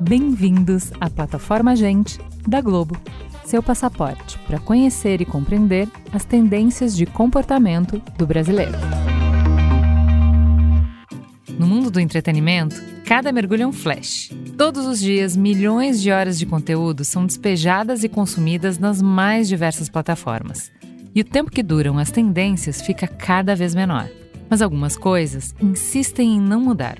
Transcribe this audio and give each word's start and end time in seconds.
Bem-vindos 0.00 0.90
à 1.00 1.08
plataforma 1.08 1.76
Gente 1.76 2.18
da 2.46 2.60
Globo, 2.60 2.96
seu 3.44 3.62
passaporte 3.62 4.38
para 4.40 4.58
conhecer 4.58 5.20
e 5.20 5.24
compreender 5.24 5.88
as 6.12 6.24
tendências 6.24 6.96
de 6.96 7.06
comportamento 7.06 8.02
do 8.18 8.26
brasileiro. 8.26 8.78
No 11.58 11.66
mundo 11.66 11.90
do 11.90 12.00
entretenimento, 12.00 12.74
cada 13.04 13.30
mergulho 13.30 13.62
é 13.62 13.66
um 13.66 13.72
flash. 13.72 14.30
Todos 14.56 14.86
os 14.86 14.98
dias, 14.98 15.36
milhões 15.36 16.00
de 16.00 16.10
horas 16.10 16.38
de 16.38 16.46
conteúdo 16.46 17.04
são 17.04 17.26
despejadas 17.26 18.02
e 18.02 18.08
consumidas 18.08 18.78
nas 18.78 19.00
mais 19.00 19.46
diversas 19.46 19.88
plataformas. 19.88 20.72
E 21.14 21.20
o 21.20 21.24
tempo 21.24 21.50
que 21.50 21.62
duram 21.62 21.98
as 21.98 22.10
tendências 22.10 22.80
fica 22.80 23.06
cada 23.06 23.54
vez 23.54 23.74
menor. 23.74 24.08
Mas 24.48 24.62
algumas 24.62 24.96
coisas 24.96 25.54
insistem 25.60 26.36
em 26.36 26.40
não 26.40 26.60
mudar. 26.60 26.98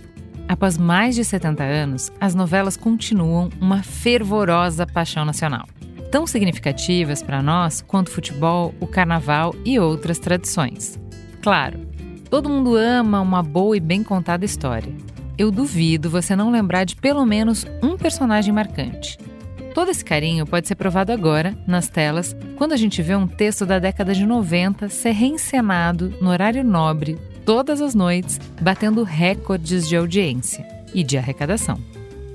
Após 0.48 0.76
mais 0.76 1.14
de 1.14 1.24
70 1.24 1.62
anos, 1.62 2.10
as 2.20 2.34
novelas 2.34 2.76
continuam 2.76 3.50
uma 3.60 3.82
fervorosa 3.82 4.86
paixão 4.86 5.24
nacional. 5.24 5.66
Tão 6.10 6.26
significativas 6.26 7.22
para 7.22 7.42
nós 7.42 7.80
quanto 7.80 8.08
o 8.08 8.12
futebol, 8.12 8.74
o 8.80 8.86
carnaval 8.86 9.54
e 9.64 9.78
outras 9.78 10.18
tradições. 10.18 10.98
Claro, 11.40 11.90
Todo 12.30 12.48
mundo 12.48 12.76
ama 12.76 13.20
uma 13.20 13.42
boa 13.42 13.76
e 13.76 13.80
bem 13.80 14.04
contada 14.04 14.44
história. 14.44 14.94
Eu 15.36 15.50
duvido 15.50 16.08
você 16.08 16.36
não 16.36 16.48
lembrar 16.48 16.84
de 16.84 16.94
pelo 16.94 17.26
menos 17.26 17.66
um 17.82 17.96
personagem 17.96 18.54
marcante. 18.54 19.18
Todo 19.74 19.90
esse 19.90 20.04
carinho 20.04 20.44
pode 20.44 20.66
ser 20.66 20.74
provado 20.74 21.12
agora, 21.12 21.56
nas 21.66 21.88
telas, 21.88 22.34
quando 22.56 22.72
a 22.72 22.76
gente 22.76 23.00
vê 23.02 23.14
um 23.14 23.26
texto 23.26 23.64
da 23.64 23.78
década 23.78 24.12
de 24.12 24.26
90 24.26 24.88
ser 24.88 25.12
reencenado 25.12 26.12
no 26.20 26.30
horário 26.30 26.64
nobre, 26.64 27.16
todas 27.44 27.80
as 27.80 27.94
noites, 27.94 28.40
batendo 28.60 29.04
recordes 29.04 29.88
de 29.88 29.96
audiência 29.96 30.66
e 30.92 31.04
de 31.04 31.16
arrecadação. 31.16 31.78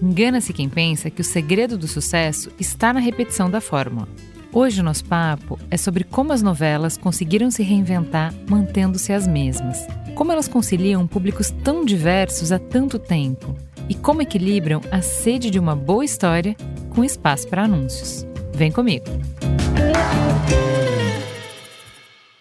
Engana-se 0.01 0.53
quem 0.53 0.69
pensa 0.69 1.09
que 1.09 1.21
o 1.21 1.25
segredo 1.25 1.77
do 1.77 1.87
sucesso 1.87 2.51
está 2.57 2.93
na 2.93 2.99
repetição 2.99 3.49
da 3.49 3.59
fórmula. 3.59 4.07
Hoje 4.53 4.79
o 4.79 4.83
nosso 4.83 5.03
papo 5.03 5.59
é 5.69 5.75
sobre 5.75 6.05
como 6.05 6.31
as 6.31 6.41
novelas 6.41 6.95
conseguiram 6.95 7.51
se 7.51 7.61
reinventar 7.63 8.33
mantendo-se 8.49 9.11
as 9.11 9.27
mesmas. 9.27 9.85
Como 10.15 10.31
elas 10.31 10.47
conciliam 10.47 11.05
públicos 11.05 11.53
tão 11.63 11.83
diversos 11.83 12.53
há 12.53 12.59
tanto 12.59 12.97
tempo 12.97 13.53
e 13.89 13.95
como 13.95 14.21
equilibram 14.21 14.81
a 14.91 15.01
sede 15.01 15.49
de 15.49 15.59
uma 15.59 15.75
boa 15.75 16.03
história 16.03 16.55
com 16.93 17.03
espaço 17.03 17.47
para 17.47 17.63
anúncios. 17.63 18.25
Vem 18.53 18.71
comigo. 18.71 19.05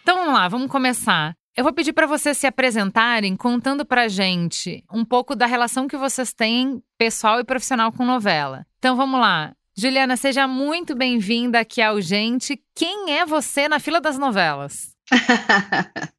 Então 0.02 0.16
vamos 0.16 0.34
lá, 0.34 0.48
vamos 0.48 0.70
começar. 0.70 1.34
Eu 1.56 1.62
vou 1.62 1.72
pedir 1.72 1.92
para 1.92 2.06
vocês 2.06 2.36
se 2.36 2.46
apresentarem 2.46 3.36
contando 3.36 3.84
para 3.84 4.08
gente 4.08 4.84
um 4.92 5.04
pouco 5.04 5.36
da 5.36 5.46
relação 5.46 5.86
que 5.86 5.96
vocês 5.96 6.32
têm 6.32 6.82
pessoal 6.98 7.38
e 7.38 7.44
profissional 7.44 7.92
com 7.92 8.04
novela. 8.04 8.66
Então 8.78 8.96
vamos 8.96 9.20
lá. 9.20 9.54
Juliana, 9.76 10.16
seja 10.16 10.46
muito 10.46 10.94
bem-vinda 10.94 11.60
aqui 11.60 11.82
ao 11.82 12.00
Gente. 12.00 12.60
Quem 12.74 13.12
é 13.12 13.26
você 13.26 13.68
na 13.68 13.80
fila 13.80 14.00
das 14.00 14.16
novelas? 14.16 14.94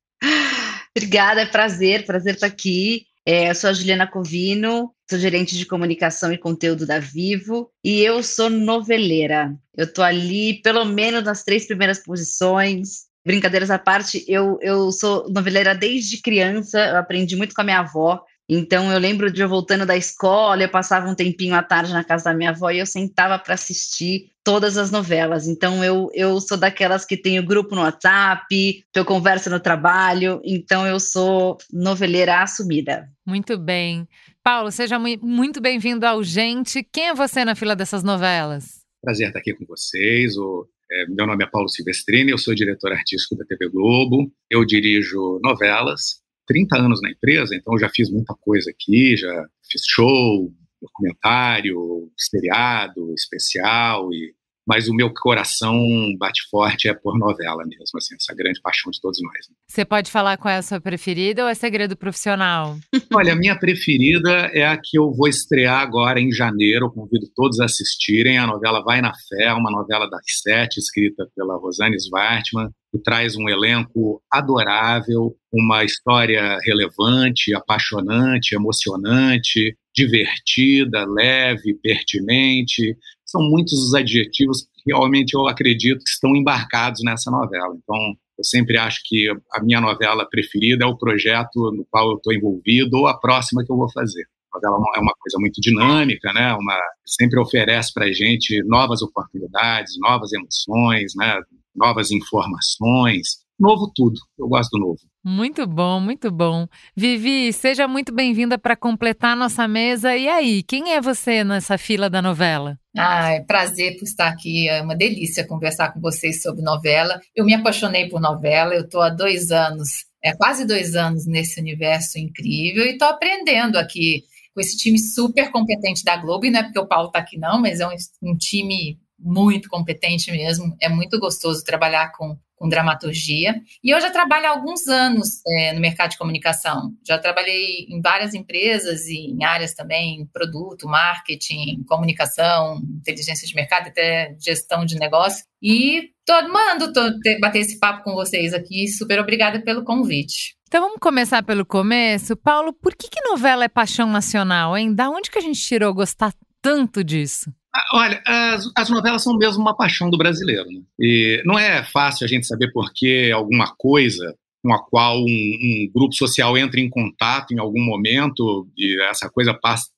Obrigada, 0.95 1.41
é 1.41 1.45
prazer, 1.45 2.05
prazer 2.05 2.35
estar 2.35 2.47
aqui. 2.47 3.05
É, 3.27 3.49
eu 3.49 3.55
sou 3.55 3.71
a 3.71 3.73
Juliana 3.73 4.05
Covino, 4.05 4.93
sou 5.09 5.17
gerente 5.17 5.57
de 5.57 5.65
comunicação 5.65 6.31
e 6.31 6.37
conteúdo 6.37 6.85
da 6.85 6.99
Vivo 6.99 7.71
e 7.83 8.01
eu 8.01 8.21
sou 8.21 8.51
noveleira. 8.51 9.55
Eu 9.75 9.91
tô 9.91 10.03
ali 10.03 10.61
pelo 10.61 10.85
menos 10.85 11.23
nas 11.23 11.43
três 11.43 11.65
primeiras 11.65 11.97
posições. 11.97 13.05
Brincadeiras 13.25 13.71
à 13.71 13.79
parte, 13.79 14.23
eu, 14.27 14.59
eu 14.61 14.91
sou 14.91 15.27
noveleira 15.31 15.73
desde 15.73 16.21
criança, 16.21 16.79
eu 16.79 16.97
aprendi 16.97 17.35
muito 17.35 17.55
com 17.55 17.61
a 17.61 17.63
minha 17.63 17.79
avó. 17.79 18.23
Então 18.47 18.91
eu 18.91 18.99
lembro 18.99 19.31
de 19.31 19.41
eu 19.41 19.49
voltando 19.49 19.85
da 19.85 19.97
escola, 19.97 20.61
eu 20.61 20.69
passava 20.69 21.09
um 21.09 21.15
tempinho 21.15 21.55
à 21.55 21.63
tarde 21.63 21.91
na 21.91 22.03
casa 22.03 22.25
da 22.25 22.33
minha 22.33 22.51
avó 22.51 22.69
e 22.69 22.79
eu 22.79 22.85
sentava 22.85 23.39
para 23.39 23.55
assistir 23.55 24.31
todas 24.43 24.77
as 24.77 24.91
novelas. 24.91 25.47
Então 25.47 25.83
eu, 25.83 26.09
eu 26.13 26.39
sou 26.39 26.55
daquelas 26.55 27.03
que 27.03 27.17
tem 27.17 27.39
o 27.39 27.45
grupo 27.45 27.73
no 27.73 27.81
WhatsApp, 27.81 28.45
que 28.49 28.85
eu 28.93 29.03
converso 29.03 29.49
no 29.49 29.59
trabalho, 29.59 30.39
então 30.45 30.85
eu 30.85 30.99
sou 30.99 31.57
noveleira 31.73 32.41
assumida. 32.41 33.09
Muito 33.25 33.57
bem. 33.57 34.07
Paulo, 34.43 34.71
seja 34.71 34.99
muito 34.99 35.59
bem-vindo 35.59 36.05
ao 36.05 36.23
Gente. 36.23 36.83
Quem 36.83 37.07
é 37.07 37.15
você 37.15 37.43
na 37.43 37.55
fila 37.55 37.75
dessas 37.75 38.03
novelas? 38.03 38.85
Prazer 39.01 39.27
estar 39.27 39.39
aqui 39.39 39.55
com 39.55 39.65
vocês. 39.65 40.37
O, 40.37 40.67
é, 40.91 41.07
meu 41.07 41.25
nome 41.25 41.43
é 41.43 41.47
Paulo 41.47 41.67
Silvestrini, 41.67 42.29
eu 42.29 42.37
sou 42.37 42.53
diretor 42.53 42.91
artístico 42.91 43.35
da 43.35 43.45
TV 43.45 43.69
Globo. 43.69 44.31
Eu 44.47 44.63
dirijo 44.63 45.39
novelas, 45.43 46.21
30 46.47 46.77
anos 46.77 47.01
na 47.01 47.09
empresa, 47.09 47.55
então 47.55 47.77
já 47.77 47.89
fiz 47.89 48.09
muita 48.09 48.33
coisa 48.35 48.69
aqui, 48.69 49.17
já 49.17 49.47
fiz 49.63 49.83
show, 49.85 50.51
documentário, 50.81 52.11
seriado, 52.17 53.13
especial 53.13 54.13
e 54.13 54.34
mas 54.67 54.87
o 54.87 54.93
meu 54.93 55.13
coração 55.13 55.77
bate 56.17 56.41
forte 56.49 56.87
é 56.87 56.93
por 56.93 57.17
novela 57.17 57.63
mesmo, 57.65 57.97
assim, 57.97 58.15
essa 58.15 58.33
grande 58.33 58.59
paixão 58.61 58.91
de 58.91 58.99
todos 58.99 59.19
nós. 59.21 59.47
Né? 59.49 59.55
Você 59.67 59.85
pode 59.85 60.09
falar 60.09 60.37
qual 60.37 60.53
é 60.53 60.57
a 60.57 60.61
sua 60.61 60.81
preferida 60.81 61.43
ou 61.43 61.49
é 61.49 61.53
segredo 61.53 61.95
profissional? 61.95 62.77
Olha, 63.13 63.33
a 63.33 63.35
minha 63.35 63.57
preferida 63.57 64.49
é 64.53 64.65
a 64.65 64.77
que 64.77 64.97
eu 64.97 65.11
vou 65.11 65.27
estrear 65.27 65.81
agora 65.81 66.19
em 66.19 66.31
janeiro, 66.31 66.91
convido 66.91 67.27
todos 67.35 67.59
a 67.59 67.65
assistirem, 67.65 68.37
a 68.37 68.47
novela 68.47 68.83
Vai 68.83 69.01
na 69.01 69.13
Fé, 69.27 69.53
uma 69.53 69.71
novela 69.71 70.09
das 70.09 70.23
sete, 70.41 70.79
escrita 70.79 71.27
pela 71.35 71.57
Rosane 71.57 71.97
Svartman, 71.97 72.69
que 72.91 72.99
traz 72.99 73.35
um 73.35 73.49
elenco 73.49 74.21
adorável, 74.31 75.35
uma 75.53 75.83
história 75.83 76.57
relevante, 76.63 77.53
apaixonante, 77.53 78.55
emocionante, 78.55 79.75
divertida, 79.95 81.05
leve, 81.05 81.73
pertinente, 81.81 82.97
são 83.25 83.41
muitos 83.41 83.73
os 83.73 83.93
adjetivos 83.93 84.63
que 84.63 84.93
realmente 84.93 85.33
eu 85.33 85.47
acredito 85.47 86.03
que 86.03 86.09
estão 86.09 86.35
embarcados 86.35 87.01
nessa 87.03 87.31
novela. 87.31 87.75
Então, 87.75 87.97
eu 88.37 88.43
sempre 88.43 88.77
acho 88.77 89.01
que 89.05 89.29
a 89.53 89.63
minha 89.63 89.81
novela 89.81 90.27
preferida 90.29 90.85
é 90.85 90.87
o 90.87 90.97
projeto 90.97 91.71
no 91.71 91.85
qual 91.89 92.11
eu 92.11 92.17
estou 92.17 92.33
envolvido 92.33 92.97
ou 92.97 93.07
a 93.07 93.17
próxima 93.17 93.63
que 93.65 93.71
eu 93.71 93.77
vou 93.77 93.91
fazer. 93.91 94.25
A 94.53 94.57
novela 94.57 94.83
é 94.95 94.99
uma 94.99 95.13
coisa 95.19 95.37
muito 95.39 95.59
dinâmica, 95.59 96.31
né? 96.33 96.53
Uma, 96.53 96.77
sempre 97.05 97.39
oferece 97.39 97.93
para 97.93 98.05
a 98.05 98.11
gente 98.11 98.63
novas 98.65 99.01
oportunidades, 99.01 99.93
novas 99.99 100.31
emoções, 100.31 101.13
né? 101.15 101.41
novas 101.75 102.11
informações. 102.11 103.44
Novo 103.59 103.89
tudo. 103.95 104.19
Eu 104.37 104.47
gosto 104.47 104.71
do 104.71 104.79
novo. 104.79 104.99
Muito 105.23 105.65
bom, 105.65 105.99
muito 105.99 106.29
bom. 106.29 106.67
Vivi, 106.95 107.53
seja 107.53 107.87
muito 107.87 108.13
bem-vinda 108.13 108.57
para 108.57 108.75
completar 108.75 109.31
a 109.31 109.35
nossa 109.35 109.67
mesa. 109.67 110.15
E 110.15 110.27
aí, 110.27 110.61
quem 110.61 110.93
é 110.93 111.01
você 111.01 111.43
nessa 111.43 111.77
fila 111.77 112.09
da 112.09 112.21
novela? 112.21 112.77
Ah, 112.97 113.31
é 113.31 113.39
prazer 113.39 113.97
por 113.97 114.03
estar 114.03 114.27
aqui. 114.27 114.67
É 114.67 114.81
uma 114.81 114.95
delícia 114.95 115.47
conversar 115.47 115.93
com 115.93 116.01
vocês 116.01 116.41
sobre 116.41 116.61
novela. 116.61 117.19
Eu 117.33 117.45
me 117.45 117.53
apaixonei 117.53 118.09
por 118.09 118.19
novela. 118.19 118.73
Eu 118.73 118.81
estou 118.81 119.01
há 119.01 119.09
dois 119.09 119.51
anos, 119.51 120.05
é 120.21 120.35
quase 120.35 120.65
dois 120.65 120.95
anos 120.95 121.25
nesse 121.25 121.59
universo 121.59 122.19
incrível 122.19 122.85
e 122.85 122.91
estou 122.91 123.07
aprendendo 123.07 123.77
aqui 123.77 124.23
com 124.53 124.59
esse 124.59 124.77
time 124.77 124.99
super 124.99 125.49
competente 125.49 126.03
da 126.03 126.17
Globo. 126.17 126.45
E 126.45 126.51
não 126.51 126.59
é 126.59 126.63
porque 126.63 126.79
o 126.79 126.87
Paulo 126.87 127.07
está 127.07 127.19
aqui, 127.19 127.37
não, 127.37 127.61
mas 127.61 127.79
é 127.79 127.87
um, 127.87 127.95
um 128.21 128.35
time 128.35 128.99
muito 129.17 129.69
competente 129.69 130.31
mesmo. 130.31 130.75
É 130.81 130.89
muito 130.89 131.19
gostoso 131.19 131.63
trabalhar 131.63 132.11
com 132.11 132.37
com 132.55 132.69
dramaturgia. 132.69 133.61
E 133.83 133.89
eu 133.89 133.99
já 133.99 134.09
trabalho 134.09 134.47
há 134.47 134.49
alguns 134.49 134.87
anos 134.87 135.41
é, 135.47 135.73
no 135.73 135.81
mercado 135.81 136.11
de 136.11 136.17
comunicação. 136.17 136.93
Já 137.05 137.17
trabalhei 137.17 137.85
em 137.89 138.01
várias 138.01 138.33
empresas 138.33 139.07
e 139.07 139.31
em 139.31 139.43
áreas 139.43 139.73
também, 139.73 140.25
produto, 140.31 140.87
marketing, 140.87 141.83
comunicação, 141.87 142.81
inteligência 142.97 143.47
de 143.47 143.55
mercado, 143.55 143.87
até 143.87 144.35
gestão 144.39 144.85
de 144.85 144.95
negócio. 144.95 145.45
E 145.61 146.11
estou 146.19 146.35
amando 146.35 146.91
bater 147.39 147.59
esse 147.59 147.79
papo 147.79 148.03
com 148.03 148.13
vocês 148.13 148.53
aqui. 148.53 148.87
Super 148.87 149.19
obrigada 149.19 149.61
pelo 149.61 149.83
convite. 149.83 150.55
Então 150.67 150.81
vamos 150.81 150.99
começar 150.99 151.43
pelo 151.43 151.65
começo. 151.65 152.35
Paulo, 152.35 152.73
por 152.73 152.95
que, 152.95 153.09
que 153.09 153.21
novela 153.23 153.65
é 153.65 153.69
paixão 153.69 154.09
nacional, 154.09 154.77
hein? 154.77 154.93
Da 154.93 155.09
onde 155.09 155.29
que 155.29 155.37
a 155.37 155.41
gente 155.41 155.61
tirou 155.61 155.93
gostar 155.93 156.33
tanto 156.61 157.03
disso? 157.03 157.53
Ah, 157.75 157.85
olha, 157.93 158.23
as, 158.25 158.71
as, 158.73 158.89
novelas 158.89 159.21
são 159.21 159.35
mesmo 159.35 159.61
uma 159.61 159.75
paixão 159.75 160.09
do 160.09 160.17
brasileiro. 160.17 160.65
Né? 160.71 160.81
E 160.97 161.43
não 161.45 161.59
é 161.59 161.83
fácil 161.83 162.23
a 162.23 162.27
gente 162.27 162.47
saber 162.47 162.71
por 162.71 162.93
que 162.93 163.29
alguma 163.31 163.75
coisa 163.75 164.33
com 164.63 164.73
a 164.73 164.81
qual 164.81 165.19
um, 165.19 165.25
um, 165.27 165.91
grupo 165.93 166.15
social 166.15 166.57
entra 166.57 166.79
em 166.79 166.89
contato 166.89 167.51
em 167.51 167.59
algum 167.59 167.83
momento 167.83 168.65
e 168.77 168.99
essa 169.09 169.29
coisa 169.29 169.53
passa, 169.53 169.91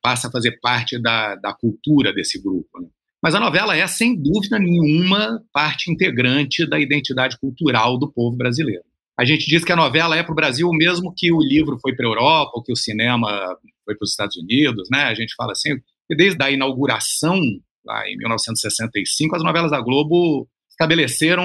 passa 0.00 0.28
a 0.28 0.30
fazer 0.30 0.60
parte 0.60 0.98
da, 0.98 1.34
da 1.34 1.52
cultura 1.52 2.12
desse 2.12 2.40
grupo. 2.40 2.80
Né? 2.80 2.86
Mas 3.20 3.34
a 3.34 3.40
novela 3.40 3.76
é, 3.76 3.84
sem 3.88 4.14
dúvida 4.14 4.56
nenhuma, 4.56 5.42
parte 5.52 5.90
integrante 5.90 6.64
da 6.64 6.78
identidade 6.78 7.36
cultural 7.40 7.98
do 7.98 8.10
povo 8.10 8.36
brasileiro. 8.36 8.84
A 9.18 9.24
gente 9.24 9.46
diz 9.46 9.64
que 9.64 9.72
a 9.72 9.76
novela 9.76 10.16
é 10.16 10.22
para 10.22 10.32
o 10.32 10.36
Brasil 10.36 10.68
o 10.68 10.76
mesmo 10.76 11.12
que 11.14 11.32
o 11.32 11.40
livro 11.40 11.76
foi 11.82 11.92
para 11.92 12.06
a 12.06 12.08
Europa, 12.08 12.52
ou 12.54 12.62
que 12.62 12.72
o 12.72 12.76
cinema 12.76 13.28
foi 13.84 13.96
para 13.96 14.04
os 14.04 14.10
Estados 14.10 14.36
Unidos, 14.36 14.88
né? 14.90 15.04
A 15.04 15.14
gente 15.14 15.34
fala 15.34 15.52
assim, 15.52 15.70
e 16.10 16.16
desde 16.16 16.42
a 16.42 16.50
inauguração, 16.50 17.40
lá 17.84 18.08
em 18.08 18.16
1965, 18.16 19.36
as 19.36 19.42
novelas 19.42 19.70
da 19.70 19.80
Globo 19.80 20.48
estabeleceram 20.70 21.44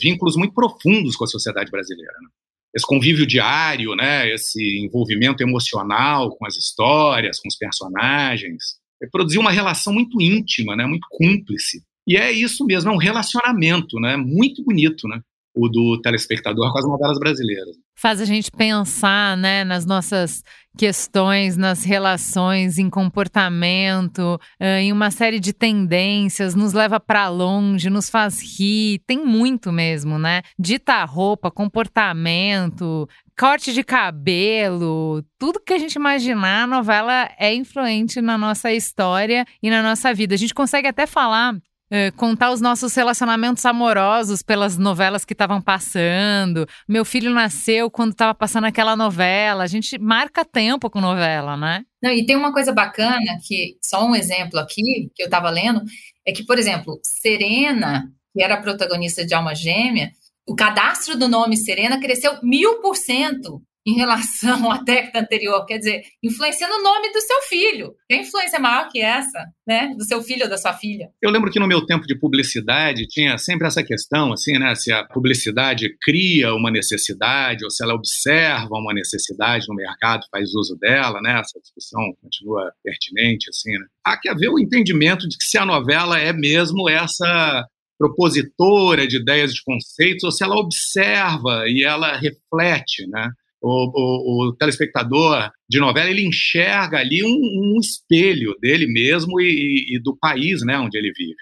vínculos 0.00 0.36
muito 0.36 0.52
profundos 0.52 1.16
com 1.16 1.24
a 1.24 1.28
sociedade 1.28 1.70
brasileira. 1.70 2.12
Né? 2.22 2.28
Esse 2.74 2.86
convívio 2.86 3.26
diário, 3.26 3.94
né, 3.94 4.30
esse 4.30 4.84
envolvimento 4.84 5.42
emocional 5.42 6.36
com 6.36 6.46
as 6.46 6.56
histórias, 6.56 7.40
com 7.40 7.48
os 7.48 7.56
personagens, 7.56 8.76
produziu 9.10 9.40
uma 9.40 9.50
relação 9.50 9.92
muito 9.92 10.20
íntima, 10.20 10.76
né, 10.76 10.84
muito 10.84 11.06
cúmplice. 11.10 11.82
E 12.06 12.16
é 12.16 12.30
isso 12.30 12.64
mesmo, 12.66 12.90
é 12.90 12.94
um 12.94 12.98
relacionamento 12.98 13.98
né, 13.98 14.16
muito 14.16 14.62
bonito, 14.62 15.08
né? 15.08 15.20
O 15.58 15.68
do 15.68 16.00
telespectador 16.00 16.72
com 16.72 16.78
as 16.78 16.86
novelas 16.86 17.18
brasileiras. 17.18 17.76
Faz 17.96 18.20
a 18.20 18.24
gente 18.24 18.50
pensar 18.50 19.36
né, 19.36 19.64
nas 19.64 19.84
nossas 19.84 20.44
questões, 20.76 21.56
nas 21.56 21.82
relações, 21.82 22.78
em 22.78 22.88
comportamento, 22.88 24.40
em 24.60 24.92
uma 24.92 25.10
série 25.10 25.40
de 25.40 25.52
tendências, 25.52 26.54
nos 26.54 26.72
leva 26.72 27.00
para 27.00 27.28
longe, 27.28 27.90
nos 27.90 28.08
faz 28.08 28.40
rir, 28.40 29.00
tem 29.04 29.24
muito 29.24 29.72
mesmo, 29.72 30.16
né? 30.16 30.42
Dita 30.56 31.04
roupa, 31.04 31.50
comportamento, 31.50 33.08
corte 33.36 33.72
de 33.72 33.82
cabelo, 33.82 35.24
tudo 35.36 35.60
que 35.60 35.72
a 35.72 35.78
gente 35.78 35.96
imaginar, 35.96 36.62
a 36.62 36.66
novela 36.68 37.28
é 37.36 37.52
influente 37.52 38.20
na 38.20 38.38
nossa 38.38 38.72
história 38.72 39.44
e 39.60 39.68
na 39.68 39.82
nossa 39.82 40.14
vida. 40.14 40.36
A 40.36 40.38
gente 40.38 40.54
consegue 40.54 40.86
até 40.86 41.04
falar 41.04 41.56
é, 41.90 42.10
contar 42.10 42.50
os 42.50 42.60
nossos 42.60 42.94
relacionamentos 42.94 43.64
amorosos 43.64 44.42
pelas 44.42 44.76
novelas 44.76 45.24
que 45.24 45.32
estavam 45.32 45.60
passando. 45.60 46.66
Meu 46.88 47.04
filho 47.04 47.32
nasceu 47.32 47.90
quando 47.90 48.12
estava 48.12 48.34
passando 48.34 48.64
aquela 48.64 48.96
novela. 48.96 49.64
A 49.64 49.66
gente 49.66 49.98
marca 49.98 50.44
tempo 50.44 50.90
com 50.90 51.00
novela, 51.00 51.56
né? 51.56 51.84
Não, 52.02 52.10
e 52.10 52.24
tem 52.24 52.36
uma 52.36 52.52
coisa 52.52 52.72
bacana 52.72 53.38
que, 53.46 53.76
só 53.82 54.06
um 54.06 54.14
exemplo 54.14 54.58
aqui, 54.58 55.10
que 55.14 55.22
eu 55.22 55.26
estava 55.26 55.50
lendo, 55.50 55.82
é 56.26 56.32
que, 56.32 56.44
por 56.44 56.58
exemplo, 56.58 56.98
Serena, 57.02 58.08
que 58.32 58.42
era 58.42 58.60
protagonista 58.60 59.24
de 59.24 59.34
Alma 59.34 59.54
Gêmea, 59.54 60.10
o 60.46 60.54
cadastro 60.54 61.18
do 61.18 61.28
nome 61.28 61.56
Serena 61.56 62.00
cresceu 62.00 62.38
mil 62.42 62.80
por 62.80 62.96
cento 62.96 63.62
em 63.88 63.94
relação 63.94 64.70
à 64.70 64.82
década 64.82 65.20
anterior, 65.20 65.64
quer 65.64 65.78
dizer, 65.78 66.02
influenciando 66.22 66.74
o 66.74 66.82
nome 66.82 67.10
do 67.10 67.20
seu 67.22 67.40
filho. 67.48 67.94
Tem 68.06 68.20
influência 68.20 68.58
maior 68.58 68.90
que 68.90 69.00
essa, 69.00 69.42
né, 69.66 69.94
do 69.96 70.04
seu 70.04 70.22
filho 70.22 70.42
ou 70.42 70.50
da 70.50 70.58
sua 70.58 70.74
filha? 70.74 71.08
Eu 71.22 71.30
lembro 71.30 71.50
que 71.50 71.58
no 71.58 71.66
meu 71.66 71.86
tempo 71.86 72.06
de 72.06 72.14
publicidade 72.14 73.06
tinha 73.06 73.38
sempre 73.38 73.66
essa 73.66 73.82
questão, 73.82 74.30
assim, 74.30 74.58
né, 74.58 74.74
se 74.74 74.92
a 74.92 75.04
publicidade 75.04 75.96
cria 76.02 76.54
uma 76.54 76.70
necessidade 76.70 77.64
ou 77.64 77.70
se 77.70 77.82
ela 77.82 77.94
observa 77.94 78.74
uma 78.74 78.92
necessidade 78.92 79.64
no 79.66 79.74
mercado, 79.74 80.26
faz 80.30 80.54
uso 80.54 80.76
dela, 80.78 81.18
né, 81.22 81.40
essa 81.40 81.58
discussão 81.58 82.02
continua 82.20 82.70
pertinente, 82.84 83.48
assim, 83.48 83.72
né. 83.72 83.86
Há 84.04 84.18
que 84.18 84.28
haver 84.28 84.50
o 84.50 84.58
entendimento 84.58 85.26
de 85.26 85.38
que 85.38 85.44
se 85.44 85.56
a 85.56 85.64
novela 85.64 86.18
é 86.18 86.32
mesmo 86.32 86.90
essa 86.90 87.66
propositora 87.98 89.06
de 89.08 89.16
ideias, 89.16 89.54
de 89.54 89.62
conceitos, 89.64 90.24
ou 90.24 90.30
se 90.30 90.44
ela 90.44 90.56
observa 90.56 91.64
e 91.66 91.82
ela 91.82 92.16
reflete, 92.16 93.06
né? 93.08 93.30
O, 93.60 94.48
o, 94.48 94.48
o, 94.48 94.56
telespectador 94.56 95.50
de 95.68 95.78
novela 95.80 96.10
ele 96.10 96.26
enxerga 96.26 96.98
ali 96.98 97.24
um, 97.24 97.28
um 97.28 97.78
espelho 97.80 98.54
dele 98.60 98.86
mesmo 98.86 99.40
e, 99.40 99.96
e, 99.96 100.00
do 100.00 100.16
país 100.16 100.64
né, 100.64 100.78
onde 100.78 100.96
ele 100.96 101.12
vive. 101.16 101.34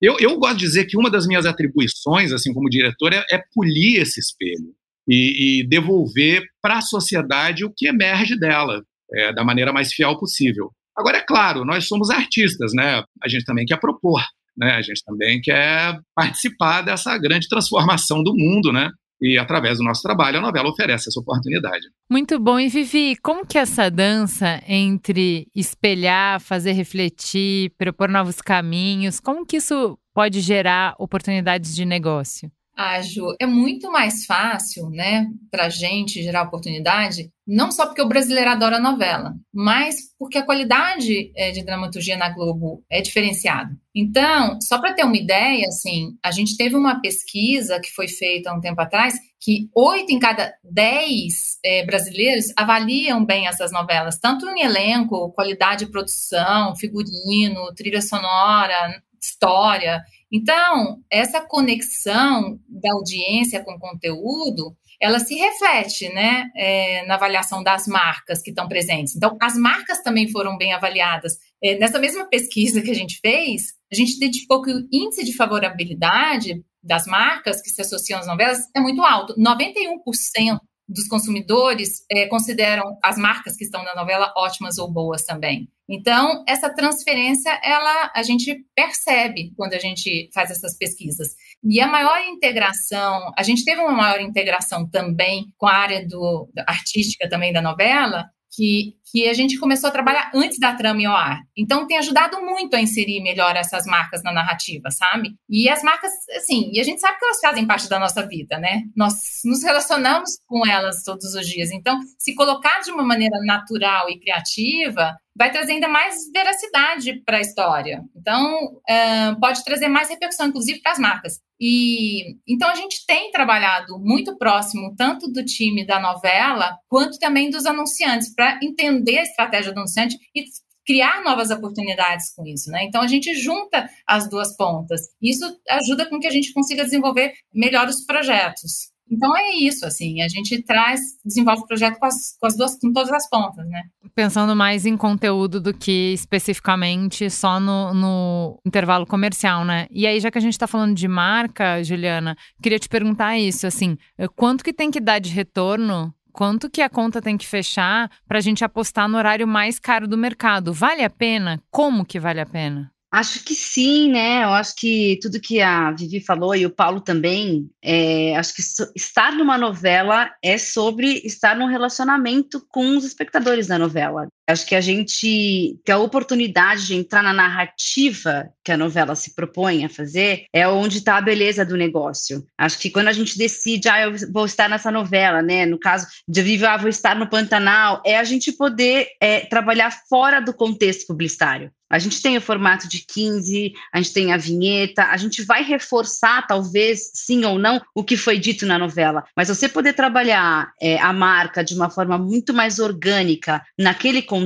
Eu, 0.00 0.16
eu 0.18 0.38
gosto 0.38 0.58
de 0.58 0.66
dizer 0.66 0.84
que 0.86 0.96
uma 0.96 1.10
das 1.10 1.26
minhas 1.26 1.46
atribuições, 1.46 2.32
assim 2.32 2.52
como 2.52 2.68
diretor, 2.68 3.12
é, 3.12 3.24
é 3.30 3.40
polir 3.54 4.02
esse 4.02 4.18
espelho 4.18 4.74
e, 5.08 5.60
e 5.60 5.68
devolver 5.68 6.42
para 6.60 6.78
a 6.78 6.82
sociedade 6.82 7.64
o 7.64 7.72
que 7.74 7.86
emerge 7.86 8.36
dela, 8.36 8.82
é, 9.14 9.32
da 9.32 9.44
maneira 9.44 9.72
mais 9.72 9.92
fiel 9.92 10.18
possível. 10.18 10.70
Agora, 10.96 11.18
é 11.18 11.24
claro, 11.24 11.64
nós 11.64 11.86
somos 11.86 12.10
artistas, 12.10 12.72
né? 12.74 13.02
A 13.22 13.28
gente 13.28 13.44
também 13.44 13.64
quer 13.64 13.78
propor, 13.78 14.20
né? 14.56 14.72
A 14.72 14.82
gente 14.82 15.02
também 15.04 15.40
quer 15.40 15.98
participar 16.14 16.82
dessa 16.82 17.16
grande 17.16 17.48
transformação 17.48 18.22
do 18.22 18.34
mundo, 18.36 18.72
né? 18.72 18.90
E 19.22 19.38
através 19.38 19.78
do 19.78 19.84
nosso 19.84 20.02
trabalho, 20.02 20.38
a 20.38 20.40
novela 20.40 20.68
oferece 20.68 21.08
essa 21.08 21.20
oportunidade. 21.20 21.86
Muito 22.10 22.40
bom. 22.40 22.58
E 22.58 22.68
Vivi, 22.68 23.14
como 23.22 23.46
que 23.46 23.56
essa 23.56 23.88
dança 23.88 24.60
entre 24.66 25.46
espelhar, 25.54 26.40
fazer 26.40 26.72
refletir, 26.72 27.72
propor 27.78 28.08
novos 28.08 28.40
caminhos, 28.42 29.20
como 29.20 29.46
que 29.46 29.58
isso 29.58 29.96
pode 30.12 30.40
gerar 30.40 30.96
oportunidades 30.98 31.72
de 31.72 31.84
negócio? 31.84 32.50
Ah, 32.74 33.02
Ju, 33.02 33.34
é 33.38 33.46
muito 33.46 33.92
mais 33.92 34.24
fácil, 34.24 34.88
né, 34.88 35.26
para 35.50 35.68
gente 35.68 36.22
gerar 36.22 36.44
oportunidade, 36.44 37.30
não 37.46 37.70
só 37.70 37.84
porque 37.84 38.00
o 38.00 38.08
brasileiro 38.08 38.48
adora 38.48 38.80
novela, 38.80 39.34
mas 39.52 39.96
porque 40.18 40.38
a 40.38 40.44
qualidade 40.44 41.30
é, 41.36 41.50
de 41.50 41.62
dramaturgia 41.62 42.16
na 42.16 42.30
Globo 42.30 42.82
é 42.90 43.02
diferenciada. 43.02 43.70
Então, 43.94 44.58
só 44.62 44.80
para 44.80 44.94
ter 44.94 45.04
uma 45.04 45.16
ideia, 45.16 45.66
assim, 45.66 46.16
a 46.24 46.30
gente 46.30 46.56
teve 46.56 46.74
uma 46.74 46.98
pesquisa 47.00 47.78
que 47.78 47.92
foi 47.92 48.08
feita 48.08 48.50
há 48.50 48.54
um 48.54 48.60
tempo 48.60 48.80
atrás 48.80 49.14
que 49.38 49.68
oito 49.74 50.10
em 50.10 50.18
cada 50.18 50.54
dez 50.64 51.58
é, 51.64 51.84
brasileiros 51.84 52.46
avaliam 52.56 53.22
bem 53.24 53.48
essas 53.48 53.70
novelas, 53.70 54.18
tanto 54.18 54.48
em 54.48 54.62
elenco, 54.62 55.32
qualidade 55.32 55.84
de 55.84 55.90
produção, 55.90 56.74
figurino, 56.76 57.74
trilha 57.74 58.00
sonora, 58.00 59.02
história. 59.20 60.02
Então, 60.32 61.02
essa 61.10 61.42
conexão 61.42 62.58
da 62.66 62.92
audiência 62.94 63.62
com 63.62 63.72
o 63.72 63.78
conteúdo, 63.78 64.74
ela 64.98 65.18
se 65.18 65.34
reflete 65.34 66.08
né, 66.08 66.48
é, 66.56 67.04
na 67.06 67.16
avaliação 67.16 67.62
das 67.62 67.86
marcas 67.86 68.40
que 68.40 68.50
estão 68.50 68.66
presentes. 68.66 69.14
Então, 69.14 69.36
as 69.42 69.56
marcas 69.56 70.02
também 70.02 70.30
foram 70.30 70.56
bem 70.56 70.72
avaliadas. 70.72 71.34
É, 71.62 71.76
nessa 71.78 71.98
mesma 71.98 72.24
pesquisa 72.28 72.80
que 72.80 72.90
a 72.90 72.94
gente 72.94 73.18
fez, 73.20 73.74
a 73.92 73.94
gente 73.94 74.16
identificou 74.16 74.62
que 74.62 74.72
o 74.72 74.88
índice 74.90 75.22
de 75.24 75.36
favorabilidade 75.36 76.62
das 76.82 77.06
marcas 77.06 77.60
que 77.60 77.68
se 77.68 77.82
associam 77.82 78.18
às 78.18 78.26
novelas 78.26 78.58
é 78.74 78.80
muito 78.80 79.02
alto. 79.02 79.34
91% 79.34 80.58
dos 80.88 81.06
consumidores 81.08 82.04
é, 82.10 82.26
consideram 82.26 82.98
as 83.02 83.16
marcas 83.16 83.56
que 83.56 83.64
estão 83.64 83.82
na 83.84 83.94
novela 83.94 84.32
ótimas 84.36 84.78
ou 84.78 84.90
boas 84.90 85.24
também. 85.24 85.68
Então, 85.88 86.44
essa 86.48 86.72
transferência, 86.72 87.50
ela 87.62 88.10
a 88.14 88.22
gente 88.22 88.64
percebe 88.74 89.52
quando 89.56 89.74
a 89.74 89.78
gente 89.78 90.30
faz 90.32 90.50
essas 90.50 90.76
pesquisas. 90.76 91.34
E 91.62 91.80
a 91.80 91.86
maior 91.86 92.18
integração, 92.28 93.32
a 93.36 93.42
gente 93.42 93.64
teve 93.64 93.80
uma 93.80 93.92
maior 93.92 94.20
integração 94.20 94.88
também 94.88 95.52
com 95.56 95.66
a 95.66 95.74
área 95.74 96.06
do, 96.06 96.48
artística 96.66 97.28
também 97.28 97.52
da 97.52 97.60
novela, 97.60 98.24
que, 98.54 98.96
que 99.12 99.28
a 99.28 99.34
gente 99.34 99.58
começou 99.58 99.88
a 99.88 99.92
trabalhar 99.92 100.30
antes 100.34 100.58
da 100.58 100.74
trama 100.74 101.02
ir 101.02 101.04
ao 101.04 101.14
ar. 101.14 101.40
Então, 101.54 101.86
tem 101.86 101.98
ajudado 101.98 102.40
muito 102.40 102.74
a 102.74 102.80
inserir 102.80 103.22
melhor 103.22 103.54
essas 103.54 103.84
marcas 103.84 104.22
na 104.22 104.32
narrativa, 104.32 104.90
sabe? 104.90 105.34
E 105.50 105.68
as 105.68 105.82
marcas, 105.82 106.10
assim, 106.34 106.70
e 106.72 106.80
a 106.80 106.82
gente 106.82 106.98
sabe 106.98 107.18
que 107.18 107.24
elas 107.26 107.40
fazem 107.40 107.66
parte 107.66 107.90
da 107.90 107.98
nossa 107.98 108.26
vida, 108.26 108.58
né? 108.58 108.84
Nós 108.96 109.12
nos 109.44 109.62
relacionamos 109.62 110.30
com 110.46 110.66
elas 110.66 111.02
todos 111.04 111.34
os 111.34 111.46
dias. 111.46 111.70
Então, 111.70 112.00
se 112.18 112.34
colocar 112.34 112.80
de 112.80 112.90
uma 112.90 113.04
maneira 113.04 113.38
natural 113.44 114.08
e 114.08 114.18
criativa, 114.18 115.14
vai 115.36 115.50
trazer 115.50 115.72
ainda 115.72 115.88
mais 115.88 116.30
veracidade 116.32 117.22
para 117.24 117.36
a 117.36 117.40
história. 117.42 118.02
Então, 118.16 118.80
é, 118.88 119.34
pode 119.34 119.62
trazer 119.62 119.88
mais 119.88 120.08
repercussão, 120.08 120.46
inclusive, 120.46 120.80
para 120.80 120.92
as 120.92 120.98
marcas. 120.98 121.34
E 121.64 122.38
então 122.46 122.68
a 122.68 122.74
gente 122.74 123.06
tem 123.06 123.30
trabalhado 123.30 123.96
muito 124.00 124.36
próximo 124.36 124.96
tanto 124.96 125.30
do 125.30 125.44
time 125.44 125.86
da 125.86 126.00
novela 126.00 126.76
quanto 126.88 127.20
também 127.20 127.50
dos 127.50 127.66
anunciantes 127.66 128.34
para 128.34 128.58
entender 128.60 129.01
a 129.18 129.22
estratégia 129.22 129.72
do 129.72 129.78
anunciante 129.78 130.16
e 130.34 130.44
criar 130.84 131.22
novas 131.22 131.50
oportunidades 131.50 132.34
com 132.34 132.46
isso, 132.46 132.70
né? 132.70 132.84
Então 132.84 133.00
a 133.00 133.06
gente 133.06 133.34
junta 133.34 133.88
as 134.06 134.28
duas 134.28 134.56
pontas. 134.56 135.02
Isso 135.20 135.44
ajuda 135.70 136.08
com 136.08 136.18
que 136.18 136.26
a 136.26 136.30
gente 136.30 136.52
consiga 136.52 136.84
desenvolver 136.84 137.32
melhor 137.54 137.88
os 137.88 138.04
projetos. 138.04 138.92
Então 139.12 139.36
é 139.36 139.56
isso, 139.56 139.84
assim, 139.84 140.22
a 140.22 140.28
gente 140.28 140.62
traz, 140.62 140.98
desenvolve 141.22 141.62
o 141.62 141.66
projeto 141.66 141.98
com, 141.98 142.06
as, 142.06 142.34
com 142.40 142.46
as 142.46 142.56
duas, 142.56 142.78
com 142.78 142.90
todas 142.92 143.12
as 143.12 143.28
pontas, 143.28 143.68
né? 143.68 143.82
Pensando 144.14 144.56
mais 144.56 144.86
em 144.86 144.96
conteúdo 144.96 145.60
do 145.60 145.74
que 145.74 146.14
especificamente 146.14 147.28
só 147.28 147.60
no, 147.60 147.92
no 147.92 148.58
intervalo 148.64 149.06
comercial, 149.06 149.66
né? 149.66 149.86
E 149.90 150.06
aí, 150.06 150.18
já 150.18 150.30
que 150.30 150.38
a 150.38 150.40
gente 150.40 150.54
está 150.54 150.66
falando 150.66 150.94
de 150.94 151.06
marca, 151.06 151.82
Juliana, 151.82 152.34
queria 152.62 152.78
te 152.78 152.88
perguntar 152.88 153.38
isso, 153.38 153.66
assim, 153.66 153.98
quanto 154.34 154.64
que 154.64 154.72
tem 154.72 154.90
que 154.90 155.00
dar 155.00 155.18
de 155.18 155.30
retorno 155.30 156.14
quanto 156.32 156.70
que 156.70 156.80
a 156.80 156.88
conta 156.88 157.20
tem 157.20 157.36
que 157.36 157.46
fechar 157.46 158.10
para 158.26 158.38
a 158.38 158.40
gente 158.40 158.64
apostar 158.64 159.08
no 159.08 159.18
horário 159.18 159.46
mais 159.46 159.78
caro 159.78 160.08
do 160.08 160.16
mercado. 160.16 160.72
Vale 160.72 161.04
a 161.04 161.10
pena? 161.10 161.62
Como 161.70 162.04
que 162.04 162.18
vale 162.18 162.40
a 162.40 162.46
pena? 162.46 162.92
Acho 163.12 163.44
que 163.44 163.54
sim, 163.54 164.10
né? 164.10 164.42
Eu 164.42 164.48
acho 164.54 164.74
que 164.74 165.18
tudo 165.20 165.38
que 165.38 165.60
a 165.60 165.90
Vivi 165.90 166.18
falou 166.18 166.56
e 166.56 166.64
o 166.64 166.70
Paulo 166.70 166.98
também, 166.98 167.68
é, 167.82 168.34
acho 168.36 168.54
que 168.54 168.62
estar 168.96 169.34
numa 169.34 169.58
novela 169.58 170.30
é 170.42 170.56
sobre 170.56 171.20
estar 171.22 171.54
num 171.54 171.66
relacionamento 171.66 172.64
com 172.70 172.96
os 172.96 173.04
espectadores 173.04 173.66
da 173.66 173.78
novela. 173.78 174.28
Acho 174.52 174.66
que 174.66 174.74
a 174.74 174.80
gente, 174.80 175.78
que 175.84 175.90
a 175.90 175.98
oportunidade 175.98 176.86
de 176.86 176.94
entrar 176.94 177.22
na 177.22 177.32
narrativa 177.32 178.48
que 178.64 178.70
a 178.70 178.76
novela 178.76 179.14
se 179.14 179.34
propõe 179.34 179.84
a 179.84 179.88
fazer 179.88 180.44
é 180.52 180.68
onde 180.68 180.98
está 180.98 181.16
a 181.16 181.22
beleza 181.22 181.64
do 181.64 181.76
negócio. 181.76 182.44
Acho 182.56 182.78
que 182.78 182.90
quando 182.90 183.08
a 183.08 183.12
gente 183.12 183.36
decide, 183.36 183.88
ah, 183.88 184.02
eu 184.02 184.14
vou 184.32 184.44
estar 184.44 184.68
nessa 184.68 184.90
novela, 184.90 185.42
né? 185.42 185.66
No 185.66 185.78
caso 185.78 186.06
de 186.28 186.42
Viva, 186.42 186.68
ah, 186.68 186.76
vou 186.76 186.88
estar 186.88 187.16
no 187.16 187.28
Pantanal, 187.28 188.02
é 188.04 188.18
a 188.18 188.24
gente 188.24 188.52
poder 188.52 189.08
é, 189.20 189.40
trabalhar 189.40 189.90
fora 190.08 190.40
do 190.40 190.52
contexto 190.52 191.06
publicitário. 191.06 191.70
A 191.92 191.98
gente 191.98 192.22
tem 192.22 192.38
o 192.38 192.40
formato 192.40 192.88
de 192.88 193.04
15, 193.06 193.74
a 193.92 193.98
gente 193.98 194.14
tem 194.14 194.32
a 194.32 194.38
vinheta, 194.38 195.04
a 195.04 195.16
gente 195.18 195.42
vai 195.44 195.62
reforçar, 195.62 196.46
talvez, 196.46 197.10
sim 197.12 197.44
ou 197.44 197.58
não, 197.58 197.82
o 197.94 198.02
que 198.02 198.16
foi 198.16 198.38
dito 198.38 198.64
na 198.64 198.78
novela. 198.78 199.22
Mas 199.36 199.48
você 199.48 199.68
poder 199.68 199.92
trabalhar 199.92 200.72
é, 200.80 200.98
a 200.98 201.12
marca 201.12 201.62
de 201.62 201.74
uma 201.74 201.90
forma 201.90 202.16
muito 202.16 202.54
mais 202.54 202.78
orgânica 202.78 203.62
naquele 203.78 204.22
contexto, 204.22 204.41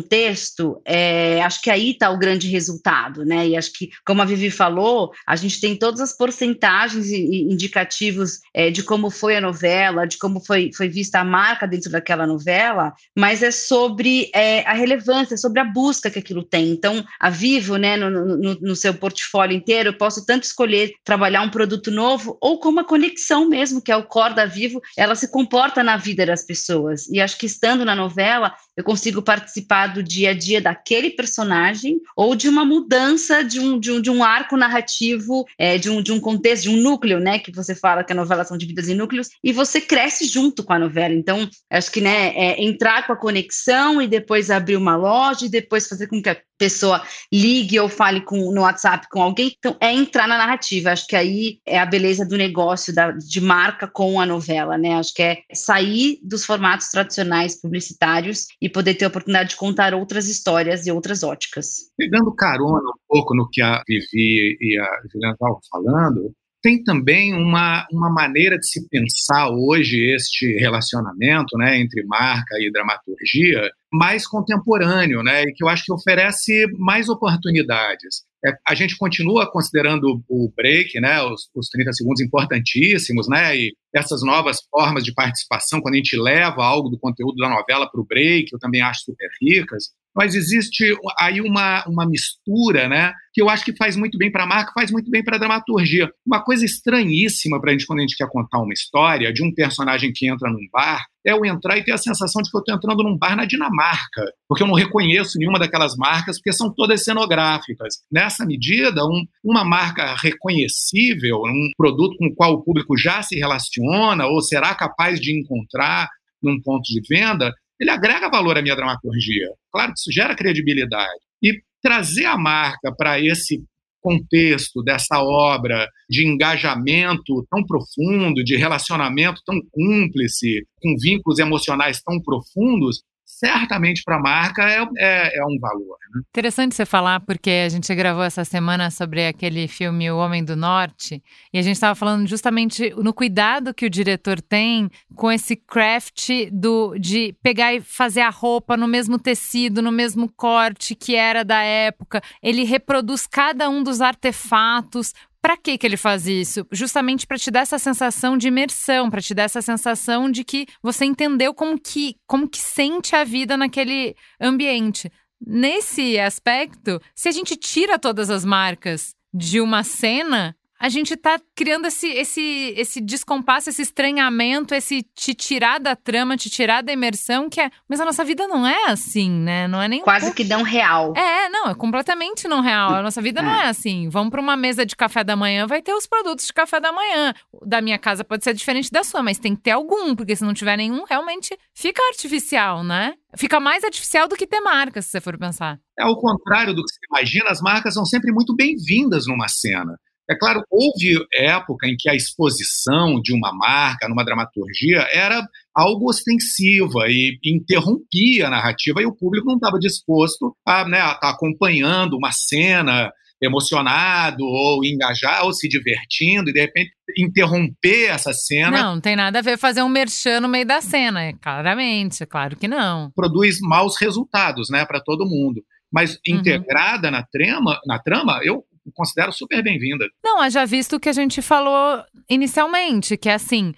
é, 0.84 1.42
acho 1.42 1.60
que 1.62 1.70
aí 1.70 1.90
está 1.90 2.10
o 2.10 2.18
grande 2.18 2.48
resultado, 2.48 3.24
né? 3.24 3.48
E 3.48 3.56
acho 3.56 3.72
que, 3.72 3.90
como 4.04 4.22
a 4.22 4.24
Vivi 4.24 4.50
falou, 4.50 5.12
a 5.26 5.36
gente 5.36 5.60
tem 5.60 5.76
todas 5.76 6.00
as 6.00 6.16
porcentagens 6.16 7.10
e, 7.10 7.42
indicativos 7.42 8.40
é, 8.54 8.70
de 8.70 8.82
como 8.82 9.10
foi 9.10 9.36
a 9.36 9.40
novela, 9.40 10.06
de 10.06 10.18
como 10.18 10.40
foi, 10.40 10.70
foi 10.74 10.88
vista 10.88 11.20
a 11.20 11.24
marca 11.24 11.66
dentro 11.66 11.90
daquela 11.90 12.26
novela, 12.26 12.92
mas 13.14 13.42
é 13.42 13.50
sobre 13.50 14.30
é, 14.34 14.60
a 14.66 14.72
relevância, 14.72 15.36
sobre 15.36 15.60
a 15.60 15.64
busca 15.64 16.10
que 16.10 16.18
aquilo 16.18 16.42
tem. 16.42 16.70
Então, 16.70 17.04
a 17.20 17.30
Vivo, 17.30 17.76
né, 17.76 17.96
no, 17.96 18.10
no, 18.10 18.54
no, 18.60 18.76
seu 18.76 18.94
portfólio 18.94 19.56
inteiro, 19.56 19.90
eu 19.90 19.98
posso 19.98 20.24
tanto 20.24 20.44
escolher 20.44 20.92
trabalhar 21.04 21.42
um 21.42 21.50
produto 21.50 21.90
novo 21.90 22.36
ou 22.40 22.58
como 22.58 22.80
a 22.80 22.84
conexão 22.84 23.48
mesmo, 23.48 23.80
que 23.80 23.92
é 23.92 23.96
o 23.96 24.04
core 24.04 24.34
da 24.34 24.46
Vivo, 24.46 24.80
ela 24.96 25.14
se 25.14 25.30
comporta 25.30 25.82
na 25.82 25.96
vida 25.96 26.24
das 26.24 26.44
pessoas. 26.44 27.08
E 27.08 27.20
acho 27.20 27.38
que 27.38 27.46
estando 27.46 27.84
na 27.84 27.94
novela, 27.94 28.54
eu 28.76 28.84
consigo 28.84 29.22
participar 29.22 29.88
do 29.88 30.02
dia 30.02 30.30
a 30.30 30.34
dia 30.34 30.60
daquele 30.60 31.10
personagem 31.10 31.98
ou 32.14 32.36
de 32.36 32.48
uma 32.48 32.64
mudança 32.64 33.42
de 33.42 33.58
um, 33.58 33.80
de 33.80 33.90
um, 33.90 34.00
de 34.00 34.10
um 34.10 34.22
arco 34.22 34.56
narrativo, 34.56 35.46
é, 35.58 35.78
de, 35.78 35.88
um, 35.88 36.02
de 36.02 36.12
um 36.12 36.20
contexto, 36.20 36.64
de 36.64 36.70
um 36.70 36.82
núcleo, 36.82 37.18
né, 37.18 37.38
que 37.38 37.50
você 37.50 37.74
fala 37.74 38.04
que 38.04 38.12
a 38.12 38.16
novela 38.16 38.44
são 38.44 38.58
divididas 38.58 38.88
em 38.88 38.94
núcleos, 38.94 39.30
e 39.42 39.52
você 39.52 39.80
cresce 39.80 40.26
junto 40.26 40.62
com 40.62 40.72
a 40.72 40.78
novela. 40.78 41.14
Então, 41.14 41.48
acho 41.70 41.90
que, 41.90 42.00
né, 42.00 42.34
é 42.36 42.62
entrar 42.62 43.06
com 43.06 43.12
a 43.12 43.16
conexão 43.16 44.02
e 44.02 44.06
depois 44.06 44.50
abrir 44.50 44.76
uma 44.76 44.96
loja 44.96 45.46
e 45.46 45.50
depois 45.50 45.88
fazer 45.88 46.06
com 46.08 46.20
que 46.20 46.28
a 46.28 46.36
pessoa 46.58 47.02
ligue 47.32 47.78
ou 47.78 47.88
fale 47.88 48.20
com, 48.20 48.52
no 48.52 48.62
WhatsApp 48.62 49.06
com 49.10 49.22
alguém. 49.22 49.52
Então, 49.58 49.76
é 49.80 49.92
entrar 49.92 50.26
na 50.26 50.38
narrativa. 50.38 50.90
Acho 50.90 51.06
que 51.06 51.16
aí 51.16 51.58
é 51.66 51.78
a 51.78 51.86
beleza 51.86 52.26
do 52.26 52.36
negócio 52.36 52.94
da, 52.94 53.12
de 53.12 53.40
marca 53.40 53.86
com 53.86 54.20
a 54.20 54.26
novela, 54.26 54.76
né? 54.76 54.94
Acho 54.94 55.14
que 55.14 55.22
é 55.22 55.38
sair 55.52 56.18
dos 56.22 56.44
formatos 56.44 56.88
tradicionais 56.88 57.60
publicitários 57.60 58.46
e 58.60 58.68
poder 58.68 58.94
ter 58.94 59.04
a 59.04 59.08
oportunidade 59.08 59.50
de 59.50 59.56
contar 59.56 59.94
outras 59.94 60.28
histórias 60.28 60.86
e 60.86 60.90
outras 60.90 61.22
óticas. 61.22 61.90
Pegando 61.96 62.34
carona 62.34 62.88
um 62.88 63.06
pouco 63.08 63.34
no 63.34 63.48
que 63.50 63.62
a 63.62 63.82
Vivi 63.86 64.56
e 64.60 64.78
a 64.78 65.02
Juliana 65.12 65.34
estavam 65.34 65.60
falando, 65.70 66.32
tem 66.66 66.82
também 66.82 67.32
uma, 67.32 67.86
uma 67.92 68.10
maneira 68.10 68.58
de 68.58 68.66
se 68.66 68.88
pensar 68.88 69.50
hoje 69.50 70.14
este 70.14 70.56
relacionamento 70.58 71.56
né, 71.56 71.78
entre 71.78 72.04
marca 72.04 72.56
e 72.58 72.72
dramaturgia 72.72 73.70
mais 73.96 74.26
contemporâneo, 74.26 75.22
né, 75.22 75.42
e 75.42 75.52
que 75.52 75.64
eu 75.64 75.68
acho 75.68 75.84
que 75.84 75.92
oferece 75.92 76.66
mais 76.78 77.08
oportunidades. 77.08 78.24
É, 78.44 78.52
a 78.68 78.74
gente 78.74 78.96
continua 78.96 79.50
considerando 79.50 80.22
o 80.28 80.52
break, 80.54 81.00
né, 81.00 81.22
os, 81.22 81.48
os 81.54 81.68
30 81.68 81.92
segundos 81.92 82.20
importantíssimos, 82.20 83.28
né, 83.28 83.56
e 83.56 83.72
essas 83.94 84.22
novas 84.22 84.58
formas 84.70 85.02
de 85.02 85.14
participação, 85.14 85.80
quando 85.80 85.94
a 85.94 85.98
gente 85.98 86.16
leva 86.16 86.62
algo 86.64 86.90
do 86.90 86.98
conteúdo 86.98 87.36
da 87.36 87.48
novela 87.48 87.90
para 87.90 88.00
o 88.00 88.06
break, 88.06 88.52
eu 88.52 88.58
também 88.58 88.82
acho 88.82 89.00
super 89.04 89.28
ricas 89.40 89.84
mas 90.16 90.34
existe 90.34 90.96
aí 91.18 91.40
uma, 91.40 91.84
uma 91.86 92.06
mistura, 92.06 92.88
né? 92.88 93.12
Que 93.34 93.42
eu 93.42 93.50
acho 93.50 93.64
que 93.64 93.76
faz 93.76 93.96
muito 93.96 94.16
bem 94.16 94.32
para 94.32 94.44
a 94.44 94.46
marca, 94.46 94.72
faz 94.72 94.90
muito 94.90 95.10
bem 95.10 95.22
para 95.22 95.36
a 95.36 95.38
dramaturgia. 95.38 96.08
Uma 96.26 96.42
coisa 96.42 96.64
estranhíssima 96.64 97.60
para 97.60 97.70
a 97.70 97.72
gente 97.72 97.86
quando 97.86 97.98
a 97.98 98.02
gente 98.02 98.16
quer 98.16 98.28
contar 98.28 98.58
uma 98.58 98.72
história 98.72 99.32
de 99.32 99.44
um 99.44 99.54
personagem 99.54 100.10
que 100.14 100.26
entra 100.26 100.50
num 100.50 100.66
bar 100.72 101.04
é 101.26 101.32
eu 101.32 101.44
entrar 101.44 101.76
e 101.76 101.84
ter 101.84 101.92
a 101.92 101.98
sensação 101.98 102.40
de 102.40 102.48
que 102.48 102.56
eu 102.56 102.60
estou 102.60 102.74
entrando 102.74 103.02
num 103.02 103.18
bar 103.18 103.36
na 103.36 103.44
Dinamarca, 103.44 104.22
porque 104.48 104.62
eu 104.62 104.66
não 104.66 104.74
reconheço 104.74 105.36
nenhuma 105.38 105.58
daquelas 105.58 105.96
marcas, 105.96 106.38
porque 106.38 106.52
são 106.52 106.72
todas 106.72 107.02
cenográficas. 107.02 107.96
Nessa 108.10 108.46
medida, 108.46 109.04
um, 109.04 109.26
uma 109.44 109.64
marca 109.64 110.14
reconhecível, 110.22 111.42
um 111.44 111.70
produto 111.76 112.16
com 112.16 112.28
o 112.28 112.34
qual 112.34 112.52
o 112.52 112.62
público 112.62 112.96
já 112.96 113.22
se 113.22 113.34
relaciona 113.36 114.26
ou 114.26 114.40
será 114.40 114.72
capaz 114.74 115.20
de 115.20 115.36
encontrar 115.36 116.08
num 116.40 116.60
ponto 116.62 116.82
de 116.82 117.00
venda, 117.08 117.52
ele 117.80 117.90
agrega 117.90 118.30
valor 118.30 118.56
à 118.58 118.62
minha 118.62 118.76
dramaturgia. 118.76 119.48
Claro 119.72 119.92
que 119.92 119.98
isso 119.98 120.12
gera 120.12 120.34
credibilidade. 120.34 121.20
E 121.42 121.60
trazer 121.82 122.24
a 122.24 122.36
marca 122.36 122.92
para 122.96 123.20
esse 123.20 123.62
contexto 124.00 124.82
dessa 124.84 125.20
obra 125.20 125.88
de 126.08 126.26
engajamento 126.26 127.44
tão 127.50 127.64
profundo, 127.66 128.44
de 128.44 128.56
relacionamento 128.56 129.42
tão 129.44 129.60
cúmplice, 129.72 130.64
com 130.80 130.94
vínculos 130.96 131.40
emocionais 131.40 132.00
tão 132.00 132.20
profundos, 132.20 133.02
certamente 133.38 134.02
para 134.02 134.16
a 134.16 134.20
marca 134.20 134.62
é, 134.62 134.82
é, 134.96 135.38
é, 135.38 135.44
um 135.44 135.58
valor. 135.60 135.98
Né? 136.14 136.22
Interessante 136.30 136.74
você 136.74 136.86
falar, 136.86 137.20
porque 137.20 137.50
a 137.66 137.68
gente 137.68 137.94
gravou 137.94 138.24
essa 138.24 138.44
semana 138.46 138.90
sobre 138.90 139.26
aquele 139.26 139.68
filme 139.68 140.10
O 140.10 140.16
Homem 140.16 140.42
do 140.42 140.56
Norte, 140.56 141.22
e 141.52 141.58
a 141.58 141.62
gente 141.62 141.74
estava 141.74 141.94
falando 141.94 142.26
justamente 142.26 142.94
no 142.96 143.12
cuidado 143.12 143.74
que 143.74 143.84
o 143.84 143.90
diretor 143.90 144.40
tem 144.40 144.90
com 145.14 145.30
esse 145.30 145.54
craft 145.54 146.30
do, 146.50 146.96
de 146.98 147.34
pegar 147.42 147.74
e 147.74 147.80
fazer 147.82 148.22
a 148.22 148.30
roupa 148.30 148.74
no 148.74 148.88
mesmo 148.88 149.18
tecido, 149.18 149.82
no 149.82 149.92
mesmo 149.92 150.32
corte 150.34 150.94
que 150.94 151.14
era 151.14 151.44
da 151.44 151.60
época. 151.60 152.22
Ele 152.42 152.64
reproduz 152.64 153.26
cada 153.26 153.68
um 153.68 153.82
dos 153.82 154.00
artefatos 154.00 155.12
para 155.46 155.56
que 155.56 155.78
que 155.78 155.86
ele 155.86 155.96
faz 155.96 156.26
isso? 156.26 156.66
Justamente 156.72 157.24
para 157.24 157.38
te 157.38 157.52
dar 157.52 157.60
essa 157.60 157.78
sensação 157.78 158.36
de 158.36 158.48
imersão, 158.48 159.08
para 159.08 159.22
te 159.22 159.32
dar 159.32 159.44
essa 159.44 159.62
sensação 159.62 160.28
de 160.28 160.42
que 160.42 160.66
você 160.82 161.04
entendeu 161.04 161.54
como 161.54 161.78
que 161.78 162.16
como 162.26 162.48
que 162.48 162.58
sente 162.58 163.14
a 163.14 163.22
vida 163.22 163.56
naquele 163.56 164.16
ambiente. 164.40 165.08
Nesse 165.40 166.18
aspecto, 166.18 167.00
se 167.14 167.28
a 167.28 167.30
gente 167.30 167.54
tira 167.54 167.96
todas 167.96 168.28
as 168.28 168.44
marcas 168.44 169.14
de 169.32 169.60
uma 169.60 169.84
cena, 169.84 170.56
a 170.78 170.88
gente 170.88 171.14
está 171.14 171.40
criando 171.54 171.86
esse, 171.86 172.06
esse, 172.08 172.74
esse 172.76 173.00
descompasso, 173.00 173.70
esse 173.70 173.82
estranhamento, 173.82 174.74
esse 174.74 175.02
te 175.14 175.34
tirar 175.34 175.80
da 175.80 175.96
trama, 175.96 176.36
te 176.36 176.50
tirar 176.50 176.82
da 176.82 176.92
imersão, 176.92 177.48
que 177.48 177.60
é. 177.60 177.70
Mas 177.88 178.00
a 178.00 178.04
nossa 178.04 178.24
vida 178.24 178.46
não 178.46 178.66
é 178.66 178.90
assim, 178.90 179.30
né? 179.30 179.66
Não 179.66 179.80
é 179.80 179.88
nem. 179.88 180.02
Quase 180.02 180.26
um 180.26 180.32
que 180.32 180.44
não 180.44 180.62
real. 180.62 181.14
É, 181.16 181.48
não, 181.48 181.70
é 181.70 181.74
completamente 181.74 182.46
não 182.46 182.60
real. 182.60 182.94
A 182.94 183.02
nossa 183.02 183.22
vida 183.22 183.40
é. 183.40 183.42
não 183.42 183.52
é 183.52 183.68
assim. 183.68 184.08
Vamos 184.08 184.30
para 184.30 184.40
uma 184.40 184.56
mesa 184.56 184.84
de 184.84 184.94
café 184.94 185.24
da 185.24 185.34
manhã, 185.34 185.66
vai 185.66 185.80
ter 185.80 185.94
os 185.94 186.06
produtos 186.06 186.46
de 186.46 186.52
café 186.52 186.78
da 186.78 186.92
manhã. 186.92 187.32
Da 187.64 187.80
minha 187.80 187.98
casa 187.98 188.22
pode 188.22 188.44
ser 188.44 188.52
diferente 188.54 188.90
da 188.90 189.02
sua, 189.02 189.22
mas 189.22 189.38
tem 189.38 189.56
que 189.56 189.62
ter 189.62 189.70
algum, 189.70 190.14
porque 190.14 190.36
se 190.36 190.44
não 190.44 190.52
tiver 190.52 190.76
nenhum, 190.76 191.04
realmente 191.04 191.56
fica 191.72 192.02
artificial, 192.08 192.84
né? 192.84 193.14
Fica 193.36 193.58
mais 193.58 193.82
artificial 193.82 194.28
do 194.28 194.36
que 194.36 194.46
ter 194.46 194.60
marcas, 194.60 195.06
se 195.06 195.12
você 195.12 195.20
for 195.20 195.38
pensar. 195.38 195.78
É 195.98 196.02
ao 196.02 196.18
contrário 196.18 196.74
do 196.74 196.82
que 196.82 196.90
você 196.90 197.00
imagina, 197.10 197.50
as 197.50 197.60
marcas 197.60 197.94
são 197.94 198.04
sempre 198.04 198.32
muito 198.32 198.54
bem-vindas 198.54 199.26
numa 199.26 199.48
cena. 199.48 199.98
É 200.28 200.34
claro, 200.34 200.62
houve 200.70 201.24
época 201.32 201.86
em 201.86 201.94
que 201.96 202.10
a 202.10 202.14
exposição 202.14 203.20
de 203.22 203.32
uma 203.32 203.52
marca 203.52 204.08
numa 204.08 204.24
dramaturgia 204.24 205.06
era 205.12 205.46
algo 205.74 206.08
ostensiva 206.08 207.06
e 207.08 207.38
interrompia 207.44 208.48
a 208.48 208.50
narrativa 208.50 209.00
e 209.00 209.06
o 209.06 209.14
público 209.14 209.46
não 209.46 209.54
estava 209.54 209.78
disposto 209.78 210.56
a 210.66 210.84
né, 210.84 210.98
estar 210.98 211.18
tá 211.18 211.30
acompanhando 211.30 212.16
uma 212.16 212.32
cena 212.32 213.12
emocionado 213.40 214.42
ou 214.42 214.84
engajar 214.84 215.44
ou 215.44 215.52
se 215.52 215.68
divertindo 215.68 216.50
e 216.50 216.52
de 216.52 216.60
repente 216.60 216.92
interromper 217.16 218.06
essa 218.06 218.32
cena. 218.32 218.70
Não, 218.70 218.94
não 218.94 219.00
tem 219.00 219.14
nada 219.14 219.38
a 219.38 219.42
ver 219.42 219.58
fazer 219.58 219.82
um 219.82 219.88
merchan 219.88 220.40
no 220.40 220.48
meio 220.48 220.66
da 220.66 220.80
cena, 220.80 221.22
é 221.22 221.32
claramente, 221.34 222.22
é 222.22 222.26
claro 222.26 222.56
que 222.56 222.66
não. 222.66 223.10
Produz 223.14 223.58
maus 223.60 224.00
resultados, 224.00 224.70
né, 224.70 224.84
para 224.84 225.00
todo 225.00 225.28
mundo. 225.28 225.62
Mas 225.92 226.14
uhum. 226.14 226.36
integrada 226.36 227.10
na 227.10 227.22
trama, 227.22 227.78
na 227.86 227.98
trama, 227.98 228.40
eu 228.42 228.64
considero 228.92 229.32
super 229.32 229.62
bem-vinda. 229.62 230.06
Não, 230.22 230.48
já 230.50 230.64
visto 230.64 230.96
o 230.96 231.00
que 231.00 231.08
a 231.08 231.12
gente 231.12 231.42
falou 231.42 232.02
inicialmente, 232.28 233.16
que 233.16 233.28
é 233.28 233.34
assim, 233.34 233.74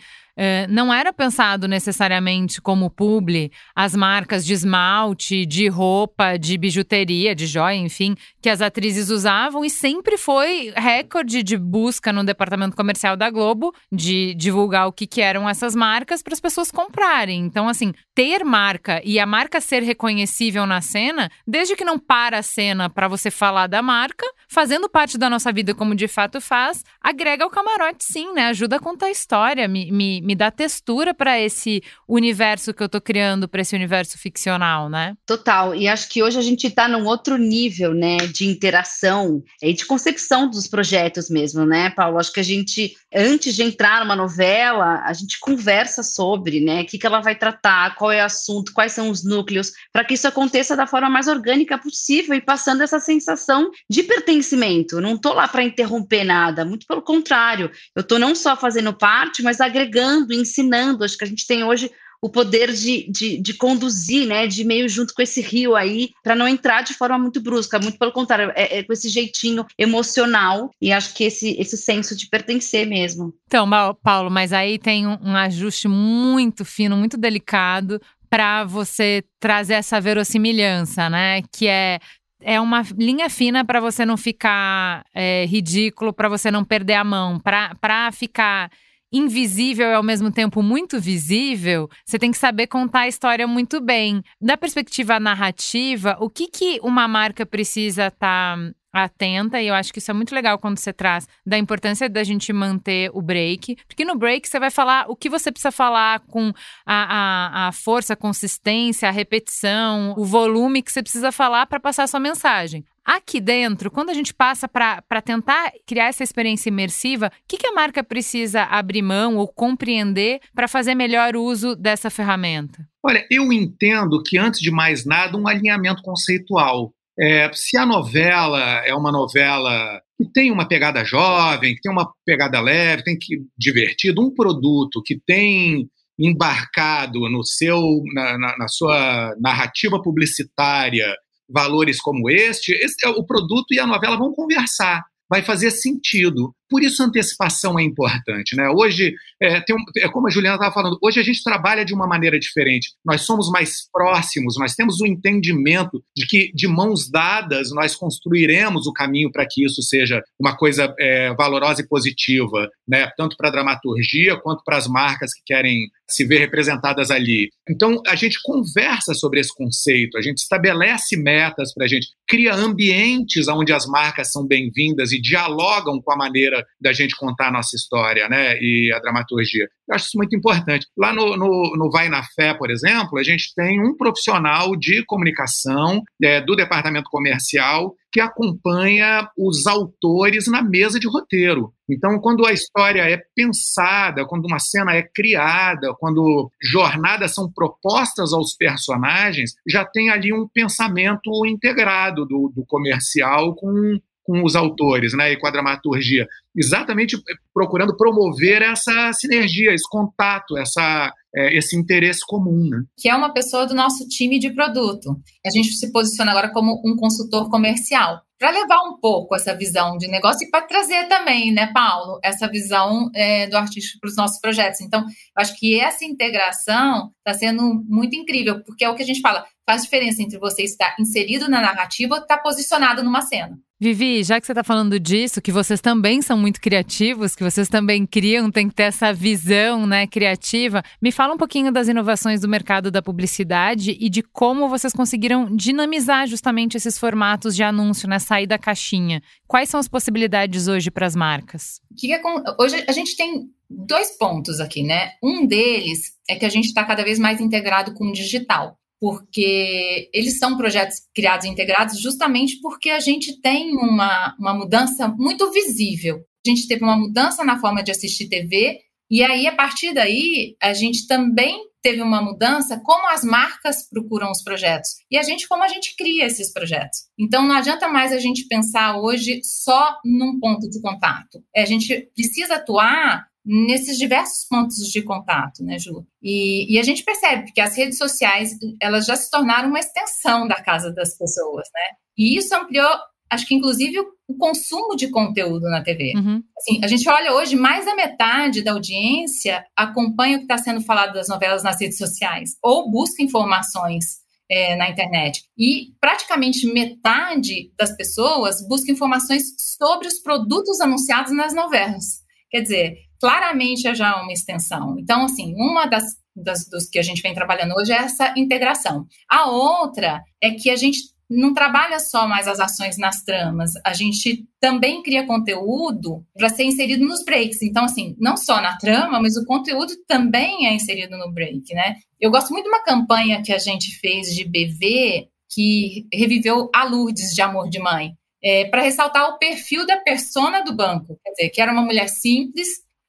não 0.68 0.92
era 0.92 1.12
pensado 1.12 1.66
necessariamente 1.66 2.60
como 2.60 2.90
publi 2.90 3.50
as 3.74 3.94
marcas 3.94 4.44
de 4.44 4.52
esmalte, 4.52 5.44
de 5.44 5.68
roupa, 5.68 6.36
de 6.36 6.56
bijuteria, 6.56 7.34
de 7.34 7.46
joia, 7.46 7.76
enfim, 7.76 8.14
que 8.40 8.48
as 8.48 8.60
atrizes 8.60 9.10
usavam 9.10 9.64
e 9.64 9.70
sempre 9.70 10.16
foi 10.16 10.72
recorde 10.76 11.42
de 11.42 11.56
busca 11.56 12.12
no 12.12 12.24
departamento 12.24 12.76
comercial 12.76 13.16
da 13.16 13.30
Globo 13.30 13.74
de 13.90 14.34
divulgar 14.34 14.86
o 14.86 14.92
que, 14.92 15.06
que 15.06 15.20
eram 15.20 15.48
essas 15.48 15.74
marcas 15.74 16.22
para 16.22 16.34
as 16.34 16.40
pessoas 16.40 16.70
comprarem. 16.70 17.40
Então, 17.40 17.68
assim, 17.68 17.92
ter 18.14 18.44
marca 18.44 19.00
e 19.04 19.18
a 19.18 19.26
marca 19.26 19.60
ser 19.60 19.82
reconhecível 19.82 20.66
na 20.66 20.80
cena, 20.80 21.30
desde 21.46 21.74
que 21.74 21.84
não 21.84 21.98
para 21.98 22.38
a 22.38 22.42
cena 22.42 22.88
para 22.88 23.08
você 23.08 23.30
falar 23.30 23.66
da 23.66 23.82
marca, 23.82 24.26
fazendo 24.48 24.88
parte 24.88 25.18
da 25.18 25.28
nossa 25.28 25.52
vida 25.52 25.74
como 25.74 25.94
de 25.94 26.08
fato 26.08 26.40
faz, 26.40 26.84
agrega 27.00 27.46
o 27.46 27.50
camarote 27.50 28.04
sim, 28.04 28.32
né? 28.32 28.46
Ajuda 28.46 28.76
a 28.76 28.80
contar 28.80 29.06
a 29.06 29.10
história, 29.10 29.66
me, 29.68 29.90
me 29.90 30.27
me 30.28 30.34
dá 30.34 30.50
textura 30.50 31.14
para 31.14 31.40
esse 31.40 31.82
universo 32.06 32.74
que 32.74 32.82
eu 32.82 32.88
tô 32.88 33.00
criando, 33.00 33.48
para 33.48 33.62
esse 33.62 33.74
universo 33.74 34.18
ficcional, 34.18 34.90
né? 34.90 35.14
Total. 35.24 35.74
E 35.74 35.88
acho 35.88 36.06
que 36.10 36.22
hoje 36.22 36.38
a 36.38 36.42
gente 36.42 36.66
está 36.66 36.86
num 36.86 37.06
outro 37.06 37.38
nível, 37.38 37.94
né, 37.94 38.18
de 38.18 38.46
interação 38.46 39.42
e 39.62 39.72
de 39.72 39.86
concepção 39.86 40.50
dos 40.50 40.66
projetos 40.66 41.30
mesmo, 41.30 41.64
né, 41.64 41.88
Paulo? 41.88 42.18
Acho 42.18 42.30
que 42.30 42.40
a 42.40 42.44
gente, 42.44 42.94
antes 43.14 43.56
de 43.56 43.62
entrar 43.62 44.04
numa 44.04 44.14
novela, 44.14 45.02
a 45.02 45.14
gente 45.14 45.40
conversa 45.40 46.02
sobre, 46.02 46.60
né, 46.60 46.82
o 46.82 46.84
que, 46.84 46.98
que 46.98 47.06
ela 47.06 47.20
vai 47.20 47.34
tratar, 47.34 47.94
qual 47.94 48.12
é 48.12 48.22
o 48.22 48.26
assunto, 48.26 48.74
quais 48.74 48.92
são 48.92 49.08
os 49.08 49.24
núcleos, 49.24 49.72
para 49.90 50.04
que 50.04 50.12
isso 50.12 50.28
aconteça 50.28 50.76
da 50.76 50.86
forma 50.86 51.08
mais 51.08 51.26
orgânica 51.26 51.78
possível 51.78 52.34
e 52.34 52.40
passando 52.42 52.82
essa 52.82 53.00
sensação 53.00 53.70
de 53.88 54.02
pertencimento. 54.02 55.00
Não 55.00 55.16
tô 55.16 55.32
lá 55.32 55.48
para 55.48 55.64
interromper 55.64 56.22
nada, 56.22 56.66
muito 56.66 56.86
pelo 56.86 57.00
contrário. 57.00 57.70
Eu 57.96 58.02
tô 58.02 58.18
não 58.18 58.34
só 58.34 58.54
fazendo 58.54 58.92
parte, 58.92 59.42
mas 59.42 59.58
agregando, 59.58 60.17
ensinando. 60.30 61.04
Acho 61.04 61.16
que 61.16 61.24
a 61.24 61.28
gente 61.28 61.46
tem 61.46 61.64
hoje 61.64 61.90
o 62.20 62.28
poder 62.28 62.72
de, 62.72 63.08
de, 63.10 63.38
de, 63.38 63.54
conduzir, 63.54 64.26
né, 64.26 64.46
de 64.46 64.64
meio 64.64 64.88
junto 64.88 65.14
com 65.14 65.22
esse 65.22 65.40
rio 65.40 65.76
aí, 65.76 66.10
para 66.22 66.34
não 66.34 66.48
entrar 66.48 66.82
de 66.82 66.94
forma 66.94 67.18
muito 67.18 67.40
brusca, 67.40 67.78
muito 67.78 67.98
pelo 67.98 68.12
contrário, 68.12 68.52
é, 68.56 68.78
é, 68.78 68.82
com 68.82 68.92
esse 68.92 69.08
jeitinho 69.08 69.64
emocional 69.78 70.70
e 70.80 70.92
acho 70.92 71.14
que 71.14 71.24
esse, 71.24 71.56
esse 71.60 71.76
senso 71.76 72.16
de 72.16 72.28
pertencer 72.28 72.86
mesmo. 72.86 73.32
Então, 73.46 73.68
Paulo, 74.02 74.30
mas 74.30 74.52
aí 74.52 74.78
tem 74.78 75.06
um, 75.06 75.16
um 75.22 75.36
ajuste 75.36 75.86
muito 75.86 76.64
fino, 76.64 76.96
muito 76.96 77.16
delicado 77.16 78.00
para 78.28 78.64
você 78.64 79.24
trazer 79.40 79.74
essa 79.74 80.00
verossimilhança, 80.00 81.08
né, 81.08 81.42
que 81.52 81.66
é 81.66 81.98
é 82.40 82.60
uma 82.60 82.82
linha 82.96 83.28
fina 83.28 83.64
para 83.64 83.80
você 83.80 84.06
não 84.06 84.16
ficar 84.16 85.04
é, 85.12 85.44
ridículo, 85.46 86.12
para 86.12 86.28
você 86.28 86.52
não 86.52 86.64
perder 86.64 86.94
a 86.94 87.02
mão, 87.02 87.40
para 87.40 88.12
ficar 88.12 88.70
invisível 89.12 89.88
e 89.88 89.94
ao 89.94 90.02
mesmo 90.02 90.30
tempo 90.30 90.62
muito 90.62 91.00
visível, 91.00 91.88
você 92.04 92.18
tem 92.18 92.30
que 92.30 92.38
saber 92.38 92.66
contar 92.66 93.00
a 93.00 93.08
história 93.08 93.46
muito 93.46 93.80
bem. 93.80 94.22
Da 94.40 94.56
perspectiva 94.56 95.18
narrativa, 95.18 96.16
o 96.20 96.28
que, 96.28 96.48
que 96.48 96.80
uma 96.82 97.08
marca 97.08 97.46
precisa 97.46 98.08
estar 98.08 98.56
tá 98.56 98.72
atenta, 98.92 99.60
e 99.60 99.68
eu 99.68 99.74
acho 99.74 99.92
que 99.92 99.98
isso 99.98 100.10
é 100.10 100.14
muito 100.14 100.34
legal 100.34 100.58
quando 100.58 100.78
você 100.78 100.92
traz 100.92 101.28
da 101.44 101.58
importância 101.58 102.08
da 102.08 102.24
gente 102.24 102.52
manter 102.52 103.10
o 103.12 103.20
break, 103.20 103.76
porque 103.86 104.04
no 104.04 104.16
break 104.16 104.48
você 104.48 104.58
vai 104.58 104.70
falar 104.70 105.06
o 105.08 105.16
que 105.16 105.28
você 105.28 105.50
precisa 105.52 105.70
falar 105.70 106.20
com 106.20 106.52
a, 106.86 107.66
a, 107.66 107.68
a 107.68 107.72
força, 107.72 108.14
a 108.14 108.16
consistência, 108.16 109.08
a 109.08 109.12
repetição, 109.12 110.14
o 110.16 110.24
volume 110.24 110.82
que 110.82 110.92
você 110.92 111.02
precisa 111.02 111.30
falar 111.30 111.66
para 111.66 111.80
passar 111.80 112.04
a 112.04 112.06
sua 112.06 112.20
mensagem. 112.20 112.84
Aqui 113.08 113.40
dentro, 113.40 113.90
quando 113.90 114.10
a 114.10 114.14
gente 114.14 114.34
passa 114.34 114.68
para 114.68 115.22
tentar 115.24 115.72
criar 115.86 116.08
essa 116.08 116.22
experiência 116.22 116.68
imersiva, 116.68 117.28
o 117.28 117.30
que, 117.48 117.56
que 117.56 117.66
a 117.66 117.72
marca 117.72 118.04
precisa 118.04 118.64
abrir 118.64 119.00
mão 119.00 119.36
ou 119.36 119.48
compreender 119.48 120.40
para 120.54 120.68
fazer 120.68 120.94
melhor 120.94 121.34
uso 121.34 121.74
dessa 121.74 122.10
ferramenta? 122.10 122.86
Olha, 123.02 123.26
eu 123.30 123.50
entendo 123.50 124.22
que, 124.22 124.36
antes 124.36 124.60
de 124.60 124.70
mais 124.70 125.06
nada, 125.06 125.38
um 125.38 125.48
alinhamento 125.48 126.02
conceitual. 126.02 126.92
É, 127.20 127.50
se 127.52 127.76
a 127.76 127.84
novela 127.84 128.60
é 128.86 128.94
uma 128.94 129.10
novela 129.10 130.00
que 130.16 130.30
tem 130.32 130.52
uma 130.52 130.66
pegada 130.66 131.04
jovem, 131.04 131.74
que 131.74 131.80
tem 131.80 131.90
uma 131.90 132.12
pegada 132.24 132.60
leve, 132.60 133.04
tem 133.04 133.18
que 133.18 133.38
divertido, 133.56 134.22
um 134.22 134.32
produto 134.32 135.02
que 135.04 135.20
tem 135.26 135.88
embarcado 136.18 137.20
no 137.30 137.44
seu 137.44 137.80
na, 138.12 138.38
na, 138.38 138.58
na 138.58 138.68
sua 138.68 139.34
narrativa 139.40 140.02
publicitária 140.02 141.14
valores 141.48 142.00
como 142.00 142.28
este, 142.28 142.72
este, 142.72 143.06
é 143.06 143.08
o 143.08 143.24
produto 143.24 143.72
e 143.72 143.78
a 143.78 143.86
novela 143.86 144.18
vão 144.18 144.32
conversar, 144.32 145.02
vai 145.28 145.42
fazer 145.42 145.70
sentido. 145.70 146.54
Por 146.68 146.82
isso 146.82 147.02
a 147.02 147.06
antecipação 147.06 147.78
é 147.78 147.82
importante. 147.82 148.54
Né? 148.54 148.68
Hoje, 148.68 149.14
é, 149.42 149.58
um, 149.70 149.84
é 149.96 150.08
como 150.08 150.26
a 150.26 150.30
Juliana 150.30 150.56
estava 150.56 150.74
falando, 150.74 150.98
hoje 151.02 151.18
a 151.18 151.22
gente 151.22 151.42
trabalha 151.42 151.84
de 151.84 151.94
uma 151.94 152.06
maneira 152.06 152.38
diferente. 152.38 152.92
Nós 153.04 153.22
somos 153.22 153.50
mais 153.50 153.88
próximos, 153.90 154.56
nós 154.58 154.74
temos 154.74 155.00
o 155.00 155.06
entendimento 155.06 156.02
de 156.16 156.26
que, 156.26 156.52
de 156.54 156.66
mãos 156.68 157.10
dadas, 157.10 157.70
nós 157.70 157.94
construiremos 157.94 158.86
o 158.86 158.92
caminho 158.92 159.30
para 159.32 159.46
que 159.48 159.64
isso 159.64 159.82
seja 159.82 160.22
uma 160.38 160.56
coisa 160.56 160.94
é, 160.98 161.34
valorosa 161.34 161.82
e 161.82 161.88
positiva, 161.88 162.68
né? 162.86 163.10
tanto 163.16 163.36
para 163.36 163.48
a 163.48 163.52
dramaturgia 163.52 164.36
quanto 164.36 164.62
para 164.64 164.76
as 164.76 164.86
marcas 164.86 165.32
que 165.34 165.42
querem 165.46 165.88
se 166.10 166.24
ver 166.24 166.38
representadas 166.38 167.10
ali. 167.10 167.50
Então, 167.68 168.00
a 168.06 168.14
gente 168.14 168.40
conversa 168.42 169.12
sobre 169.12 169.40
esse 169.40 169.54
conceito, 169.54 170.16
a 170.16 170.22
gente 170.22 170.38
estabelece 170.38 171.16
metas 171.16 171.72
para 171.74 171.84
a 171.84 171.88
gente, 171.88 172.08
cria 172.26 172.54
ambientes 172.54 173.46
onde 173.48 173.72
as 173.72 173.86
marcas 173.86 174.32
são 174.32 174.46
bem-vindas 174.46 175.12
e 175.12 175.20
dialogam 175.20 176.00
com 176.00 176.12
a 176.12 176.16
maneira 176.16 176.57
maneira 176.58 176.66
da 176.80 176.92
gente 176.92 177.16
contar 177.16 177.48
a 177.48 177.52
nossa 177.52 177.76
história, 177.76 178.28
né? 178.28 178.58
E 178.60 178.92
a 178.94 178.98
dramaturgia. 178.98 179.68
Eu 179.88 179.94
acho 179.94 180.06
isso 180.06 180.18
muito 180.18 180.36
importante. 180.36 180.86
Lá 180.96 181.12
no, 181.12 181.36
no, 181.36 181.76
no 181.76 181.90
Vai 181.90 182.08
na 182.08 182.22
Fé, 182.22 182.54
por 182.54 182.70
exemplo, 182.70 183.18
a 183.18 183.22
gente 183.22 183.54
tem 183.54 183.80
um 183.80 183.96
profissional 183.96 184.76
de 184.76 185.04
comunicação 185.04 186.02
é, 186.22 186.40
do 186.40 186.54
departamento 186.54 187.08
comercial 187.10 187.94
que 188.10 188.20
acompanha 188.20 189.28
os 189.36 189.66
autores 189.66 190.46
na 190.46 190.62
mesa 190.62 190.98
de 190.98 191.06
roteiro. 191.06 191.72
Então, 191.90 192.18
quando 192.20 192.46
a 192.46 192.52
história 192.52 193.02
é 193.02 193.20
pensada, 193.34 194.26
quando 194.26 194.46
uma 194.46 194.58
cena 194.58 194.94
é 194.94 195.02
criada, 195.02 195.94
quando 195.98 196.50
jornadas 196.62 197.34
são 197.34 197.50
propostas 197.50 198.32
aos 198.32 198.54
personagens, 198.54 199.52
já 199.66 199.84
tem 199.84 200.10
ali 200.10 200.32
um 200.32 200.48
pensamento 200.48 201.46
integrado 201.46 202.26
do, 202.26 202.52
do 202.54 202.64
comercial 202.66 203.54
com 203.54 203.98
com 204.28 204.44
os 204.44 204.54
autores 204.54 205.14
né, 205.14 205.32
e 205.32 205.38
com 205.38 205.46
a 205.46 205.50
dramaturgia, 205.50 206.28
exatamente 206.54 207.16
procurando 207.54 207.96
promover 207.96 208.60
essa 208.60 209.10
sinergia, 209.14 209.72
esse 209.72 209.88
contato, 209.88 210.58
essa, 210.58 211.10
é, 211.34 211.56
esse 211.56 211.74
interesse 211.74 212.20
comum. 212.26 212.68
Né? 212.68 212.82
Que 212.98 213.08
é 213.08 213.16
uma 213.16 213.32
pessoa 213.32 213.66
do 213.66 213.74
nosso 213.74 214.06
time 214.06 214.38
de 214.38 214.50
produto. 214.50 215.18
A 215.46 215.48
gente 215.48 215.70
se 215.70 215.90
posiciona 215.90 216.30
agora 216.30 216.52
como 216.52 216.78
um 216.84 216.94
consultor 216.94 217.48
comercial. 217.48 218.20
Para 218.38 218.50
levar 218.50 218.82
um 218.82 219.00
pouco 219.00 219.34
essa 219.34 219.56
visão 219.56 219.96
de 219.96 220.06
negócio 220.06 220.46
e 220.46 220.50
para 220.50 220.62
trazer 220.62 221.08
também, 221.08 221.50
né, 221.50 221.72
Paulo, 221.72 222.20
essa 222.22 222.46
visão 222.46 223.10
é, 223.12 223.48
do 223.48 223.56
artista 223.56 223.98
para 224.00 224.08
os 224.08 224.16
nossos 224.16 224.38
projetos. 224.40 224.80
Então, 224.80 225.00
eu 225.00 225.06
acho 225.36 225.58
que 225.58 225.80
essa 225.80 226.04
integração 226.04 227.10
está 227.18 227.36
sendo 227.36 227.82
muito 227.88 228.14
incrível, 228.14 228.62
porque 228.62 228.84
é 228.84 228.90
o 228.90 228.94
que 228.94 229.02
a 229.02 229.06
gente 229.06 229.20
fala, 229.20 229.44
faz 229.68 229.82
diferença 229.82 230.22
entre 230.22 230.38
você 230.38 230.62
estar 230.62 230.96
inserido 230.98 231.46
na 231.46 231.60
narrativa 231.60 232.14
ou 232.14 232.22
estar 232.22 232.38
posicionado 232.38 233.02
numa 233.02 233.20
cena. 233.20 233.58
Vivi, 233.78 234.24
já 234.24 234.40
que 234.40 234.46
você 234.46 234.52
está 234.52 234.64
falando 234.64 234.98
disso, 234.98 235.42
que 235.42 235.52
vocês 235.52 235.78
também 235.78 236.22
são 236.22 236.38
muito 236.38 236.58
criativos, 236.58 237.36
que 237.36 237.44
vocês 237.44 237.68
também 237.68 238.06
criam, 238.06 238.50
tem 238.50 238.66
que 238.66 238.74
ter 238.74 238.84
essa 238.84 239.12
visão 239.12 239.86
né, 239.86 240.06
criativa, 240.06 240.82
me 241.02 241.12
fala 241.12 241.34
um 241.34 241.36
pouquinho 241.36 241.70
das 241.70 241.86
inovações 241.86 242.40
do 242.40 242.48
mercado 242.48 242.90
da 242.90 243.02
publicidade 243.02 243.94
e 244.00 244.08
de 244.08 244.22
como 244.22 244.70
vocês 244.70 244.92
conseguiram 244.94 245.54
dinamizar 245.54 246.26
justamente 246.26 246.78
esses 246.78 246.98
formatos 246.98 247.54
de 247.54 247.62
anúncio, 247.62 248.08
né, 248.08 248.18
sair 248.18 248.46
da 248.46 248.58
caixinha. 248.58 249.22
Quais 249.46 249.68
são 249.68 249.78
as 249.78 249.86
possibilidades 249.86 250.66
hoje 250.66 250.90
para 250.90 251.06
as 251.06 251.14
marcas? 251.14 251.78
Que 251.96 252.12
é. 252.12 252.20
Hoje 252.58 252.82
a 252.88 252.92
gente 252.92 253.14
tem 253.16 253.50
dois 253.68 254.16
pontos 254.16 254.60
aqui, 254.60 254.82
né? 254.82 255.10
Um 255.22 255.46
deles 255.46 256.14
é 256.28 256.36
que 256.36 256.46
a 256.46 256.48
gente 256.48 256.66
está 256.66 256.84
cada 256.84 257.04
vez 257.04 257.18
mais 257.18 257.38
integrado 257.38 257.92
com 257.92 258.08
o 258.08 258.12
digital 258.12 258.77
porque 259.00 260.10
eles 260.12 260.38
são 260.38 260.56
projetos 260.56 260.96
criados 261.14 261.46
e 261.46 261.48
integrados 261.48 262.00
justamente 262.00 262.60
porque 262.60 262.90
a 262.90 263.00
gente 263.00 263.40
tem 263.40 263.76
uma, 263.76 264.34
uma 264.38 264.54
mudança 264.54 265.08
muito 265.08 265.50
visível. 265.52 266.20
A 266.46 266.50
gente 266.50 266.66
teve 266.66 266.82
uma 266.82 266.96
mudança 266.96 267.44
na 267.44 267.58
forma 267.60 267.82
de 267.82 267.90
assistir 267.90 268.28
TV, 268.28 268.78
e 269.10 269.22
aí, 269.22 269.46
a 269.46 269.54
partir 269.54 269.94
daí, 269.94 270.54
a 270.62 270.74
gente 270.74 271.06
também 271.06 271.66
teve 271.80 272.02
uma 272.02 272.20
mudança 272.20 272.80
como 272.84 273.08
as 273.08 273.24
marcas 273.24 273.88
procuram 273.88 274.30
os 274.30 274.42
projetos 274.42 274.90
e 275.10 275.16
a 275.16 275.22
gente 275.22 275.46
como 275.46 275.62
a 275.62 275.68
gente 275.68 275.94
cria 275.96 276.26
esses 276.26 276.52
projetos. 276.52 277.04
Então 277.18 277.46
não 277.46 277.54
adianta 277.54 277.88
mais 277.88 278.12
a 278.12 278.18
gente 278.18 278.46
pensar 278.48 278.98
hoje 278.98 279.40
só 279.44 279.96
num 280.04 280.38
ponto 280.40 280.68
de 280.68 280.80
contato. 280.82 281.42
A 281.56 281.64
gente 281.64 282.10
precisa 282.14 282.56
atuar 282.56 283.26
nesses 283.44 283.96
diversos 283.96 284.46
pontos 284.46 284.76
de 284.76 285.02
contato, 285.02 285.64
né, 285.64 285.78
Ju? 285.78 286.06
E, 286.22 286.74
e, 286.74 286.78
a 286.78 286.82
gente 286.82 287.02
percebe 287.02 287.50
que 287.52 287.60
as 287.60 287.76
redes 287.76 287.96
sociais, 287.96 288.56
elas 288.80 289.06
já 289.06 289.16
se 289.16 289.30
tornaram 289.30 289.68
uma 289.68 289.78
extensão 289.78 290.46
da 290.46 290.62
casa 290.62 290.92
das 290.92 291.16
pessoas, 291.16 291.66
né? 291.72 291.96
E 292.16 292.36
isso 292.36 292.54
ampliou, 292.54 292.90
acho 293.30 293.46
que 293.46 293.54
inclusive 293.54 293.98
o 294.28 294.36
consumo 294.36 294.94
de 294.94 295.08
conteúdo 295.10 295.70
na 295.70 295.82
TV. 295.82 296.12
Uhum. 296.16 296.42
Assim, 296.58 296.84
a 296.84 296.86
gente 296.86 297.08
olha 297.08 297.32
hoje, 297.32 297.56
mais 297.56 297.86
da 297.86 297.94
metade 297.94 298.62
da 298.62 298.72
audiência 298.72 299.64
acompanha 299.74 300.36
o 300.36 300.40
que 300.40 300.44
está 300.44 300.58
sendo 300.58 300.82
falado 300.82 301.14
das 301.14 301.28
novelas 301.28 301.62
nas 301.62 301.80
redes 301.80 301.96
sociais, 301.96 302.50
ou 302.62 302.90
busca 302.90 303.22
informações 303.22 304.18
é, 304.50 304.76
na 304.76 304.90
internet. 304.90 305.42
E 305.56 305.94
praticamente 306.00 306.70
metade 306.72 307.72
das 307.78 307.96
pessoas 307.96 308.66
busca 308.66 308.90
informações 308.90 309.44
sobre 309.58 310.08
os 310.08 310.18
produtos 310.18 310.80
anunciados 310.80 311.32
nas 311.32 311.54
novelas. 311.54 312.22
Quer 312.50 312.62
dizer, 312.62 313.07
claramente 313.20 313.86
é 313.86 313.94
já 313.94 314.20
uma 314.20 314.32
extensão. 314.32 314.96
Então, 314.98 315.24
assim, 315.24 315.54
uma 315.56 315.86
das, 315.86 316.04
das 316.34 316.68
dos 316.68 316.88
que 316.88 316.98
a 316.98 317.02
gente 317.02 317.22
vem 317.22 317.34
trabalhando 317.34 317.74
hoje 317.74 317.92
é 317.92 317.96
essa 317.96 318.34
integração. 318.36 319.06
A 319.28 319.50
outra 319.50 320.22
é 320.42 320.50
que 320.50 320.70
a 320.70 320.76
gente 320.76 320.98
não 321.30 321.52
trabalha 321.52 322.00
só 322.00 322.26
mais 322.26 322.48
as 322.48 322.58
ações 322.58 322.96
nas 322.96 323.22
tramas, 323.22 323.72
a 323.84 323.92
gente 323.92 324.46
também 324.58 325.02
cria 325.02 325.26
conteúdo 325.26 326.24
para 326.34 326.48
ser 326.48 326.64
inserido 326.64 327.04
nos 327.04 327.22
breaks. 327.22 327.60
Então, 327.60 327.84
assim, 327.84 328.16
não 328.18 328.36
só 328.36 328.62
na 328.62 328.78
trama, 328.78 329.20
mas 329.20 329.36
o 329.36 329.44
conteúdo 329.44 329.92
também 330.06 330.66
é 330.66 330.72
inserido 330.72 331.18
no 331.18 331.30
break, 331.30 331.74
né? 331.74 331.96
Eu 332.18 332.30
gosto 332.30 332.50
muito 332.50 332.64
de 332.64 332.70
uma 332.70 332.82
campanha 332.82 333.42
que 333.42 333.52
a 333.52 333.58
gente 333.58 333.98
fez 334.00 334.34
de 334.34 334.44
BV 334.44 335.28
que 335.50 336.06
reviveu 336.12 336.70
a 336.74 336.84
Lourdes 336.84 337.34
de 337.34 337.40
Amor 337.40 337.68
de 337.68 337.78
Mãe, 337.78 338.12
é, 338.42 338.66
para 338.66 338.82
ressaltar 338.82 339.28
o 339.30 339.38
perfil 339.38 339.86
da 339.86 339.96
persona 339.96 340.62
do 340.62 340.76
banco, 340.76 341.18
quer 341.24 341.30
dizer, 341.30 341.50
que 341.50 341.60
era 341.60 341.72
uma 341.72 341.82
mulher 341.82 342.08
simples, 342.08 342.68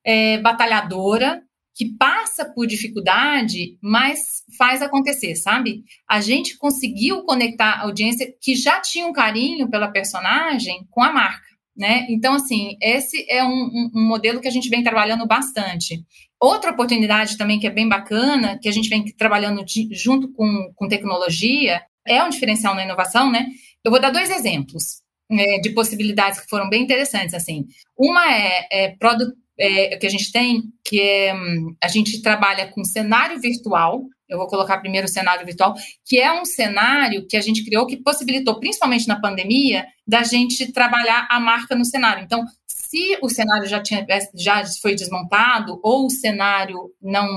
é, 0.10 0.39
batalhadora, 0.39 1.39
que 1.76 1.86
passa 1.98 2.43
por 2.43 2.65
dificuldade, 2.65 3.78
mas 3.80 4.43
faz 4.58 4.82
acontecer, 4.82 5.36
sabe? 5.36 5.84
A 6.10 6.19
gente 6.19 6.58
conseguiu 6.58 7.24
conectar 7.24 7.74
a 7.74 7.84
audiência 7.84 8.28
que 8.41 8.56
já 8.56 8.82
tinha 8.82 9.06
um 9.06 9.13
carinho 9.13 9.69
pela 9.69 9.88
personagem 9.91 10.88
com 10.89 11.04
a 11.04 11.13
marca, 11.13 11.48
né? 11.78 12.08
Então, 12.10 12.34
assim, 12.34 12.76
esse 12.82 13.24
é 13.30 13.43
um, 13.43 13.91
um, 13.95 14.08
modelo 14.08 14.41
que 14.41 14.48
a 14.48 14.52
gente 14.52 14.67
vem 14.67 14.82
trabalhando 14.82 15.28
bastante. 15.28 16.04
Outra 16.41 16.72
oportunidade 16.72 17.38
também 17.38 17.60
que 17.60 17.67
é 17.67 17.72
bem 17.72 17.88
bacana, 17.88 18.58
que 18.60 18.67
a 18.67 18.72
gente 18.72 18.89
vem 18.89 19.06
trabalhando 19.15 19.63
de, 19.63 19.88
junto 19.93 20.34
com, 20.34 20.72
com 20.76 20.88
tecnologia, 20.88 21.84
é 22.06 22.22
um 22.24 22.30
diferencial 22.30 22.74
na 22.74 22.84
inovação, 22.84 23.32
né? 23.32 23.45
Eu 23.86 23.91
vou 23.91 24.02
dar 24.02 24.10
dois 24.10 24.32
exemplos 24.32 25.04
é, 25.32 25.60
de 25.60 25.69
possibilidades 25.69 26.41
que 26.41 26.50
foram 26.50 26.67
bem 26.67 26.82
interessantes, 26.82 27.36
assim. 27.36 27.65
Uma 27.95 28.34
é, 28.34 28.67
é 28.72 28.95
é, 29.60 29.98
que 29.98 30.08
a 30.08 30.10
gente 30.10 30.32
tem, 30.32 30.63
que 30.84 31.02
é, 31.02 31.34
a 31.84 31.88
gente 31.88 32.22
trabalha 32.22 32.67
com 32.67 32.84
cenário 32.84 33.39
virtual. 33.39 34.04
Eu 34.28 34.38
vou 34.38 34.48
colocar 34.48 34.78
primeiro 34.78 35.06
o 35.06 35.10
cenário 35.10 35.45
virtual, 35.45 35.74
que 36.06 36.19
é 36.19 36.32
um 36.32 36.45
cenário 36.45 37.28
que 37.28 37.36
a 37.36 37.41
gente 37.41 37.65
criou 37.65 37.86
que 37.88 37.98
possibilitou, 37.98 38.60
principalmente 38.60 39.08
na 39.08 39.19
pandemia, 39.19 39.86
da 40.08 40.24
gente 40.24 40.72
trabalhar 40.72 41.28
a 41.30 41.39
marca 41.39 41.76
no 41.76 41.84
cenário. 41.84 42.24
Então, 42.24 42.45
se 42.89 43.17
o 43.22 43.30
cenário 43.30 43.67
já, 43.67 43.82
tinha, 43.82 44.06
já 44.36 44.63
foi 44.82 44.95
desmontado 44.95 45.80
ou 45.84 46.08
o 46.08 46.10
cenário 46.10 46.91
não, 47.02 47.28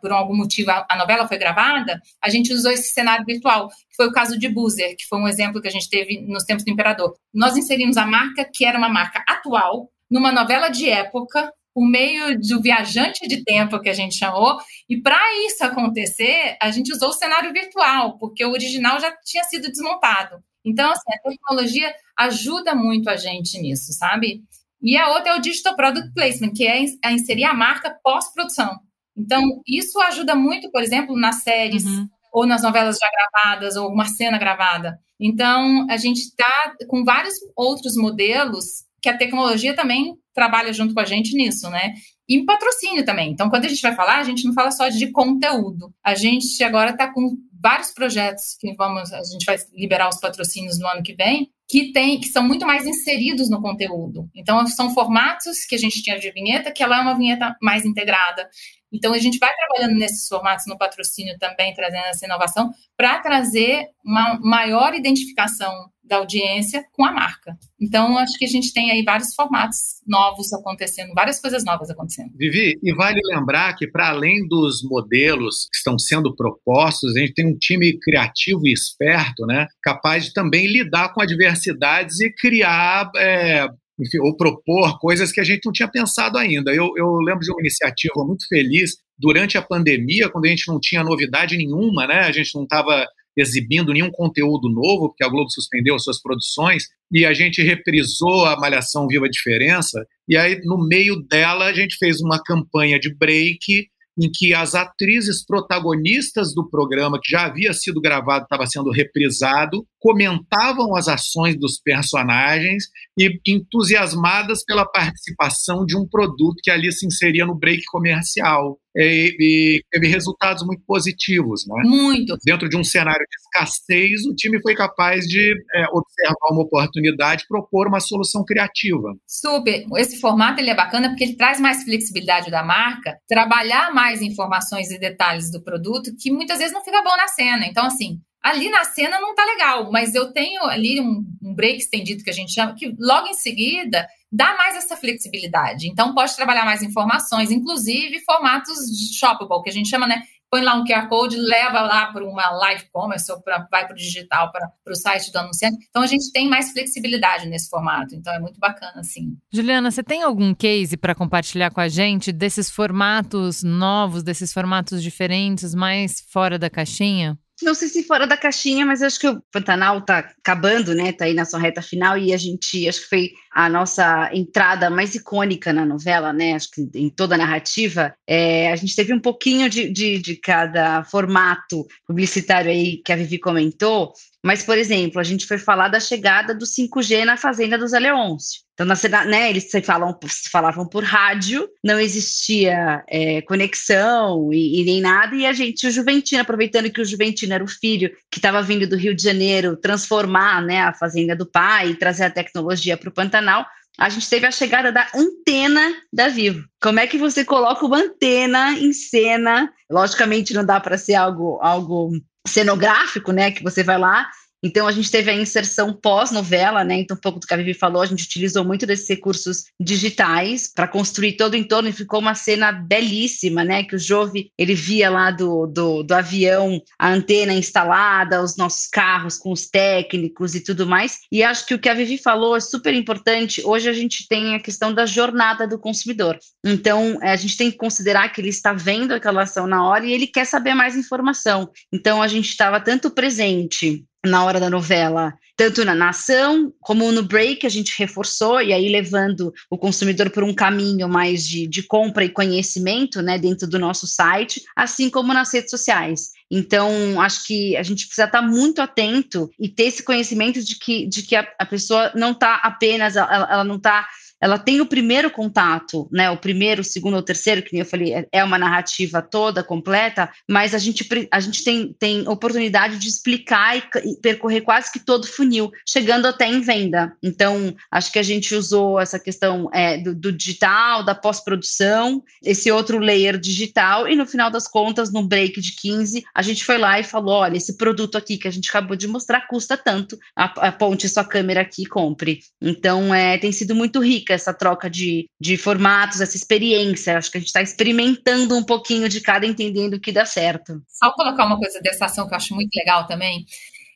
por 0.00 0.12
algum 0.12 0.34
motivo, 0.34 0.70
a, 0.70 0.86
a 0.88 0.96
novela 0.96 1.28
foi 1.28 1.36
gravada, 1.36 2.00
a 2.22 2.30
gente 2.30 2.52
usou 2.52 2.70
esse 2.70 2.92
cenário 2.92 3.24
virtual, 3.26 3.68
que 3.68 3.96
foi 3.96 4.06
o 4.06 4.12
caso 4.12 4.38
de 4.38 4.48
Boozer, 4.48 4.96
que 4.96 5.06
foi 5.06 5.18
um 5.18 5.28
exemplo 5.28 5.60
que 5.60 5.68
a 5.68 5.70
gente 5.70 5.90
teve 5.90 6.20
nos 6.22 6.44
tempos 6.44 6.64
do 6.64 6.70
Imperador. 6.70 7.14
Nós 7.32 7.56
inserimos 7.56 7.96
a 7.96 8.06
marca, 8.06 8.44
que 8.44 8.64
era 8.64 8.78
uma 8.78 8.88
marca 8.88 9.22
atual, 9.28 9.90
numa 10.10 10.32
novela 10.32 10.68
de 10.68 10.88
época, 10.88 11.52
por 11.74 11.88
meio 11.88 12.38
do 12.38 12.60
viajante 12.60 13.26
de 13.26 13.42
tempo 13.44 13.80
que 13.80 13.88
a 13.88 13.94
gente 13.94 14.16
chamou, 14.16 14.58
e 14.88 15.00
para 15.00 15.18
isso 15.46 15.64
acontecer, 15.64 16.56
a 16.60 16.70
gente 16.70 16.92
usou 16.92 17.08
o 17.08 17.14
cenário 17.14 17.52
virtual, 17.52 18.18
porque 18.18 18.44
o 18.44 18.50
original 18.50 19.00
já 19.00 19.10
tinha 19.24 19.44
sido 19.44 19.68
desmontado. 19.68 20.42
Então, 20.64 20.90
assim, 20.90 21.12
a 21.12 21.28
tecnologia 21.28 21.94
ajuda 22.16 22.74
muito 22.74 23.08
a 23.08 23.16
gente 23.16 23.58
nisso, 23.58 23.92
sabe? 23.92 24.42
E 24.80 24.96
a 24.96 25.10
outra 25.10 25.32
é 25.32 25.36
o 25.36 25.40
Digital 25.40 25.76
Product 25.76 26.12
Placement, 26.12 26.52
que 26.52 26.66
é 26.66 26.84
a 27.04 27.12
inserir 27.12 27.44
a 27.44 27.54
marca 27.54 27.96
pós-produção. 28.02 28.78
Então, 29.16 29.42
isso 29.66 30.00
ajuda 30.00 30.34
muito, 30.34 30.70
por 30.70 30.82
exemplo, 30.82 31.16
nas 31.16 31.42
séries, 31.42 31.84
uhum. 31.84 32.08
ou 32.32 32.46
nas 32.46 32.62
novelas 32.62 32.98
já 32.98 33.08
gravadas, 33.10 33.76
ou 33.76 33.88
uma 33.88 34.06
cena 34.06 34.38
gravada. 34.38 34.98
Então, 35.20 35.86
a 35.88 35.96
gente 35.96 36.18
está 36.18 36.74
com 36.88 37.04
vários 37.04 37.34
outros 37.56 37.96
modelos 37.96 38.84
que 39.02 39.08
a 39.08 39.16
tecnologia 39.16 39.74
também 39.74 40.14
trabalha 40.32 40.72
junto 40.72 40.94
com 40.94 41.00
a 41.00 41.04
gente 41.04 41.34
nisso, 41.34 41.68
né? 41.68 41.92
E 42.28 42.44
patrocínio 42.44 43.04
também. 43.04 43.30
Então, 43.32 43.50
quando 43.50 43.64
a 43.64 43.68
gente 43.68 43.82
vai 43.82 43.94
falar, 43.94 44.18
a 44.18 44.24
gente 44.24 44.44
não 44.44 44.54
fala 44.54 44.70
só 44.70 44.88
de 44.88 45.10
conteúdo. 45.10 45.92
A 46.02 46.14
gente 46.14 46.62
agora 46.62 46.92
está 46.92 47.12
com 47.12 47.36
vários 47.60 47.90
projetos 47.90 48.56
que 48.58 48.72
vamos, 48.74 49.12
a 49.12 49.22
gente 49.24 49.44
vai 49.44 49.56
liberar 49.72 50.08
os 50.08 50.18
patrocínios 50.18 50.78
no 50.78 50.86
ano 50.86 51.02
que 51.02 51.14
vem, 51.14 51.50
que 51.68 51.92
tem, 51.92 52.18
que 52.18 52.28
são 52.28 52.42
muito 52.42 52.66
mais 52.66 52.86
inseridos 52.86 53.50
no 53.50 53.60
conteúdo. 53.60 54.28
Então, 54.34 54.66
são 54.66 54.94
formatos 54.94 55.64
que 55.64 55.74
a 55.74 55.78
gente 55.78 56.02
tinha 56.02 56.18
de 56.18 56.30
vinheta, 56.32 56.72
que 56.72 56.82
ela 56.82 56.98
é 56.98 57.00
uma 57.00 57.16
vinheta 57.16 57.56
mais 57.60 57.84
integrada. 57.84 58.48
Então, 58.92 59.12
a 59.14 59.18
gente 59.18 59.38
vai 59.38 59.50
trabalhando 59.54 59.98
nesses 59.98 60.28
formatos 60.28 60.66
no 60.66 60.76
patrocínio 60.76 61.38
também, 61.38 61.72
trazendo 61.74 62.04
essa 62.06 62.24
inovação, 62.24 62.70
para 62.96 63.18
trazer 63.20 63.86
uma 64.04 64.38
maior 64.40 64.94
identificação 64.94 65.72
da 66.04 66.16
audiência 66.16 66.84
com 66.92 67.04
a 67.04 67.12
marca. 67.12 67.56
Então, 67.80 68.18
acho 68.18 68.36
que 68.38 68.44
a 68.44 68.48
gente 68.48 68.72
tem 68.72 68.90
aí 68.90 69.02
vários 69.02 69.34
formatos 69.34 69.78
novos 70.06 70.52
acontecendo, 70.52 71.14
várias 71.14 71.40
coisas 71.40 71.64
novas 71.64 71.88
acontecendo. 71.90 72.30
Vivi, 72.36 72.78
e 72.82 72.92
vale 72.92 73.20
lembrar 73.24 73.74
que, 73.74 73.86
para 73.86 74.10
além 74.10 74.46
dos 74.46 74.82
modelos 74.82 75.68
que 75.70 75.76
estão 75.78 75.98
sendo 75.98 76.34
propostos, 76.34 77.16
a 77.16 77.20
gente 77.20 77.32
tem 77.32 77.46
um 77.46 77.56
time 77.56 77.98
criativo 77.98 78.66
e 78.66 78.72
esperto, 78.72 79.46
né, 79.46 79.66
capaz 79.82 80.26
de 80.26 80.34
também 80.34 80.66
lidar 80.66 81.14
com 81.14 81.22
adversidades 81.22 82.20
e 82.20 82.30
criar 82.30 83.10
é, 83.16 83.66
enfim, 84.00 84.18
ou 84.18 84.36
propor 84.36 84.98
coisas 84.98 85.32
que 85.32 85.40
a 85.40 85.44
gente 85.44 85.64
não 85.64 85.72
tinha 85.72 85.88
pensado 85.88 86.38
ainda. 86.38 86.72
Eu, 86.72 86.92
eu 86.96 87.16
lembro 87.16 87.40
de 87.40 87.50
uma 87.50 87.60
iniciativa 87.60 88.24
muito 88.24 88.46
feliz 88.48 88.92
durante 89.18 89.56
a 89.56 89.62
pandemia, 89.62 90.28
quando 90.28 90.46
a 90.46 90.48
gente 90.48 90.68
não 90.68 90.80
tinha 90.80 91.04
novidade 91.04 91.56
nenhuma, 91.56 92.06
né? 92.06 92.20
A 92.20 92.32
gente 92.32 92.54
não 92.54 92.64
estava 92.64 93.06
exibindo 93.36 93.92
nenhum 93.92 94.10
conteúdo 94.10 94.68
novo, 94.68 95.08
porque 95.08 95.24
a 95.24 95.28
Globo 95.28 95.50
suspendeu 95.50 95.98
suas 95.98 96.20
produções, 96.20 96.84
e 97.10 97.24
a 97.24 97.32
gente 97.32 97.62
reprisou 97.62 98.44
a 98.44 98.56
Malhação 98.58 99.06
Viva 99.06 99.26
a 99.26 99.30
Diferença, 99.30 100.04
e 100.28 100.36
aí 100.36 100.60
no 100.64 100.86
meio 100.86 101.16
dela 101.28 101.66
a 101.66 101.72
gente 101.72 101.96
fez 101.98 102.20
uma 102.20 102.42
campanha 102.42 102.98
de 102.98 103.14
break 103.14 103.88
em 104.18 104.30
que 104.30 104.54
as 104.54 104.74
atrizes 104.74 105.44
protagonistas 105.44 106.54
do 106.54 106.68
programa, 106.68 107.18
que 107.20 107.30
já 107.30 107.46
havia 107.46 107.72
sido 107.72 108.00
gravado, 108.00 108.44
estava 108.44 108.66
sendo 108.66 108.90
reprisado, 108.90 109.86
comentavam 109.98 110.94
as 110.94 111.08
ações 111.08 111.58
dos 111.58 111.80
personagens 111.80 112.84
e 113.18 113.40
entusiasmadas 113.46 114.64
pela 114.64 114.84
participação 114.84 115.84
de 115.86 115.96
um 115.96 116.06
produto 116.06 116.60
que 116.62 116.70
ali 116.70 116.92
se 116.92 117.06
inseria 117.06 117.46
no 117.46 117.58
break 117.58 117.84
comercial. 117.86 118.78
E, 118.96 119.34
e 119.40 119.82
teve 119.90 120.06
resultados 120.08 120.64
muito 120.66 120.82
positivos. 120.86 121.64
Né? 121.66 121.82
Muito. 121.84 122.36
Dentro 122.44 122.68
de 122.68 122.76
um 122.76 122.84
cenário 122.84 123.24
de 123.28 123.36
escassez, 123.40 124.26
o 124.26 124.34
time 124.34 124.60
foi 124.60 124.74
capaz 124.74 125.26
de 125.26 125.52
é, 125.74 125.84
observar 125.92 126.48
uma 126.50 126.62
oportunidade, 126.62 127.46
propor 127.48 127.88
uma 127.88 128.00
solução 128.00 128.44
criativa. 128.44 129.14
Super. 129.26 129.84
Esse 129.96 130.20
formato 130.20 130.60
ele 130.60 130.70
é 130.70 130.74
bacana 130.74 131.08
porque 131.08 131.24
ele 131.24 131.36
traz 131.36 131.60
mais 131.60 131.84
flexibilidade 131.84 132.50
da 132.50 132.62
marca, 132.62 133.16
trabalhar 133.28 133.92
mais 133.94 134.20
informações 134.20 134.90
e 134.90 134.98
detalhes 134.98 135.50
do 135.50 135.62
produto 135.62 136.14
que 136.18 136.30
muitas 136.30 136.58
vezes 136.58 136.72
não 136.72 136.84
fica 136.84 137.02
bom 137.02 137.16
na 137.16 137.28
cena. 137.28 137.66
Então, 137.66 137.86
assim, 137.86 138.20
ali 138.42 138.68
na 138.68 138.84
cena 138.84 139.20
não 139.20 139.34
tá 139.34 139.44
legal, 139.44 139.90
mas 139.90 140.14
eu 140.14 140.32
tenho 140.32 140.62
ali 140.64 141.00
um, 141.00 141.24
um, 141.42 141.54
break 141.54 141.78
estendido 141.78 142.24
que 142.24 142.30
a 142.30 142.34
gente 142.34 142.52
chama, 142.52 142.74
que 142.74 142.94
logo 142.98 143.28
em 143.28 143.34
seguida 143.34 144.06
dá 144.32 144.56
mais 144.56 144.76
essa 144.76 144.96
flexibilidade. 144.96 145.88
Então, 145.88 146.14
pode 146.14 146.34
trabalhar 146.34 146.64
mais 146.64 146.82
informações, 146.82 147.50
inclusive 147.50 148.20
formatos 148.20 148.78
shoppable, 149.18 149.62
que 149.62 149.68
a 149.68 149.72
gente 149.72 149.90
chama, 149.90 150.06
né? 150.06 150.22
Põe 150.50 150.62
lá 150.62 150.74
um 150.74 150.84
QR 150.84 151.08
Code, 151.08 151.36
leva 151.36 151.80
lá 151.80 152.12
para 152.12 152.24
uma 152.24 152.50
live 152.50 152.84
commerce 152.92 153.30
ou 153.32 153.40
pra, 153.40 153.66
vai 153.70 153.86
para 153.86 153.94
o 153.94 153.96
digital, 153.96 154.52
para 154.52 154.70
o 154.86 154.94
site 154.94 155.32
do 155.32 155.38
anunciante. 155.38 155.78
Então, 155.88 156.02
a 156.02 156.06
gente 156.06 156.30
tem 156.30 156.48
mais 156.48 156.72
flexibilidade 156.72 157.46
nesse 157.46 157.70
formato. 157.70 158.14
Então, 158.14 158.32
é 158.34 158.38
muito 158.38 158.58
bacana, 158.58 159.00
assim. 159.00 159.36
Juliana, 159.50 159.90
você 159.90 160.02
tem 160.02 160.22
algum 160.22 160.54
case 160.54 160.96
para 160.96 161.14
compartilhar 161.14 161.70
com 161.70 161.80
a 161.80 161.88
gente 161.88 162.32
desses 162.32 162.70
formatos 162.70 163.62
novos, 163.62 164.22
desses 164.22 164.52
formatos 164.52 165.02
diferentes, 165.02 165.74
mais 165.74 166.20
fora 166.28 166.58
da 166.58 166.68
caixinha? 166.68 167.38
Não 167.64 167.74
sei 167.74 167.88
se 167.88 168.02
fora 168.02 168.26
da 168.26 168.36
caixinha, 168.36 168.84
mas 168.84 169.02
acho 169.02 169.18
que 169.18 169.28
o 169.28 169.40
Pantanal 169.52 169.98
está 169.98 170.18
acabando, 170.18 170.94
né? 170.94 171.12
Tá 171.12 171.24
aí 171.24 171.34
na 171.34 171.44
sua 171.44 171.60
reta 171.60 171.82
final 171.82 172.18
e 172.18 172.32
a 172.32 172.36
gente, 172.36 172.88
acho 172.88 173.02
que 173.02 173.08
foi 173.08 173.30
a 173.52 173.68
nossa 173.68 174.30
entrada 174.32 174.88
mais 174.90 175.14
icônica 175.14 175.72
na 175.72 175.84
novela, 175.84 176.32
né? 176.32 176.54
Acho 176.54 176.70
que 176.70 176.88
em 176.94 177.08
toda 177.08 177.34
a 177.34 177.38
narrativa, 177.38 178.14
é, 178.26 178.72
a 178.72 178.76
gente 178.76 178.96
teve 178.96 179.12
um 179.12 179.20
pouquinho 179.20 179.68
de, 179.68 179.90
de, 179.90 180.18
de 180.18 180.36
cada 180.36 181.04
formato 181.04 181.86
publicitário 182.06 182.70
aí 182.70 182.98
que 182.98 183.12
a 183.12 183.16
Vivi 183.16 183.38
comentou, 183.38 184.12
mas, 184.44 184.64
por 184.64 184.76
exemplo, 184.76 185.20
a 185.20 185.24
gente 185.24 185.46
foi 185.46 185.58
falar 185.58 185.88
da 185.88 186.00
chegada 186.00 186.54
do 186.54 186.64
5G 186.64 187.24
na 187.24 187.36
fazenda 187.36 187.78
dos 187.78 187.94
Aleôncio. 187.94 188.61
Então, 188.74 188.86
na, 188.86 189.24
né, 189.26 189.50
eles 189.50 189.70
se 189.70 189.82
falam, 189.82 190.18
falavam 190.50 190.86
por 190.86 191.04
rádio, 191.04 191.68
não 191.84 192.00
existia 192.00 193.04
é, 193.08 193.42
conexão 193.42 194.50
e, 194.52 194.80
e, 194.80 194.84
nem 194.84 195.00
nada, 195.00 195.36
e 195.36 195.44
a 195.44 195.52
gente, 195.52 195.86
o 195.86 195.90
Juventino, 195.90 196.40
aproveitando 196.40 196.90
que 196.90 197.00
o 197.00 197.04
Juventino 197.04 197.52
era 197.52 197.62
o 197.62 197.68
filho 197.68 198.10
que 198.30 198.38
estava 198.38 198.62
vindo 198.62 198.86
do 198.86 198.96
Rio 198.96 199.14
de 199.14 199.22
Janeiro 199.22 199.76
transformar 199.76 200.62
né, 200.62 200.80
a 200.80 200.94
fazenda 200.94 201.36
do 201.36 201.44
pai 201.44 201.90
e 201.90 201.96
trazer 201.96 202.24
a 202.24 202.30
tecnologia 202.30 202.96
para 202.96 203.10
o 203.10 203.12
Pantanal, 203.12 203.66
a 203.98 204.08
gente 204.08 204.28
teve 204.28 204.46
a 204.46 204.50
chegada 204.50 204.90
da 204.90 205.06
antena 205.14 205.94
da 206.12 206.28
Vivo. 206.28 206.64
Como 206.80 206.98
é 206.98 207.06
que 207.06 207.18
você 207.18 207.44
coloca 207.44 207.84
uma 207.84 207.98
antena 207.98 208.72
em 208.72 208.92
cena? 208.92 209.70
Logicamente 209.90 210.54
não 210.54 210.64
dá 210.64 210.80
para 210.80 210.96
ser 210.96 211.14
algo, 211.14 211.58
algo 211.60 212.10
cenográfico, 212.46 213.32
né? 213.32 213.50
Que 213.50 213.62
você 213.62 213.82
vai 213.82 213.98
lá 213.98 214.28
Então 214.62 214.86
a 214.86 214.92
gente 214.92 215.10
teve 215.10 215.30
a 215.30 215.34
inserção 215.34 215.92
pós-novela, 215.92 216.84
né? 216.84 216.94
Então, 216.94 217.16
um 217.16 217.20
pouco 217.20 217.40
do 217.40 217.46
que 217.46 217.52
a 217.52 217.56
Vivi 217.56 217.74
falou, 217.74 218.02
a 218.02 218.06
gente 218.06 218.24
utilizou 218.24 218.64
muito 218.64 218.86
desses 218.86 219.08
recursos 219.08 219.64
digitais 219.80 220.72
para 220.72 220.86
construir 220.86 221.32
todo 221.32 221.54
o 221.54 221.56
entorno 221.56 221.88
e 221.88 221.92
ficou 221.92 222.20
uma 222.20 222.34
cena 222.34 222.70
belíssima, 222.70 223.64
né? 223.64 223.82
Que 223.82 223.96
o 223.96 223.98
Jove 223.98 224.50
ele 224.56 224.74
via 224.74 225.10
lá 225.10 225.30
do, 225.30 225.66
do, 225.66 226.02
do 226.02 226.12
avião 226.12 226.80
a 226.98 227.10
antena 227.10 227.52
instalada, 227.52 228.42
os 228.42 228.56
nossos 228.56 228.86
carros 228.86 229.36
com 229.36 229.50
os 229.50 229.68
técnicos 229.68 230.54
e 230.54 230.60
tudo 230.60 230.86
mais. 230.86 231.18
E 231.30 231.42
acho 231.42 231.66
que 231.66 231.74
o 231.74 231.78
que 231.78 231.88
a 231.88 231.94
Vivi 231.94 232.18
falou 232.18 232.56
é 232.56 232.60
super 232.60 232.94
importante. 232.94 233.62
Hoje 233.64 233.88
a 233.88 233.92
gente 233.92 234.28
tem 234.28 234.54
a 234.54 234.60
questão 234.60 234.94
da 234.94 235.06
jornada 235.06 235.66
do 235.66 235.78
consumidor. 235.78 236.38
Então, 236.64 237.18
a 237.20 237.36
gente 237.36 237.56
tem 237.56 237.70
que 237.70 237.76
considerar 237.76 238.28
que 238.32 238.40
ele 238.40 238.48
está 238.48 238.72
vendo 238.72 239.12
aquela 239.12 239.42
ação 239.42 239.66
na 239.66 239.84
hora 239.84 240.06
e 240.06 240.12
ele 240.12 240.26
quer 240.26 240.44
saber 240.44 240.74
mais 240.74 240.96
informação. 240.96 241.70
Então, 241.92 242.22
a 242.22 242.28
gente 242.28 242.48
estava 242.48 242.80
tanto 242.80 243.10
presente 243.10 244.04
na 244.24 244.44
hora 244.44 244.60
da 244.60 244.70
novela, 244.70 245.34
tanto 245.56 245.84
na 245.84 246.08
ação 246.08 246.72
como 246.80 247.10
no 247.12 247.22
break, 247.22 247.66
a 247.66 247.68
gente 247.68 247.94
reforçou, 247.98 248.60
e 248.60 248.72
aí 248.72 248.88
levando 248.88 249.52
o 249.68 249.76
consumidor 249.76 250.30
por 250.30 250.42
um 250.44 250.54
caminho 250.54 251.08
mais 251.08 251.46
de, 251.46 251.66
de 251.66 251.82
compra 251.82 252.24
e 252.24 252.28
conhecimento, 252.28 253.20
né, 253.20 253.38
dentro 253.38 253.66
do 253.66 253.78
nosso 253.78 254.06
site, 254.06 254.62
assim 254.76 255.10
como 255.10 255.34
nas 255.34 255.52
redes 255.52 255.70
sociais. 255.70 256.30
Então, 256.50 257.20
acho 257.20 257.46
que 257.46 257.76
a 257.76 257.82
gente 257.82 258.06
precisa 258.06 258.26
estar 258.26 258.42
muito 258.42 258.80
atento 258.80 259.50
e 259.58 259.68
ter 259.68 259.84
esse 259.84 260.02
conhecimento 260.02 260.62
de 260.62 260.78
que, 260.78 261.06
de 261.06 261.22
que 261.22 261.34
a, 261.34 261.46
a 261.58 261.66
pessoa 261.66 262.12
não 262.14 262.32
está 262.32 262.56
apenas, 262.56 263.16
ela, 263.16 263.48
ela 263.50 263.64
não 263.64 263.76
está 263.76 264.06
ela 264.42 264.58
tem 264.58 264.80
o 264.80 264.86
primeiro 264.86 265.30
contato, 265.30 266.08
né? 266.10 266.28
O 266.28 266.36
primeiro, 266.36 266.80
o 266.80 266.84
segundo 266.84 267.14
ou 267.14 267.22
terceiro, 267.22 267.62
que 267.62 267.72
nem 267.72 267.82
eu 267.82 267.86
falei, 267.86 268.12
é, 268.12 268.26
é 268.32 268.42
uma 268.42 268.58
narrativa 268.58 269.22
toda, 269.22 269.62
completa, 269.62 270.28
mas 270.50 270.74
a 270.74 270.78
gente, 270.78 271.08
a 271.30 271.38
gente 271.38 271.62
tem, 271.62 271.94
tem 271.96 272.26
oportunidade 272.26 272.98
de 272.98 273.06
explicar 273.06 273.76
e, 273.76 273.82
e 274.04 274.16
percorrer 274.20 274.62
quase 274.62 274.90
que 274.90 274.98
todo 274.98 275.22
o 275.22 275.28
funil, 275.28 275.70
chegando 275.88 276.26
até 276.26 276.48
em 276.48 276.60
venda. 276.60 277.16
Então, 277.22 277.72
acho 277.88 278.10
que 278.10 278.18
a 278.18 278.22
gente 278.22 278.52
usou 278.52 278.98
essa 278.98 279.16
questão 279.16 279.70
é, 279.72 279.98
do, 279.98 280.12
do 280.12 280.32
digital, 280.32 281.04
da 281.04 281.14
pós-produção, 281.14 282.20
esse 282.42 282.68
outro 282.72 282.98
layer 282.98 283.38
digital, 283.38 284.08
e 284.08 284.16
no 284.16 284.26
final 284.26 284.50
das 284.50 284.66
contas, 284.66 285.12
no 285.12 285.22
break 285.22 285.60
de 285.60 285.76
15, 285.76 286.24
a 286.34 286.42
gente 286.42 286.64
foi 286.64 286.78
lá 286.78 286.98
e 286.98 287.04
falou: 287.04 287.36
olha, 287.36 287.56
esse 287.56 287.76
produto 287.76 288.18
aqui 288.18 288.36
que 288.36 288.48
a 288.48 288.52
gente 288.52 288.68
acabou 288.68 288.96
de 288.96 289.06
mostrar 289.06 289.46
custa 289.46 289.76
tanto, 289.76 290.18
aponte 290.34 291.08
sua 291.08 291.24
câmera 291.24 291.60
aqui 291.60 291.82
e 291.82 291.86
compre. 291.86 292.40
Então, 292.60 293.14
é, 293.14 293.38
tem 293.38 293.52
sido 293.52 293.72
muito 293.72 294.00
rica 294.00 294.31
essa 294.32 294.52
troca 294.52 294.88
de, 294.88 295.28
de 295.40 295.56
formatos, 295.56 296.20
essa 296.20 296.36
experiência. 296.36 297.18
Acho 297.18 297.30
que 297.30 297.38
a 297.38 297.40
gente 297.40 297.48
está 297.48 297.62
experimentando 297.62 298.56
um 298.56 298.64
pouquinho 298.64 299.08
de 299.08 299.20
cada, 299.20 299.46
entendendo 299.46 299.94
o 299.94 300.00
que 300.00 300.12
dá 300.12 300.24
certo. 300.24 300.82
Só 300.88 301.12
colocar 301.12 301.46
uma 301.46 301.58
coisa 301.58 301.80
dessa 301.80 302.06
ação 302.06 302.26
que 302.26 302.34
eu 302.34 302.36
acho 302.36 302.54
muito 302.54 302.74
legal 302.74 303.06
também, 303.06 303.44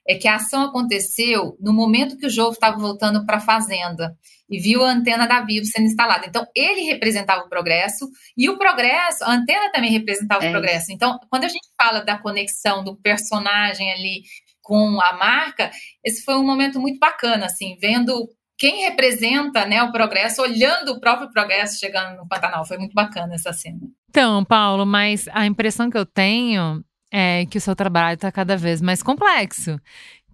é 0.08 0.14
que 0.14 0.28
a 0.28 0.36
ação 0.36 0.62
aconteceu 0.62 1.56
no 1.60 1.72
momento 1.72 2.16
que 2.16 2.26
o 2.26 2.30
jogo 2.30 2.52
estava 2.52 2.78
voltando 2.78 3.26
para 3.26 3.38
a 3.38 3.40
fazenda 3.40 4.16
e 4.48 4.60
viu 4.60 4.84
a 4.84 4.90
antena 4.90 5.26
da 5.26 5.40
Vivo 5.40 5.66
sendo 5.66 5.86
instalada. 5.86 6.26
Então, 6.26 6.46
ele 6.54 6.82
representava 6.82 7.42
o 7.42 7.48
progresso 7.48 8.08
e 8.36 8.48
o 8.48 8.56
progresso, 8.56 9.24
a 9.24 9.32
antena 9.32 9.70
também 9.72 9.90
representava 9.90 10.44
é. 10.44 10.48
o 10.48 10.52
progresso. 10.52 10.92
Então, 10.92 11.18
quando 11.28 11.44
a 11.44 11.48
gente 11.48 11.68
fala 11.80 12.00
da 12.00 12.18
conexão 12.18 12.84
do 12.84 12.96
personagem 12.96 13.92
ali 13.92 14.22
com 14.62 15.00
a 15.00 15.12
marca, 15.14 15.70
esse 16.04 16.24
foi 16.24 16.36
um 16.36 16.44
momento 16.44 16.80
muito 16.80 16.98
bacana, 16.98 17.46
assim, 17.46 17.76
vendo 17.80 18.28
quem 18.58 18.88
representa 18.88 19.66
né, 19.66 19.82
o 19.82 19.92
progresso, 19.92 20.42
olhando 20.42 20.92
o 20.92 21.00
próprio 21.00 21.30
progresso 21.30 21.78
chegando 21.78 22.16
no 22.16 22.28
Pantanal. 22.28 22.64
Foi 22.64 22.78
muito 22.78 22.94
bacana 22.94 23.34
essa 23.34 23.52
cena. 23.52 23.80
Então, 24.08 24.44
Paulo, 24.44 24.86
mas 24.86 25.28
a 25.32 25.46
impressão 25.46 25.90
que 25.90 25.98
eu 25.98 26.06
tenho 26.06 26.82
é 27.12 27.46
que 27.46 27.58
o 27.58 27.60
seu 27.60 27.76
trabalho 27.76 28.14
está 28.14 28.32
cada 28.32 28.56
vez 28.56 28.80
mais 28.80 29.02
complexo 29.02 29.78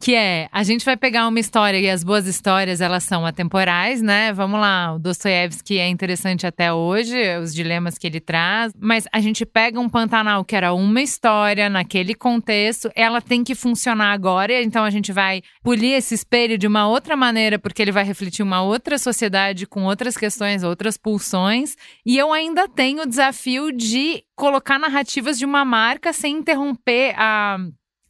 que 0.02 0.16
é 0.16 0.48
a 0.50 0.64
gente 0.64 0.84
vai 0.84 0.96
pegar 0.96 1.28
uma 1.28 1.38
história 1.38 1.78
e 1.78 1.88
as 1.88 2.02
boas 2.02 2.26
histórias 2.26 2.80
elas 2.80 3.04
são 3.04 3.24
atemporais, 3.24 4.02
né? 4.02 4.32
Vamos 4.32 4.58
lá, 4.58 4.94
o 4.94 4.98
Dostoiévski 4.98 5.78
é 5.78 5.88
interessante 5.88 6.44
até 6.44 6.72
hoje, 6.72 7.38
os 7.38 7.54
dilemas 7.54 7.96
que 7.96 8.08
ele 8.08 8.18
traz, 8.18 8.72
mas 8.80 9.06
a 9.12 9.20
gente 9.20 9.46
pega 9.46 9.78
um 9.78 9.88
Pantanal 9.88 10.44
que 10.44 10.56
era 10.56 10.74
uma 10.74 11.00
história 11.00 11.70
naquele 11.70 12.16
contexto, 12.16 12.90
ela 12.96 13.20
tem 13.20 13.44
que 13.44 13.54
funcionar 13.54 14.12
agora, 14.12 14.60
então 14.60 14.82
a 14.82 14.90
gente 14.90 15.12
vai 15.12 15.40
polir 15.62 15.92
esse 15.92 16.16
espelho 16.16 16.58
de 16.58 16.66
uma 16.66 16.88
outra 16.88 17.16
maneira 17.16 17.56
porque 17.56 17.80
ele 17.80 17.92
vai 17.92 18.02
refletir 18.02 18.42
uma 18.42 18.60
outra 18.60 18.98
sociedade 18.98 19.68
com 19.68 19.84
outras 19.84 20.16
questões, 20.16 20.64
outras 20.64 20.96
pulsões, 20.96 21.76
e 22.04 22.18
eu 22.18 22.32
ainda 22.32 22.68
tenho 22.68 23.02
o 23.02 23.06
desafio 23.06 23.70
de 23.70 24.24
colocar 24.34 24.80
narrativas 24.80 25.38
de 25.38 25.44
uma 25.44 25.64
marca 25.64 26.12
sem 26.12 26.38
interromper 26.38 27.14
a 27.16 27.56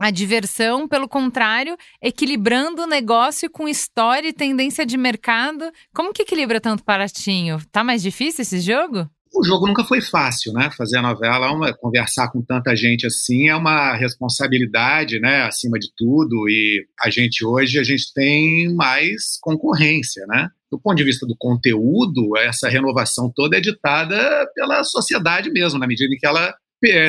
a 0.03 0.11
diversão, 0.11 0.89
pelo 0.89 1.09
contrário, 1.09 1.77
equilibrando 2.03 2.83
o 2.83 2.89
negócio 2.89 3.49
com 3.49 3.69
história 3.69 4.27
e 4.27 4.33
tendência 4.33 4.85
de 4.85 4.97
mercado. 4.97 5.71
Como 5.95 6.13
que 6.13 6.23
equilibra 6.23 6.61
tanto 6.61 6.83
baratinho? 6.85 7.61
Tá 7.71 7.85
mais 7.85 8.03
difícil 8.03 8.43
esse 8.43 8.59
jogo? 8.59 9.09
O 9.33 9.45
jogo 9.45 9.69
nunca 9.69 9.85
foi 9.85 10.01
fácil, 10.01 10.53
né? 10.55 10.73
Fazer 10.77 10.99
a 10.99 11.03
novela, 11.03 11.53
uma, 11.53 11.73
conversar 11.73 12.33
com 12.33 12.43
tanta 12.43 12.75
gente 12.75 13.07
assim 13.07 13.47
é 13.47 13.55
uma 13.55 13.95
responsabilidade, 13.95 15.21
né? 15.21 15.43
Acima 15.43 15.79
de 15.79 15.87
tudo. 15.97 16.49
E 16.49 16.85
a 17.01 17.09
gente 17.09 17.47
hoje 17.47 17.79
a 17.79 17.85
gente 17.85 18.13
tem 18.13 18.75
mais 18.75 19.39
concorrência, 19.41 20.27
né? 20.27 20.49
Do 20.69 20.81
ponto 20.81 20.97
de 20.97 21.05
vista 21.05 21.25
do 21.25 21.37
conteúdo, 21.39 22.37
essa 22.39 22.69
renovação 22.69 23.31
toda 23.33 23.57
é 23.57 23.61
ditada 23.61 24.19
pela 24.53 24.83
sociedade 24.83 25.49
mesmo, 25.53 25.79
na 25.79 25.87
medida 25.87 26.13
em 26.13 26.19
que 26.19 26.27
ela 26.27 26.53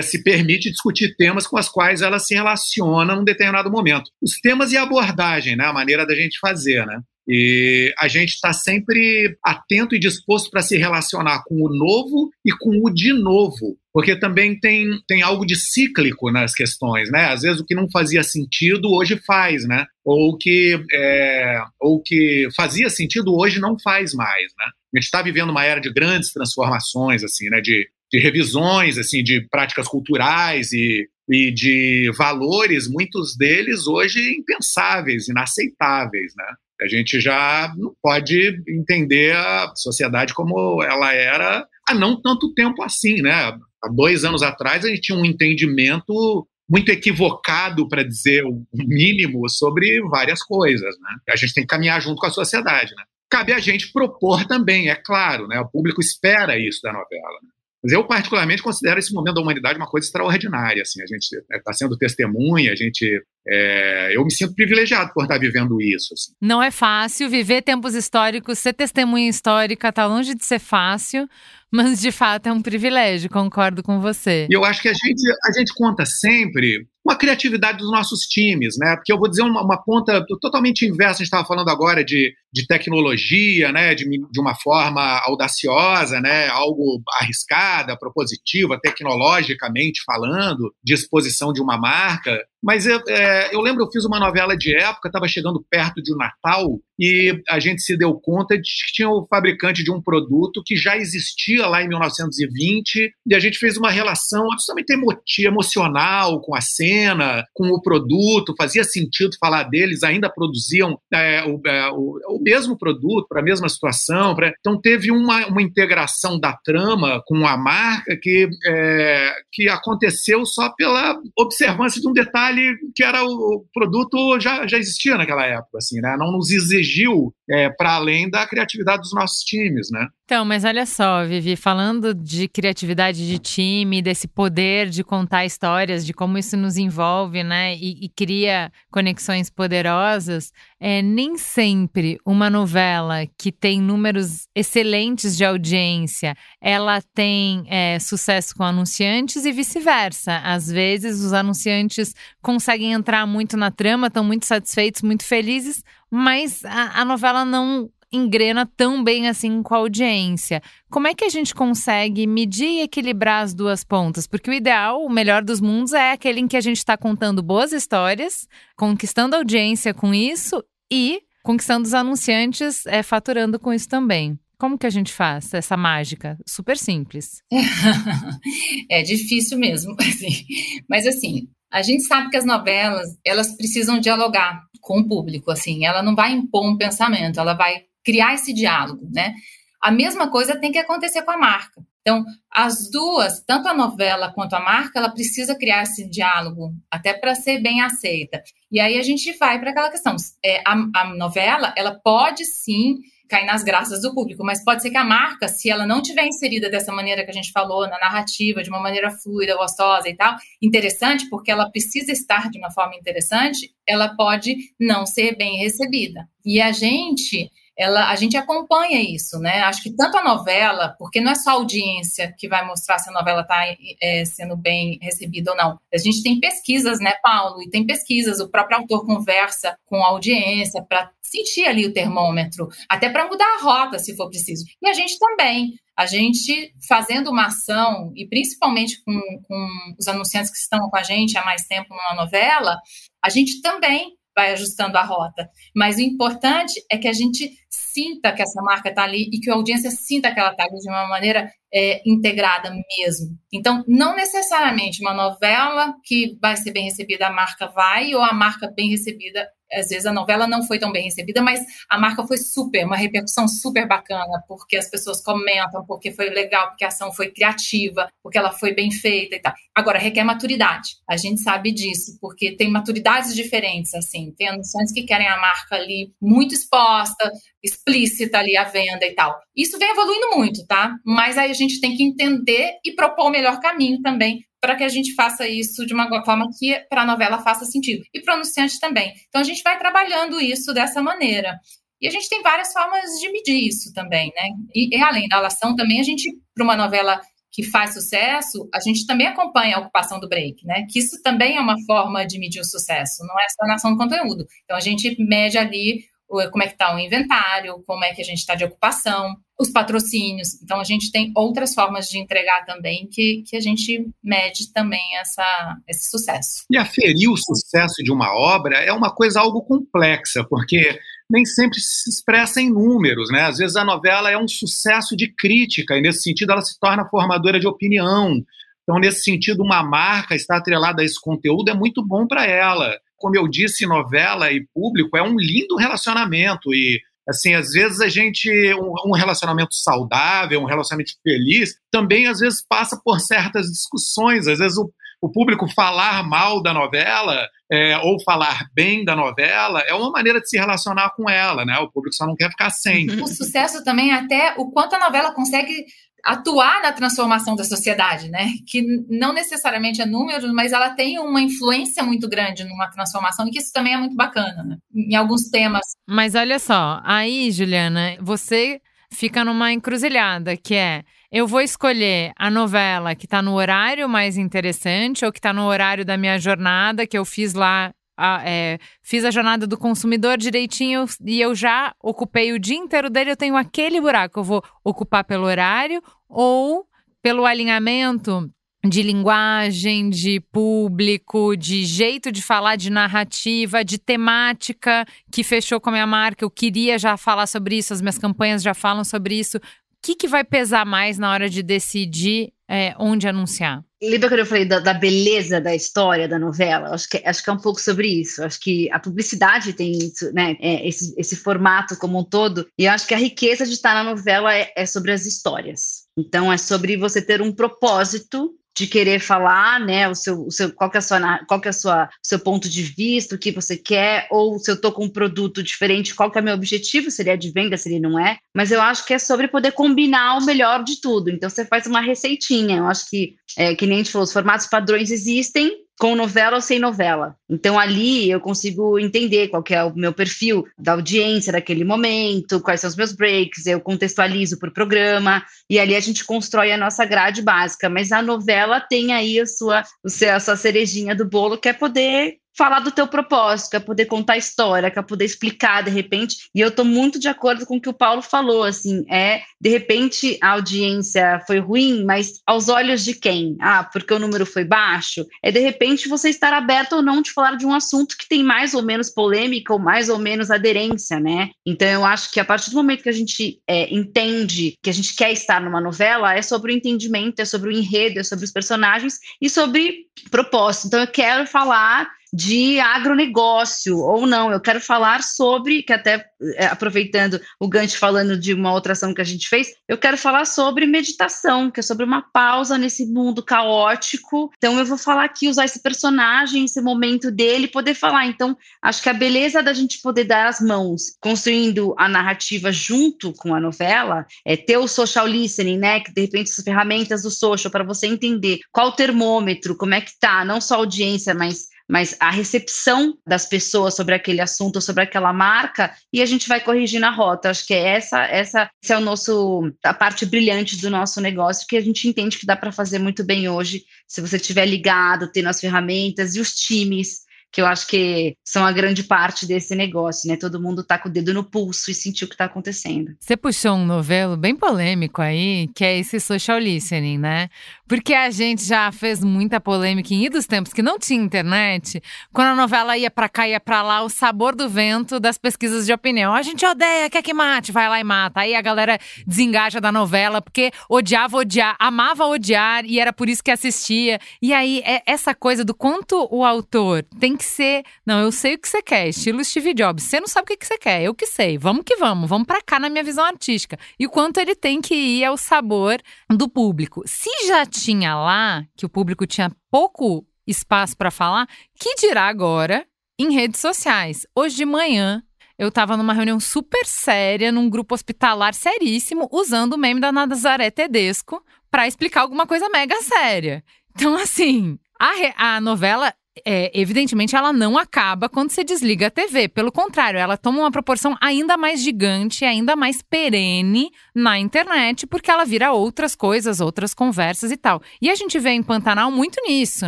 se 0.01 0.23
permite 0.23 0.69
discutir 0.69 1.15
temas 1.15 1.47
com 1.47 1.57
os 1.57 1.69
quais 1.69 2.01
ela 2.01 2.19
se 2.19 2.33
relaciona 2.33 3.15
num 3.15 3.23
determinado 3.23 3.71
momento. 3.71 4.09
Os 4.21 4.39
temas 4.39 4.71
e 4.71 4.77
a 4.77 4.83
abordagem, 4.83 5.55
né? 5.55 5.65
a 5.65 5.73
maneira 5.73 6.05
da 6.05 6.15
gente 6.15 6.39
fazer. 6.39 6.85
Né? 6.85 6.99
E 7.27 7.93
a 7.97 8.07
gente 8.07 8.33
está 8.33 8.51
sempre 8.51 9.37
atento 9.43 9.95
e 9.95 9.99
disposto 9.99 10.49
para 10.49 10.61
se 10.61 10.77
relacionar 10.77 11.43
com 11.45 11.55
o 11.55 11.69
novo 11.69 12.29
e 12.45 12.51
com 12.51 12.81
o 12.83 12.89
de 12.89 13.13
novo, 13.13 13.77
porque 13.93 14.15
também 14.19 14.59
tem, 14.59 14.87
tem 15.07 15.21
algo 15.21 15.45
de 15.45 15.55
cíclico 15.55 16.29
nas 16.31 16.53
questões, 16.53 17.09
né? 17.09 17.29
Às 17.29 17.43
vezes 17.43 17.61
o 17.61 17.65
que 17.65 17.75
não 17.75 17.89
fazia 17.89 18.23
sentido 18.23 18.91
hoje 18.91 19.17
faz, 19.25 19.65
né? 19.65 19.85
Ou 20.03 20.37
que 20.37 20.77
é, 20.91 21.61
ou 21.79 22.01
que 22.01 22.49
fazia 22.55 22.89
sentido 22.89 23.33
hoje 23.33 23.59
não 23.59 23.79
faz 23.79 24.13
mais, 24.13 24.51
né? 24.57 24.65
A 24.93 24.97
gente 24.97 25.05
está 25.05 25.21
vivendo 25.21 25.49
uma 25.49 25.63
era 25.63 25.79
de 25.79 25.91
grandes 25.93 26.33
transformações, 26.33 27.23
assim, 27.23 27.49
né? 27.49 27.61
De 27.61 27.87
de 28.13 28.19
revisões 28.19 28.99
assim 28.99 29.23
de 29.23 29.41
práticas 29.49 29.87
culturais 29.87 30.71
e, 30.71 31.09
e 31.27 31.51
de 31.51 32.11
valores, 32.15 32.87
muitos 32.87 33.35
deles 33.35 33.87
hoje 33.87 34.37
impensáveis, 34.37 35.27
inaceitáveis, 35.27 36.33
né? 36.37 36.45
A 36.79 36.87
gente 36.87 37.19
já 37.19 37.73
não 37.75 37.93
pode 38.01 38.61
entender 38.67 39.35
a 39.35 39.71
sociedade 39.75 40.33
como 40.33 40.83
ela 40.83 41.11
era 41.13 41.65
há 41.89 41.93
não 41.95 42.21
tanto 42.21 42.53
tempo 42.53 42.83
assim, 42.83 43.21
né? 43.21 43.57
Há 43.83 43.87
dois 43.91 44.23
anos 44.23 44.43
atrás 44.43 44.85
a 44.85 44.89
gente 44.89 45.01
tinha 45.01 45.17
um 45.17 45.25
entendimento 45.25 46.47
muito 46.69 46.89
equivocado, 46.89 47.87
para 47.87 48.03
dizer 48.03 48.43
o 48.45 48.63
mínimo, 48.73 49.49
sobre 49.49 50.01
várias 50.03 50.43
coisas, 50.43 50.95
né? 50.99 51.15
A 51.29 51.35
gente 51.35 51.53
tem 51.53 51.63
que 51.63 51.67
caminhar 51.67 52.01
junto 52.01 52.19
com 52.19 52.27
a 52.27 52.31
sociedade, 52.31 52.93
né? 52.95 53.03
Cabe 53.29 53.53
a 53.53 53.59
gente 53.59 53.91
propor 53.91 54.45
também, 54.45 54.89
é 54.89 54.95
claro, 54.95 55.47
né? 55.47 55.59
O 55.59 55.67
público 55.67 55.99
espera 55.99 56.59
isso 56.59 56.79
da 56.83 56.93
novela. 56.93 57.39
Né? 57.41 57.49
Mas 57.83 57.91
eu, 57.91 58.07
particularmente, 58.07 58.63
considero 58.63 58.97
esse 58.97 59.13
momento 59.13 59.35
da 59.35 59.41
humanidade 59.41 59.77
uma 59.77 59.89
coisa 59.89 60.07
extraordinária. 60.07 60.81
Assim, 60.81 61.01
a 61.01 61.05
gente 61.05 61.27
está 61.51 61.73
sendo 61.73 61.97
testemunha, 61.97 62.71
a 62.71 62.75
gente. 62.75 63.21
É, 63.47 64.15
eu 64.15 64.23
me 64.23 64.31
sinto 64.31 64.55
privilegiado 64.55 65.11
por 65.13 65.23
estar 65.23 65.37
vivendo 65.37 65.81
isso. 65.81 66.13
Assim. 66.13 66.31
Não 66.41 66.63
é 66.63 66.71
fácil 66.71 67.29
viver 67.29 67.61
tempos 67.61 67.93
históricos, 67.93 68.59
ser 68.59 68.73
testemunha 68.73 69.29
histórica 69.29 69.89
está 69.89 70.05
longe 70.05 70.33
de 70.33 70.45
ser 70.45 70.59
fácil, 70.59 71.27
mas 71.71 71.99
de 71.99 72.11
fato 72.11 72.47
é 72.47 72.53
um 72.53 72.61
privilégio, 72.61 73.29
concordo 73.29 73.81
com 73.81 73.99
você. 73.99 74.47
E 74.49 74.53
eu 74.53 74.63
acho 74.63 74.81
que 74.81 74.89
a 74.89 74.93
gente, 74.93 75.23
a 75.43 75.51
gente 75.57 75.73
conta 75.73 76.05
sempre 76.05 76.87
com 77.03 77.11
a 77.11 77.17
criatividade 77.17 77.79
dos 77.79 77.91
nossos 77.91 78.21
times, 78.21 78.77
né? 78.77 78.95
Porque 78.95 79.11
eu 79.11 79.17
vou 79.17 79.27
dizer 79.27 79.41
uma, 79.41 79.61
uma 79.61 79.83
ponta 79.83 80.23
totalmente 80.39 80.85
inversa, 80.85 81.15
a 81.15 81.17
gente 81.17 81.23
estava 81.23 81.45
falando 81.45 81.69
agora 81.69 82.03
de, 82.03 82.33
de 82.53 82.65
tecnologia, 82.65 83.71
né? 83.71 83.93
De, 83.93 84.05
de 84.05 84.39
uma 84.39 84.55
forma 84.55 85.19
audaciosa, 85.25 86.21
né? 86.21 86.47
Algo 86.47 87.01
arriscada, 87.19 87.97
propositiva, 87.97 88.79
tecnologicamente 88.79 90.01
falando, 90.05 90.73
de 90.81 90.93
exposição 90.93 91.51
de 91.51 91.61
uma 91.61 91.77
marca. 91.77 92.39
Mas 92.63 92.85
eu, 92.85 93.01
é, 93.09 93.53
eu 93.53 93.59
lembro, 93.59 93.83
eu 93.83 93.91
fiz 93.91 94.05
uma 94.05 94.19
novela 94.19 94.55
de 94.55 94.73
época, 94.73 95.09
estava 95.09 95.27
chegando 95.27 95.65
perto 95.69 96.01
de 96.01 96.13
um 96.13 96.17
Natal 96.17 96.79
e 96.97 97.41
a 97.49 97.59
gente 97.59 97.81
se 97.81 97.97
deu 97.97 98.13
conta 98.13 98.55
de 98.55 98.61
que 98.61 98.93
tinha 98.93 99.09
o 99.09 99.25
fabricante 99.25 99.83
de 99.83 99.91
um 99.91 100.01
produto 100.01 100.61
que 100.65 100.75
já 100.75 100.95
existia 100.95 101.67
lá 101.67 101.83
em 101.83 101.87
1920 101.87 103.13
e 103.25 103.35
a 103.35 103.39
gente 103.39 103.57
fez 103.57 103.77
uma 103.77 103.89
relação 103.89 104.49
absolutamente 104.51 105.43
emocional 105.43 106.39
com 106.41 106.55
a 106.55 106.61
cena, 106.61 107.43
com 107.53 107.67
o 107.69 107.81
produto, 107.81 108.55
fazia 108.57 108.83
sentido 108.83 109.35
falar 109.39 109.63
deles, 109.63 110.03
ainda 110.03 110.29
produziam 110.29 110.97
é, 111.11 111.43
o, 111.43 111.59
é, 111.65 111.89
o, 111.91 112.19
o, 112.37 112.41
mesmo 112.41 112.77
produto 112.77 113.27
para 113.27 113.41
a 113.41 113.43
mesma 113.43 113.67
situação. 113.67 114.35
Pra... 114.35 114.53
Então 114.59 114.79
teve 114.79 115.11
uma, 115.11 115.47
uma 115.47 115.61
integração 115.61 116.39
da 116.39 116.53
trama 116.53 117.21
com 117.25 117.45
a 117.45 117.57
marca 117.57 118.15
que, 118.21 118.47
é, 118.67 119.33
que 119.51 119.67
aconteceu 119.67 120.45
só 120.45 120.69
pela 120.69 121.19
observância 121.37 121.99
de 121.99 122.07
um 122.07 122.13
detalhe 122.13 122.52
ali 122.53 122.77
que 122.95 123.03
era 123.03 123.23
o 123.23 123.65
produto 123.73 124.39
já, 124.39 124.65
já 124.67 124.77
existia 124.77 125.17
naquela 125.17 125.45
época, 125.45 125.77
assim, 125.77 125.99
né? 125.99 126.15
Não 126.17 126.31
nos 126.31 126.49
exigiu 126.51 127.33
é, 127.49 127.69
para 127.69 127.95
além 127.95 128.29
da 128.29 128.47
criatividade 128.47 129.01
dos 129.01 129.13
nossos 129.13 129.43
times, 129.43 129.89
né? 129.91 130.07
Então, 130.25 130.45
mas 130.45 130.63
olha 130.63 130.85
só, 130.85 131.25
Vivi, 131.25 131.57
falando 131.57 132.13
de 132.13 132.47
criatividade 132.47 133.27
de 133.27 133.37
time, 133.37 134.01
desse 134.01 134.25
poder 134.25 134.89
de 134.89 135.03
contar 135.03 135.45
histórias, 135.45 136.05
de 136.05 136.13
como 136.13 136.37
isso 136.37 136.55
nos 136.55 136.77
envolve, 136.77 137.43
né, 137.43 137.75
e, 137.75 138.05
e 138.05 138.09
cria 138.09 138.71
conexões 138.89 139.49
poderosas, 139.49 140.53
é 140.79 141.01
nem 141.01 141.37
sempre 141.37 142.17
uma 142.25 142.49
novela 142.49 143.27
que 143.37 143.51
tem 143.51 143.81
números 143.81 144.47
excelentes 144.55 145.35
de 145.35 145.43
audiência, 145.43 146.35
ela 146.61 147.01
tem 147.13 147.65
é, 147.67 147.99
sucesso 147.99 148.55
com 148.55 148.63
anunciantes 148.63 149.43
e 149.43 149.51
vice-versa. 149.51 150.37
Às 150.37 150.71
vezes, 150.71 151.19
os 151.19 151.33
anunciantes 151.33 152.13
conseguem 152.41 152.93
entrar 152.93 153.27
muito 153.27 153.57
na 153.57 153.69
trama, 153.69 154.07
estão 154.07 154.23
muito 154.23 154.45
satisfeitos, 154.45 155.01
muito 155.01 155.25
felizes, 155.25 155.83
mas 156.09 156.63
a, 156.63 157.01
a 157.01 157.05
novela 157.05 157.43
não 157.43 157.89
engrena 158.13 158.69
tão 158.77 159.03
bem 159.03 159.27
assim 159.27 159.63
com 159.63 159.73
a 159.73 159.77
audiência. 159.77 160.61
Como 160.89 161.07
é 161.07 161.13
que 161.13 161.25
a 161.25 161.29
gente 161.29 161.53
consegue 161.53 162.27
medir 162.27 162.67
e 162.67 162.81
equilibrar 162.81 163.43
as 163.43 163.53
duas 163.53 163.83
pontas? 163.83 164.27
Porque 164.27 164.49
o 164.49 164.53
ideal, 164.53 165.03
o 165.03 165.09
melhor 165.09 165.43
dos 165.43 165.59
mundos, 165.59 165.93
é 165.93 166.11
aquele 166.11 166.39
em 166.39 166.47
que 166.47 166.57
a 166.57 166.61
gente 166.61 166.77
está 166.77 166.95
contando 166.95 167.41
boas 167.41 167.71
histórias, 167.71 168.47
conquistando 168.77 169.35
audiência 169.35 169.93
com 169.93 170.13
isso 170.13 170.63
e 170.91 171.21
conquistando 171.43 171.85
os 171.85 171.93
anunciantes, 171.93 172.85
é, 172.85 173.03
faturando 173.03 173.59
com 173.59 173.73
isso 173.73 173.89
também. 173.89 174.39
Como 174.57 174.77
que 174.77 174.87
a 174.87 174.89
gente 174.89 175.11
faz 175.11 175.53
essa 175.53 175.75
mágica? 175.75 176.37
Super 176.47 176.77
simples. 176.77 177.41
é 178.89 179.01
difícil 179.01 179.57
mesmo, 179.57 179.93
assim. 179.99 180.45
mas 180.87 181.05
assim, 181.05 181.49
a 181.69 181.81
gente 181.81 182.03
sabe 182.03 182.29
que 182.29 182.37
as 182.37 182.45
novelas 182.45 183.17
elas 183.25 183.57
precisam 183.57 183.99
dialogar 183.99 184.61
com 184.79 184.99
o 184.99 185.07
público, 185.07 185.51
assim. 185.51 185.85
Ela 185.85 186.03
não 186.03 186.15
vai 186.15 186.31
impor 186.31 186.65
um 186.65 186.77
pensamento, 186.77 187.39
ela 187.39 187.53
vai 187.55 187.83
criar 188.03 188.33
esse 188.33 188.53
diálogo, 188.53 189.07
né? 189.11 189.33
A 189.81 189.91
mesma 189.91 190.29
coisa 190.29 190.59
tem 190.59 190.71
que 190.71 190.79
acontecer 190.79 191.23
com 191.23 191.31
a 191.31 191.37
marca. 191.37 191.81
Então, 192.03 192.25
as 192.51 192.89
duas, 192.91 193.41
tanto 193.47 193.69
a 193.69 193.73
novela 193.73 194.31
quanto 194.33 194.53
a 194.55 194.59
marca, 194.59 194.99
ela 194.99 195.09
precisa 195.09 195.57
criar 195.57 195.83
esse 195.83 196.07
diálogo, 196.09 196.73
até 196.91 197.13
para 197.13 197.33
ser 197.33 197.61
bem 197.61 197.81
aceita. 197.81 198.43
E 198.69 198.79
aí 198.79 198.97
a 198.97 199.01
gente 199.01 199.31
vai 199.37 199.57
para 199.57 199.71
aquela 199.71 199.89
questão. 199.89 200.15
É, 200.43 200.61
a, 200.65 200.73
a, 200.95 201.15
novela, 201.15 201.73
ela 201.77 201.97
pode 202.03 202.43
sim 202.45 202.97
cair 203.29 203.45
nas 203.45 203.63
graças 203.63 204.01
do 204.01 204.13
público, 204.13 204.43
mas 204.43 204.63
pode 204.63 204.81
ser 204.81 204.89
que 204.89 204.97
a 204.97 205.03
marca, 205.03 205.47
se 205.47 205.69
ela 205.69 205.87
não 205.87 206.01
tiver 206.01 206.27
inserida 206.27 206.69
dessa 206.69 206.91
maneira 206.91 207.23
que 207.23 207.31
a 207.31 207.33
gente 207.33 207.53
falou, 207.53 207.87
na 207.87 207.97
narrativa, 207.97 208.61
de 208.61 208.69
uma 208.69 208.81
maneira 208.81 209.09
fluida, 209.09 209.55
gostosa 209.55 210.09
e 210.09 210.15
tal, 210.15 210.35
interessante, 210.61 211.29
porque 211.29 211.49
ela 211.49 211.69
precisa 211.69 212.11
estar 212.11 212.49
de 212.49 212.59
uma 212.59 212.69
forma 212.69 212.95
interessante, 212.95 213.73
ela 213.87 214.13
pode 214.15 214.55
não 214.77 215.05
ser 215.05 215.37
bem 215.37 215.57
recebida. 215.57 216.27
E 216.45 216.61
a 216.61 216.73
gente 216.73 217.49
ela, 217.77 218.09
a 218.09 218.15
gente 218.15 218.37
acompanha 218.37 219.01
isso, 219.01 219.39
né? 219.39 219.61
Acho 219.61 219.81
que 219.81 219.95
tanto 219.95 220.17
a 220.17 220.23
novela, 220.23 220.95
porque 220.99 221.19
não 221.19 221.31
é 221.31 221.35
só 221.35 221.51
a 221.51 221.53
audiência 221.53 222.33
que 222.37 222.47
vai 222.47 222.65
mostrar 222.65 222.99
se 222.99 223.09
a 223.09 223.13
novela 223.13 223.41
está 223.41 223.63
é, 224.01 224.25
sendo 224.25 224.55
bem 224.55 224.99
recebida 225.01 225.51
ou 225.51 225.57
não. 225.57 225.79
A 225.93 225.97
gente 225.97 226.21
tem 226.21 226.39
pesquisas, 226.39 226.99
né, 226.99 227.13
Paulo? 227.23 227.61
E 227.63 227.69
tem 227.69 227.85
pesquisas, 227.85 228.39
o 228.39 228.49
próprio 228.49 228.77
autor 228.77 229.05
conversa 229.05 229.77
com 229.85 230.03
a 230.03 230.07
audiência 230.09 230.83
para 230.87 231.09
sentir 231.21 231.65
ali 231.65 231.85
o 231.85 231.93
termômetro, 231.93 232.69
até 232.87 233.09
para 233.09 233.27
mudar 233.27 233.57
a 233.57 233.63
rota, 233.63 233.97
se 233.97 234.15
for 234.15 234.29
preciso. 234.29 234.65
E 234.81 234.87
a 234.87 234.93
gente 234.93 235.17
também. 235.17 235.73
A 235.95 236.07
gente 236.07 236.73
fazendo 236.87 237.29
uma 237.29 237.47
ação, 237.47 238.11
e 238.15 238.27
principalmente 238.27 238.99
com, 239.03 239.13
com 239.47 239.67
os 239.99 240.07
anunciantes 240.07 240.51
que 240.51 240.57
estão 240.57 240.89
com 240.89 240.97
a 240.97 241.03
gente 241.03 241.37
há 241.37 241.45
mais 241.45 241.67
tempo 241.67 241.89
numa 241.93 242.15
novela, 242.15 242.79
a 243.23 243.29
gente 243.29 243.61
também 243.61 244.15
vai 244.35 244.53
ajustando 244.53 244.97
a 244.97 245.03
rota. 245.03 245.49
Mas 245.75 245.97
o 245.97 246.01
importante 246.01 246.73
é 246.91 246.97
que 246.97 247.07
a 247.07 247.13
gente 247.13 247.51
sinta 247.69 248.31
que 248.31 248.41
essa 248.41 248.61
marca 248.61 248.89
está 248.89 249.03
ali 249.03 249.29
e 249.31 249.39
que 249.39 249.49
a 249.49 249.53
audiência 249.53 249.91
sinta 249.91 250.33
que 250.33 250.39
ela 250.39 250.51
está 250.51 250.63
ali 250.63 250.77
de 250.79 250.89
uma 250.89 251.07
maneira 251.07 251.51
é, 251.73 252.01
integrada 252.05 252.71
mesmo. 252.97 253.37
Então, 253.51 253.83
não 253.87 254.15
necessariamente 254.15 255.01
uma 255.01 255.13
novela 255.13 255.93
que 256.03 256.37
vai 256.41 256.55
ser 256.57 256.71
bem 256.71 256.85
recebida, 256.85 257.27
a 257.27 257.33
marca 257.33 257.67
vai, 257.67 258.13
ou 258.13 258.21
a 258.21 258.33
marca 258.33 258.71
bem 258.75 258.89
recebida 258.89 259.47
às 259.73 259.89
vezes 259.89 260.05
a 260.05 260.13
novela 260.13 260.47
não 260.47 260.63
foi 260.63 260.79
tão 260.79 260.91
bem 260.91 261.03
recebida, 261.03 261.41
mas 261.41 261.61
a 261.89 261.99
marca 261.99 262.25
foi 262.25 262.37
super, 262.37 262.85
uma 262.85 262.95
repercussão 262.95 263.47
super 263.47 263.87
bacana, 263.87 264.43
porque 264.47 264.77
as 264.77 264.89
pessoas 264.89 265.21
comentam, 265.21 265.85
porque 265.85 266.11
foi 266.11 266.29
legal, 266.29 266.69
porque 266.69 266.83
a 266.83 266.87
ação 266.87 267.11
foi 267.11 267.31
criativa, 267.31 268.07
porque 268.21 268.37
ela 268.37 268.51
foi 268.51 268.73
bem 268.73 268.91
feita 268.91 269.35
e 269.35 269.39
tal. 269.39 269.53
Agora, 269.75 269.99
requer 269.99 270.23
maturidade. 270.23 270.89
A 271.09 271.17
gente 271.17 271.41
sabe 271.41 271.71
disso, 271.71 272.17
porque 272.19 272.55
tem 272.55 272.69
maturidades 272.69 273.33
diferentes, 273.33 273.93
assim. 273.93 274.31
Tem 274.37 274.49
anunciantes 274.49 274.93
que 274.93 275.03
querem 275.03 275.27
a 275.27 275.37
marca 275.37 275.75
ali 275.75 276.11
muito 276.21 276.53
exposta, 276.53 277.31
explícita 277.63 278.37
ali 278.37 278.55
a 278.57 278.65
venda 278.65 279.05
e 279.05 279.13
tal. 279.13 279.39
Isso 279.55 279.77
vem 279.77 279.89
evoluindo 279.89 280.35
muito, 280.35 280.65
tá? 280.67 280.95
Mas 281.05 281.37
aí 281.37 281.49
a 281.49 281.55
gente 281.55 281.79
tem 281.79 281.95
que 281.95 282.03
entender 282.03 282.73
e 282.85 282.93
propor 282.93 283.27
o 283.27 283.31
melhor 283.31 283.59
caminho 283.59 284.01
também 284.01 284.45
para 284.63 284.77
que 284.77 284.83
a 284.85 284.87
gente 284.87 285.13
faça 285.13 285.45
isso 285.45 285.85
de 285.85 285.93
uma 285.93 286.07
forma 286.23 286.47
que 286.57 286.73
para 286.89 287.01
a 287.01 287.05
novela 287.05 287.37
faça 287.39 287.65
sentido. 287.65 288.01
E 288.13 288.21
para 288.21 288.31
o 288.31 288.35
anunciante 288.35 288.79
também. 288.79 289.13
Então 289.27 289.41
a 289.41 289.43
gente 289.43 289.61
vai 289.61 289.77
trabalhando 289.77 290.39
isso 290.39 290.73
dessa 290.73 291.01
maneira. 291.01 291.59
E 291.99 292.07
a 292.07 292.09
gente 292.09 292.29
tem 292.29 292.41
várias 292.41 292.71
formas 292.71 293.19
de 293.19 293.29
medir 293.29 293.67
isso 293.67 293.93
também, 293.93 294.31
né? 294.33 294.47
E, 294.73 294.95
e 294.97 295.01
além 295.01 295.27
da 295.27 295.35
alação 295.35 295.75
também, 295.75 295.99
a 295.99 296.03
gente, 296.03 296.31
para 296.55 296.63
uma 296.63 296.77
novela 296.77 297.19
que 297.51 297.61
faz 297.61 297.91
sucesso, 297.93 298.69
a 298.73 298.79
gente 298.79 299.05
também 299.05 299.27
acompanha 299.27 299.75
a 299.75 299.79
ocupação 299.81 300.17
do 300.17 300.29
break, 300.29 300.65
né? 300.65 300.85
Que 300.89 300.99
isso 300.99 301.21
também 301.21 301.57
é 301.57 301.59
uma 301.59 301.75
forma 301.85 302.25
de 302.25 302.39
medir 302.39 302.61
o 302.61 302.65
sucesso, 302.65 303.21
não 303.27 303.37
é 303.37 303.45
só 303.49 303.67
na 303.67 303.75
ação 303.75 303.91
do 303.91 303.97
conteúdo. 303.97 304.45
Então 304.63 304.77
a 304.77 304.79
gente 304.81 305.13
mede 305.21 305.57
ali 305.57 306.05
como 306.27 306.63
é 306.63 306.67
que 306.67 306.73
está 306.73 306.95
o 306.95 306.99
inventário, 306.99 307.83
como 307.85 308.03
é 308.03 308.13
que 308.13 308.21
a 308.21 308.25
gente 308.25 308.39
está 308.39 308.55
de 308.55 308.63
ocupação, 308.63 309.35
os 309.59 309.69
patrocínios. 309.69 310.61
Então, 310.61 310.79
a 310.79 310.83
gente 310.83 311.11
tem 311.11 311.31
outras 311.35 311.73
formas 311.73 312.07
de 312.07 312.17
entregar 312.17 312.65
também 312.65 313.07
que, 313.11 313.43
que 313.47 313.55
a 313.55 313.59
gente 313.59 314.07
mede 314.23 314.71
também 314.73 315.15
essa, 315.17 315.77
esse 315.87 316.09
sucesso. 316.09 316.63
E 316.71 316.77
aferir 316.77 317.29
o 317.29 317.37
sucesso 317.37 318.03
de 318.03 318.11
uma 318.11 318.33
obra 318.33 318.77
é 318.77 318.91
uma 318.91 319.13
coisa 319.13 319.39
algo 319.39 319.61
complexa, 319.61 320.43
porque 320.49 320.99
nem 321.29 321.45
sempre 321.45 321.79
se 321.79 322.09
expressa 322.09 322.61
em 322.61 322.71
números, 322.71 323.29
né? 323.31 323.43
Às 323.43 323.57
vezes 323.57 323.75
a 323.75 323.85
novela 323.85 324.29
é 324.29 324.37
um 324.37 324.47
sucesso 324.47 325.15
de 325.15 325.33
crítica, 325.33 325.95
e 325.95 326.01
nesse 326.01 326.23
sentido 326.23 326.51
ela 326.51 326.61
se 326.61 326.77
torna 326.79 327.05
formadora 327.05 327.59
de 327.59 327.67
opinião. 327.67 328.43
Então, 328.83 328.99
nesse 328.99 329.23
sentido, 329.23 329.63
uma 329.63 329.81
marca 329.81 330.35
estar 330.35 330.57
atrelada 330.57 331.01
a 331.01 331.05
esse 331.05 331.19
conteúdo 331.19 331.69
é 331.69 331.73
muito 331.73 332.05
bom 332.05 332.27
para 332.27 332.45
ela. 332.45 332.97
Como 333.23 333.37
eu 333.37 333.47
disse, 333.47 333.87
novela 333.87 334.51
e 334.51 334.67
público 334.73 335.15
é 335.15 335.23
um 335.23 335.37
lindo 335.37 335.77
relacionamento 335.77 336.73
e 336.73 336.99
assim, 337.25 337.53
às 337.53 337.71
vezes 337.71 338.01
a 338.01 338.09
gente 338.09 338.51
um, 338.73 339.15
relacionamento 339.15 339.73
saudável, 339.73 340.59
um 340.59 340.65
relacionamento 340.65 341.13
feliz, 341.23 341.77
também 341.89 342.27
às 342.27 342.39
vezes 342.39 342.65
passa 342.67 342.99
por 343.01 343.21
certas 343.21 343.67
discussões, 343.67 344.45
às 344.45 344.59
vezes 344.59 344.77
o, 344.77 344.91
o 345.21 345.31
público 345.31 345.73
falar 345.73 346.21
mal 346.27 346.61
da 346.61 346.73
novela 346.73 347.47
é, 347.71 347.97
ou 347.99 348.21
falar 348.25 348.67
bem 348.73 349.05
da 349.05 349.15
novela 349.15 349.79
é 349.87 349.93
uma 349.93 350.11
maneira 350.11 350.41
de 350.41 350.49
se 350.49 350.57
relacionar 350.57 351.11
com 351.15 351.29
ela, 351.29 351.63
né? 351.63 351.79
O 351.79 351.89
público 351.89 352.13
só 352.13 352.27
não 352.27 352.35
quer 352.35 352.49
ficar 352.49 352.71
sem. 352.71 353.09
O 353.21 353.27
sucesso 353.29 353.85
também 353.85 354.11
é 354.11 354.15
até 354.15 354.53
o 354.57 354.69
quanto 354.69 354.95
a 354.95 354.99
novela 354.99 355.33
consegue 355.33 355.85
atuar 356.23 356.81
na 356.81 356.93
transformação 356.93 357.55
da 357.55 357.63
sociedade, 357.63 358.29
né? 358.29 358.53
Que 358.65 358.81
não 359.09 359.33
necessariamente 359.33 360.01
é 360.01 360.05
números, 360.05 360.51
mas 360.53 360.71
ela 360.71 360.91
tem 360.91 361.19
uma 361.19 361.41
influência 361.41 362.01
muito 362.01 362.29
grande 362.29 362.63
numa 362.63 362.89
transformação, 362.89 363.47
e 363.47 363.51
que 363.51 363.59
isso 363.59 363.73
também 363.73 363.93
é 363.93 363.97
muito 363.97 364.15
bacana, 364.15 364.63
né? 364.63 364.77
Em 364.95 365.15
alguns 365.15 365.49
temas. 365.49 365.83
Mas 366.07 366.33
olha 366.33 366.59
só, 366.59 367.01
aí, 367.03 367.51
Juliana, 367.51 368.15
você 368.21 368.79
fica 369.11 369.43
numa 369.43 369.71
encruzilhada, 369.71 370.55
que 370.55 370.75
é 370.75 371.03
eu 371.31 371.47
vou 371.47 371.61
escolher 371.61 372.31
a 372.37 372.49
novela 372.49 373.15
que 373.15 373.25
está 373.25 373.41
no 373.41 373.53
horário 373.53 374.07
mais 374.07 374.37
interessante 374.37 375.25
ou 375.25 375.31
que 375.31 375.39
está 375.39 375.51
no 375.51 375.63
horário 375.63 376.05
da 376.05 376.15
minha 376.15 376.37
jornada 376.37 377.07
que 377.07 377.17
eu 377.17 377.25
fiz 377.25 377.53
lá 377.53 377.91
é, 378.19 378.77
fiz 379.01 379.25
a 379.25 379.31
jornada 379.31 379.65
do 379.65 379.77
consumidor 379.77 380.37
direitinho 380.37 381.05
e 381.25 381.41
eu 381.41 381.55
já 381.55 381.95
ocupei 382.01 382.53
o 382.53 382.59
dia 382.59 382.77
inteiro 382.77 383.09
dele, 383.09 383.31
eu 383.31 383.37
tenho 383.37 383.55
aquele 383.55 383.99
buraco. 383.99 384.39
Eu 384.39 384.43
vou 384.43 384.63
ocupar 384.83 385.23
pelo 385.23 385.45
horário 385.45 386.01
ou 386.29 386.85
pelo 387.21 387.45
alinhamento 387.45 388.51
de 388.85 389.01
linguagem, 389.01 390.09
de 390.09 390.41
público, 390.51 391.55
de 391.55 391.85
jeito 391.85 392.31
de 392.31 392.41
falar, 392.41 392.75
de 392.75 392.89
narrativa, 392.89 393.83
de 393.83 393.97
temática 393.97 395.05
que 395.31 395.41
fechou 395.43 395.79
com 395.79 395.89
a 395.89 395.93
minha 395.93 396.07
marca. 396.07 396.43
Eu 396.43 396.51
queria 396.51 396.99
já 396.99 397.15
falar 397.15 397.47
sobre 397.47 397.77
isso, 397.77 397.93
as 397.93 398.01
minhas 398.01 398.17
campanhas 398.17 398.61
já 398.61 398.73
falam 398.73 399.05
sobre 399.05 399.35
isso. 399.35 399.57
O 399.57 399.61
que, 400.01 400.15
que 400.15 400.27
vai 400.27 400.43
pesar 400.43 400.85
mais 400.85 401.17
na 401.17 401.31
hora 401.31 401.49
de 401.49 401.63
decidir 401.63 402.51
é, 402.69 402.93
onde 402.99 403.25
anunciar? 403.25 403.83
Lembra 404.03 404.27
quando 404.27 404.39
eu 404.39 404.45
falei 404.45 404.65
da, 404.65 404.79
da, 404.79 404.93
beleza 404.93 405.61
da 405.61 405.73
história 405.73 406.27
da 406.27 406.37
novela? 406.37 406.89
Acho 406.89 407.07
que, 407.07 407.21
acho 407.25 407.41
que 407.41 407.49
é 407.49 407.53
um 407.53 407.57
pouco 407.57 407.79
sobre 407.79 408.07
isso. 408.07 408.43
Acho 408.43 408.59
que 408.59 408.91
a 408.91 408.99
publicidade 408.99 409.71
tem 409.71 409.91
isso, 409.97 410.31
né? 410.33 410.57
É, 410.59 410.85
esse, 410.85 411.13
esse 411.17 411.37
formato 411.37 411.97
como 411.97 412.19
um 412.19 412.23
todo. 412.23 412.67
E 412.77 412.85
acho 412.85 413.07
que 413.07 413.13
a 413.13 413.17
riqueza 413.17 413.65
de 413.65 413.71
estar 413.71 413.93
na 413.93 414.03
novela 414.03 414.53
é, 414.53 414.73
é 414.75 414.85
sobre 414.85 415.13
as 415.13 415.25
histórias. 415.25 416.03
Então, 416.17 416.51
é 416.51 416.57
sobre 416.57 416.97
você 416.97 417.21
ter 417.21 417.41
um 417.41 417.51
propósito 417.51 418.53
de 418.75 418.87
querer 418.87 419.19
falar, 419.19 419.79
né, 419.79 420.09
o 420.09 420.15
seu, 420.15 420.45
o 420.45 420.51
seu 420.51 420.71
qual 420.73 420.89
que 420.89 420.97
é 420.97 420.99
a 420.99 421.01
sua, 421.01 421.39
qual 421.45 421.61
que 421.61 421.67
é 421.67 421.69
a 421.69 421.73
sua, 421.73 422.09
seu 422.21 422.39
ponto 422.39 422.67
de 422.67 422.81
vista, 422.81 423.35
o 423.35 423.37
que 423.37 423.51
você 423.51 423.77
quer, 423.77 424.27
ou 424.31 424.57
se 424.57 424.71
eu 424.71 424.79
tô 424.79 424.91
com 424.91 425.05
um 425.05 425.09
produto 425.09 425.61
diferente, 425.61 426.15
qual 426.15 426.31
que 426.31 426.39
é 426.39 426.41
meu 426.41 426.55
objetivo, 426.55 427.11
seria 427.11 427.37
de 427.37 427.51
venda, 427.51 427.77
se 427.77 427.89
ele 427.89 427.99
não 427.99 428.19
é, 428.19 428.37
mas 428.53 428.71
eu 428.71 428.81
acho 428.81 429.05
que 429.05 429.13
é 429.13 429.19
sobre 429.19 429.47
poder 429.47 429.73
combinar 429.73 430.37
o 430.37 430.45
melhor 430.45 430.83
de 430.83 430.99
tudo, 430.99 431.29
então 431.29 431.49
você 431.49 431.65
faz 431.65 431.85
uma 431.85 432.01
receitinha, 432.01 432.77
eu 432.77 432.87
acho 432.87 433.09
que, 433.09 433.35
é, 433.57 433.75
que 433.75 433.85
nem 433.85 433.95
a 433.95 434.03
gente 434.03 434.11
falou, 434.11 434.23
os 434.23 434.33
formatos 434.33 434.67
padrões 434.67 435.11
existem, 435.11 435.82
com 435.99 436.15
novela 436.15 436.55
ou 436.55 436.61
sem 436.61 436.79
novela. 436.79 437.35
Então 437.49 437.79
ali 437.79 438.29
eu 438.29 438.39
consigo 438.39 438.99
entender 438.99 439.47
qual 439.47 439.63
é 439.69 439.83
o 439.83 439.95
meu 439.95 440.11
perfil 440.11 440.65
da 440.77 440.93
audiência 440.93 441.51
daquele 441.51 441.83
momento, 441.83 442.61
quais 442.61 442.81
são 442.81 442.89
os 442.89 442.95
meus 442.95 443.13
breaks, 443.13 443.65
eu 443.65 443.79
contextualizo 443.79 444.59
por 444.59 444.71
programa 444.71 445.43
e 445.69 445.79
ali 445.79 445.95
a 445.95 445.99
gente 445.99 446.25
constrói 446.25 446.71
a 446.71 446.77
nossa 446.77 447.05
grade 447.05 447.41
básica. 447.41 447.89
Mas 447.89 448.11
a 448.11 448.21
novela 448.21 448.79
tem 448.79 449.13
aí 449.13 449.39
a 449.39 449.45
sua, 449.45 449.83
a 450.03 450.39
sua 450.39 450.55
cerejinha 450.55 451.15
do 451.15 451.25
bolo 451.25 451.57
que 451.57 451.69
é 451.69 451.73
poder 451.73 452.37
falar 452.55 452.79
do 452.79 452.91
teu 452.91 453.07
propósito, 453.07 453.71
quer 453.71 453.79
poder 453.79 454.05
contar 454.05 454.37
história, 454.37 454.91
quer 454.91 455.03
poder 455.03 455.25
explicar 455.25 455.83
de 455.83 455.89
repente. 455.89 456.49
E 456.53 456.61
eu 456.61 456.69
estou 456.69 456.85
muito 456.85 457.19
de 457.19 457.27
acordo 457.27 457.65
com 457.65 457.77
o 457.77 457.81
que 457.81 457.89
o 457.89 457.93
Paulo 457.93 458.21
falou, 458.21 458.63
assim, 458.63 459.05
é 459.09 459.41
de 459.59 459.69
repente 459.69 460.37
a 460.41 460.51
audiência 460.51 461.41
foi 461.47 461.59
ruim, 461.59 462.03
mas 462.03 462.41
aos 462.45 462.69
olhos 462.69 463.03
de 463.03 463.13
quem? 463.13 463.55
Ah, 463.59 463.83
porque 463.83 464.13
o 464.13 464.19
número 464.19 464.45
foi 464.45 464.63
baixo? 464.63 465.25
É 465.41 465.51
de 465.51 465.59
repente 465.59 466.07
você 466.07 466.29
estar 466.29 466.53
aberto 466.53 466.93
ou 466.93 467.01
não 467.01 467.21
de 467.21 467.31
falar 467.31 467.55
de 467.55 467.65
um 467.65 467.73
assunto 467.73 468.17
que 468.17 468.27
tem 468.27 468.43
mais 468.43 468.73
ou 468.73 468.83
menos 468.83 469.09
polêmica 469.09 469.73
ou 469.73 469.79
mais 469.79 470.09
ou 470.09 470.19
menos 470.19 470.51
aderência, 470.51 471.19
né? 471.19 471.49
Então 471.65 471.87
eu 471.87 472.05
acho 472.05 472.31
que 472.31 472.39
a 472.39 472.45
partir 472.45 472.69
do 472.69 472.75
momento 472.75 473.03
que 473.03 473.09
a 473.09 473.13
gente 473.13 473.59
é, 473.67 473.93
entende 473.93 474.77
que 474.81 474.89
a 474.89 474.93
gente 474.93 475.15
quer 475.15 475.31
estar 475.31 475.61
numa 475.61 475.81
novela, 475.81 476.33
é 476.33 476.41
sobre 476.41 476.71
o 476.71 476.75
entendimento, 476.75 477.39
é 477.39 477.45
sobre 477.45 477.69
o 477.69 477.71
enredo, 477.71 478.19
é 478.19 478.23
sobre 478.23 478.45
os 478.45 478.51
personagens 478.51 479.19
e 479.41 479.49
sobre 479.49 480.07
propósito. 480.29 480.87
Então 480.87 480.99
eu 480.99 481.07
quero 481.07 481.47
falar 481.47 482.09
de 482.33 482.79
agronegócio 482.79 483.99
ou 483.99 484.25
não. 484.25 484.51
Eu 484.51 484.59
quero 484.59 484.81
falar 484.81 485.21
sobre, 485.21 485.83
que 485.83 485.93
até 485.93 486.25
é, 486.55 486.65
aproveitando 486.65 487.39
o 487.59 487.67
Gante 487.67 487.95
falando 487.95 488.35
de 488.35 488.53
uma 488.53 488.73
outra 488.73 488.93
ação 488.93 489.13
que 489.13 489.21
a 489.21 489.25
gente 489.25 489.47
fez, 489.47 489.67
eu 489.87 489.97
quero 489.99 490.17
falar 490.17 490.45
sobre 490.45 490.87
meditação, 490.87 491.69
que 491.69 491.79
é 491.79 491.83
sobre 491.83 492.03
uma 492.03 492.21
pausa 492.21 492.75
nesse 492.75 493.05
mundo 493.05 493.43
caótico. 493.43 494.51
Então 494.57 494.79
eu 494.79 494.85
vou 494.85 494.97
falar 494.97 495.25
aqui, 495.25 495.47
usar 495.47 495.65
esse 495.65 495.81
personagem, 495.83 496.65
esse 496.65 496.81
momento 496.81 497.29
dele, 497.29 497.67
poder 497.67 497.93
falar. 497.93 498.25
Então, 498.25 498.57
acho 498.81 499.03
que 499.03 499.09
a 499.09 499.13
beleza 499.13 499.61
da 499.61 499.73
gente 499.73 500.01
poder 500.01 500.23
dar 500.23 500.47
as 500.47 500.59
mãos, 500.59 501.15
construindo 501.21 501.93
a 501.99 502.09
narrativa 502.09 502.71
junto 502.71 503.31
com 503.33 503.53
a 503.53 503.59
novela, 503.59 504.25
é 504.43 504.57
ter 504.57 504.77
o 504.77 504.87
social 504.87 505.27
listening, 505.27 505.77
né? 505.77 505.99
Que 505.99 506.11
de 506.11 506.21
repente 506.21 506.49
as 506.49 506.63
ferramentas 506.63 507.21
do 507.21 507.29
social 507.29 507.71
para 507.71 507.83
você 507.83 508.07
entender 508.07 508.59
qual 508.71 508.87
o 508.87 508.93
termômetro, 508.93 509.75
como 509.75 509.93
é 509.93 510.01
que 510.01 510.17
tá, 510.19 510.43
não 510.43 510.59
só 510.59 510.75
a 510.75 510.77
audiência, 510.77 511.33
mas 511.35 511.72
mas 511.89 512.15
a 512.19 512.29
recepção 512.29 513.17
das 513.27 513.45
pessoas 513.45 513.95
sobre 513.95 514.15
aquele 514.15 514.41
assunto, 514.41 514.81
sobre 514.81 515.03
aquela 515.03 515.33
marca, 515.33 515.93
e 516.11 516.21
a 516.21 516.25
gente 516.25 516.47
vai 516.47 516.61
corrigindo 516.61 517.05
a 517.05 517.09
rota. 517.09 517.49
Acho 517.49 517.65
que 517.65 517.73
é 517.73 517.95
essa, 517.95 518.23
essa, 518.25 518.69
essa 518.83 518.93
é 518.93 518.97
o 518.97 519.01
nosso 519.01 519.71
a 519.83 519.93
parte 519.93 520.25
brilhante 520.25 520.77
do 520.77 520.89
nosso 520.89 521.19
negócio 521.19 521.67
que 521.67 521.77
a 521.77 521.81
gente 521.81 522.07
entende 522.07 522.37
que 522.37 522.45
dá 522.45 522.55
para 522.55 522.71
fazer 522.71 522.99
muito 522.99 523.23
bem 523.23 523.49
hoje, 523.49 523.83
se 524.07 524.21
você 524.21 524.37
estiver 524.37 524.65
ligado, 524.65 525.31
tendo 525.31 525.49
as 525.49 525.59
ferramentas 525.59 526.35
e 526.35 526.39
os 526.39 526.55
times 526.55 527.23
que 527.53 527.61
eu 527.61 527.67
acho 527.67 527.85
que 527.85 528.35
são 528.43 528.65
a 528.65 528.71
grande 528.71 529.03
parte 529.03 529.45
desse 529.45 529.75
negócio, 529.75 530.27
né? 530.27 530.35
Todo 530.35 530.59
mundo 530.59 530.83
tá 530.83 530.97
com 530.97 531.07
o 531.07 531.11
dedo 531.11 531.35
no 531.35 531.43
pulso 531.43 531.91
e 531.91 531.93
sentiu 531.93 532.25
o 532.25 532.29
que 532.29 532.35
tá 532.35 532.45
acontecendo. 532.45 533.15
Você 533.19 533.37
puxou 533.37 533.75
um 533.75 533.85
novelo 533.85 534.35
bem 534.35 534.55
polêmico 534.55 535.21
aí, 535.21 535.69
que 535.75 535.85
é 535.85 535.99
esse 535.99 536.19
social 536.19 536.57
listening, 536.57 537.19
né? 537.19 537.49
Porque 537.87 538.15
a 538.15 538.31
gente 538.31 538.65
já 538.65 538.91
fez 538.91 539.23
muita 539.23 539.61
polêmica 539.61 540.11
em 540.11 540.27
dos 540.29 540.47
tempos 540.47 540.73
que 540.73 540.81
não 540.81 540.97
tinha 540.97 541.21
internet, 541.21 542.01
quando 542.31 542.47
a 542.47 542.55
novela 542.55 542.97
ia 542.97 543.11
para 543.11 543.29
cá, 543.29 543.47
ia 543.47 543.59
para 543.59 543.83
lá, 543.83 544.01
o 544.01 544.09
sabor 544.09 544.55
do 544.55 544.67
vento 544.67 545.19
das 545.19 545.37
pesquisas 545.37 545.85
de 545.85 545.93
opinião. 545.93 546.33
A 546.33 546.41
gente 546.41 546.65
odeia, 546.65 547.07
quer 547.07 547.21
que 547.21 547.35
mate, 547.35 547.71
vai 547.71 547.87
lá 547.87 547.99
e 547.99 548.03
mata. 548.03 548.39
Aí 548.39 548.55
a 548.55 548.61
galera 548.61 548.97
desengaja 549.27 549.79
da 549.79 549.91
novela, 549.91 550.41
porque 550.41 550.71
odiava 550.89 551.37
odiar, 551.37 551.75
amava 551.77 552.25
odiar 552.25 552.83
e 552.83 552.99
era 552.99 553.13
por 553.13 553.29
isso 553.29 553.43
que 553.43 553.51
assistia. 553.51 554.19
E 554.41 554.53
aí, 554.53 554.81
é 554.85 555.03
essa 555.05 555.35
coisa 555.35 555.63
do 555.63 555.75
quanto 555.75 556.27
o 556.31 556.43
autor 556.43 557.05
tem 557.19 557.37
que 557.37 557.42
que 557.43 557.49
ser. 557.49 557.83
Não, 558.05 558.21
eu 558.21 558.31
sei 558.31 558.55
o 558.55 558.57
que 558.57 558.67
você 558.67 558.81
quer, 558.81 559.09
estilo 559.09 559.43
Steve 559.43 559.73
Jobs. 559.73 560.03
Você 560.03 560.19
não 560.19 560.27
sabe 560.27 560.53
o 560.53 560.57
que 560.57 560.65
você 560.65 560.77
quer, 560.77 561.03
eu 561.03 561.13
que 561.13 561.27
sei. 561.27 561.57
Vamos 561.57 561.83
que 561.85 561.97
vamos, 561.97 562.29
vamos 562.29 562.47
para 562.47 562.61
cá 562.61 562.79
na 562.79 562.89
minha 562.89 563.03
visão 563.03 563.25
artística. 563.25 563.77
E 563.99 564.05
o 564.05 564.09
quanto 564.09 564.39
ele 564.39 564.55
tem 564.55 564.81
que 564.81 564.95
ir 564.95 565.25
ao 565.25 565.37
sabor 565.37 566.01
do 566.29 566.47
público. 566.47 567.03
Se 567.05 567.29
já 567.47 567.65
tinha 567.65 568.15
lá, 568.15 568.65
que 568.75 568.85
o 568.85 568.89
público 568.89 569.27
tinha 569.27 569.51
pouco 569.69 570.25
espaço 570.47 570.95
para 570.95 571.11
falar, 571.11 571.47
que 571.75 571.95
dirá 571.95 572.27
agora 572.27 572.85
em 573.19 573.33
redes 573.33 573.59
sociais? 573.59 574.25
Hoje 574.35 574.55
de 574.55 574.65
manhã, 574.65 575.21
eu 575.57 575.67
estava 575.67 575.97
numa 575.97 576.13
reunião 576.13 576.39
super 576.39 576.85
séria, 576.85 577.51
num 577.51 577.69
grupo 577.69 577.93
hospitalar 577.93 578.53
seríssimo, 578.53 579.27
usando 579.31 579.73
o 579.73 579.77
meme 579.77 579.99
da 579.99 580.11
Nazaré 580.11 580.71
Tedesco 580.71 581.43
para 581.69 581.87
explicar 581.87 582.21
alguma 582.21 582.47
coisa 582.47 582.69
mega 582.69 583.01
séria. 583.01 583.63
Então, 583.95 584.15
assim, 584.15 584.79
a, 584.99 585.55
a 585.55 585.61
novela 585.61 586.13
é, 586.45 586.71
evidentemente, 586.73 587.35
ela 587.35 587.53
não 587.53 587.77
acaba 587.77 588.27
quando 588.27 588.49
você 588.49 588.63
desliga 588.63 589.07
a 589.07 589.11
TV. 589.11 589.47
Pelo 589.47 589.71
contrário, 589.71 590.19
ela 590.19 590.35
toma 590.35 590.59
uma 590.59 590.71
proporção 590.71 591.15
ainda 591.21 591.55
mais 591.55 591.81
gigante, 591.81 592.43
ainda 592.43 592.75
mais 592.75 593.01
perene 593.01 593.91
na 594.15 594.39
internet, 594.39 595.05
porque 595.05 595.29
ela 595.29 595.45
vira 595.45 595.71
outras 595.71 596.15
coisas, 596.15 596.59
outras 596.59 596.93
conversas 596.93 597.51
e 597.51 597.57
tal. 597.57 597.81
E 598.01 598.09
a 598.09 598.15
gente 598.15 598.39
vê 598.39 598.49
em 598.49 598.63
Pantanal 598.63 599.11
muito 599.11 599.39
nisso, 599.45 599.87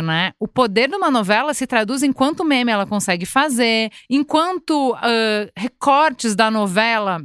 né? 0.00 0.32
O 0.38 0.46
poder 0.46 0.88
de 0.88 0.96
uma 0.96 1.10
novela 1.10 1.52
se 1.52 1.66
traduz 1.66 2.02
em 2.02 2.12
quanto 2.12 2.44
meme 2.44 2.70
ela 2.70 2.86
consegue 2.86 3.26
fazer, 3.26 3.90
enquanto 4.08 4.92
uh, 4.92 5.50
recortes 5.56 6.36
da 6.36 6.50
novela 6.50 7.20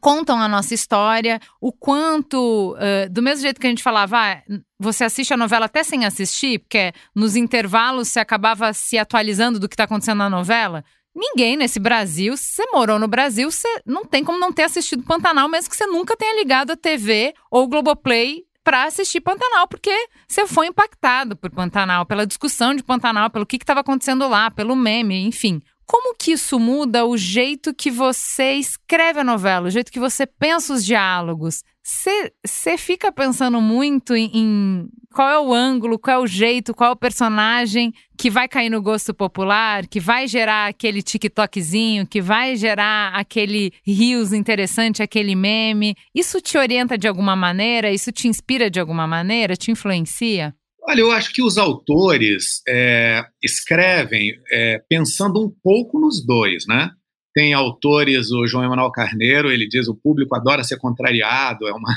contam 0.00 0.40
a 0.40 0.48
nossa 0.48 0.74
história, 0.74 1.40
o 1.60 1.72
quanto, 1.72 2.74
uh, 2.74 3.10
do 3.10 3.22
mesmo 3.22 3.42
jeito 3.42 3.60
que 3.60 3.66
a 3.66 3.70
gente 3.70 3.82
falava, 3.82 4.18
ah, 4.18 4.42
você 4.78 5.04
assiste 5.04 5.32
a 5.32 5.36
novela 5.36 5.66
até 5.66 5.82
sem 5.82 6.04
assistir, 6.04 6.58
porque 6.60 6.92
nos 7.14 7.36
intervalos 7.36 8.08
você 8.08 8.20
acabava 8.20 8.72
se 8.72 8.98
atualizando 8.98 9.58
do 9.58 9.68
que 9.68 9.74
está 9.74 9.84
acontecendo 9.84 10.18
na 10.18 10.30
novela. 10.30 10.84
Ninguém 11.14 11.56
nesse 11.56 11.80
Brasil, 11.80 12.36
se 12.36 12.56
você 12.56 12.66
morou 12.72 12.98
no 12.98 13.08
Brasil, 13.08 13.50
você 13.50 13.68
não 13.86 14.04
tem 14.04 14.22
como 14.22 14.38
não 14.38 14.52
ter 14.52 14.64
assistido 14.64 15.02
Pantanal, 15.02 15.48
mesmo 15.48 15.70
que 15.70 15.76
você 15.76 15.86
nunca 15.86 16.14
tenha 16.14 16.36
ligado 16.38 16.72
a 16.72 16.76
TV 16.76 17.32
ou 17.50 17.66
Globoplay 17.66 18.44
para 18.62 18.84
assistir 18.84 19.20
Pantanal, 19.20 19.66
porque 19.68 20.08
você 20.26 20.46
foi 20.46 20.66
impactado 20.66 21.36
por 21.36 21.50
Pantanal, 21.50 22.04
pela 22.04 22.26
discussão 22.26 22.74
de 22.74 22.82
Pantanal, 22.82 23.30
pelo 23.30 23.46
que 23.46 23.56
estava 23.56 23.80
acontecendo 23.80 24.28
lá, 24.28 24.50
pelo 24.50 24.76
meme, 24.76 25.24
enfim. 25.24 25.62
Como 25.86 26.16
que 26.16 26.32
isso 26.32 26.58
muda 26.58 27.06
o 27.06 27.16
jeito 27.16 27.72
que 27.72 27.92
você 27.92 28.54
escreve 28.54 29.20
a 29.20 29.24
novela, 29.24 29.68
o 29.68 29.70
jeito 29.70 29.92
que 29.92 30.00
você 30.00 30.26
pensa 30.26 30.74
os 30.74 30.84
diálogos? 30.84 31.62
Você 31.84 32.76
fica 32.76 33.12
pensando 33.12 33.60
muito 33.60 34.16
em, 34.16 34.28
em, 34.34 34.88
qual 35.14 35.28
é 35.28 35.38
o 35.38 35.54
ângulo, 35.54 35.96
qual 35.96 36.20
é 36.20 36.24
o 36.24 36.26
jeito, 36.26 36.74
qual 36.74 36.90
é 36.90 36.92
o 36.92 36.96
personagem 36.96 37.92
que 38.18 38.28
vai 38.28 38.48
cair 38.48 38.68
no 38.68 38.82
gosto 38.82 39.14
popular, 39.14 39.86
que 39.86 40.00
vai 40.00 40.26
gerar 40.26 40.66
aquele 40.66 41.00
TikTokzinho, 41.00 42.04
que 42.04 42.20
vai 42.20 42.56
gerar 42.56 43.14
aquele 43.14 43.72
rios 43.86 44.32
interessante, 44.32 45.00
aquele 45.00 45.36
meme. 45.36 45.94
Isso 46.12 46.40
te 46.40 46.58
orienta 46.58 46.98
de 46.98 47.06
alguma 47.06 47.36
maneira? 47.36 47.92
Isso 47.92 48.10
te 48.10 48.26
inspira 48.26 48.68
de 48.68 48.80
alguma 48.80 49.06
maneira? 49.06 49.54
Te 49.54 49.70
influencia? 49.70 50.52
Olha, 50.88 51.00
eu 51.00 51.10
acho 51.10 51.32
que 51.32 51.42
os 51.42 51.58
autores 51.58 52.62
é, 52.68 53.24
escrevem 53.42 54.32
é, 54.52 54.80
pensando 54.88 55.44
um 55.44 55.52
pouco 55.62 55.98
nos 55.98 56.24
dois, 56.24 56.64
né? 56.66 56.90
Tem 57.34 57.52
autores, 57.52 58.30
o 58.30 58.46
João 58.46 58.64
Emanuel 58.64 58.92
Carneiro, 58.92 59.50
ele 59.50 59.66
diz 59.66 59.88
o 59.88 59.96
público 59.96 60.36
adora 60.36 60.62
ser 60.62 60.78
contrariado, 60.78 61.66
é 61.66 61.72
uma, 61.72 61.92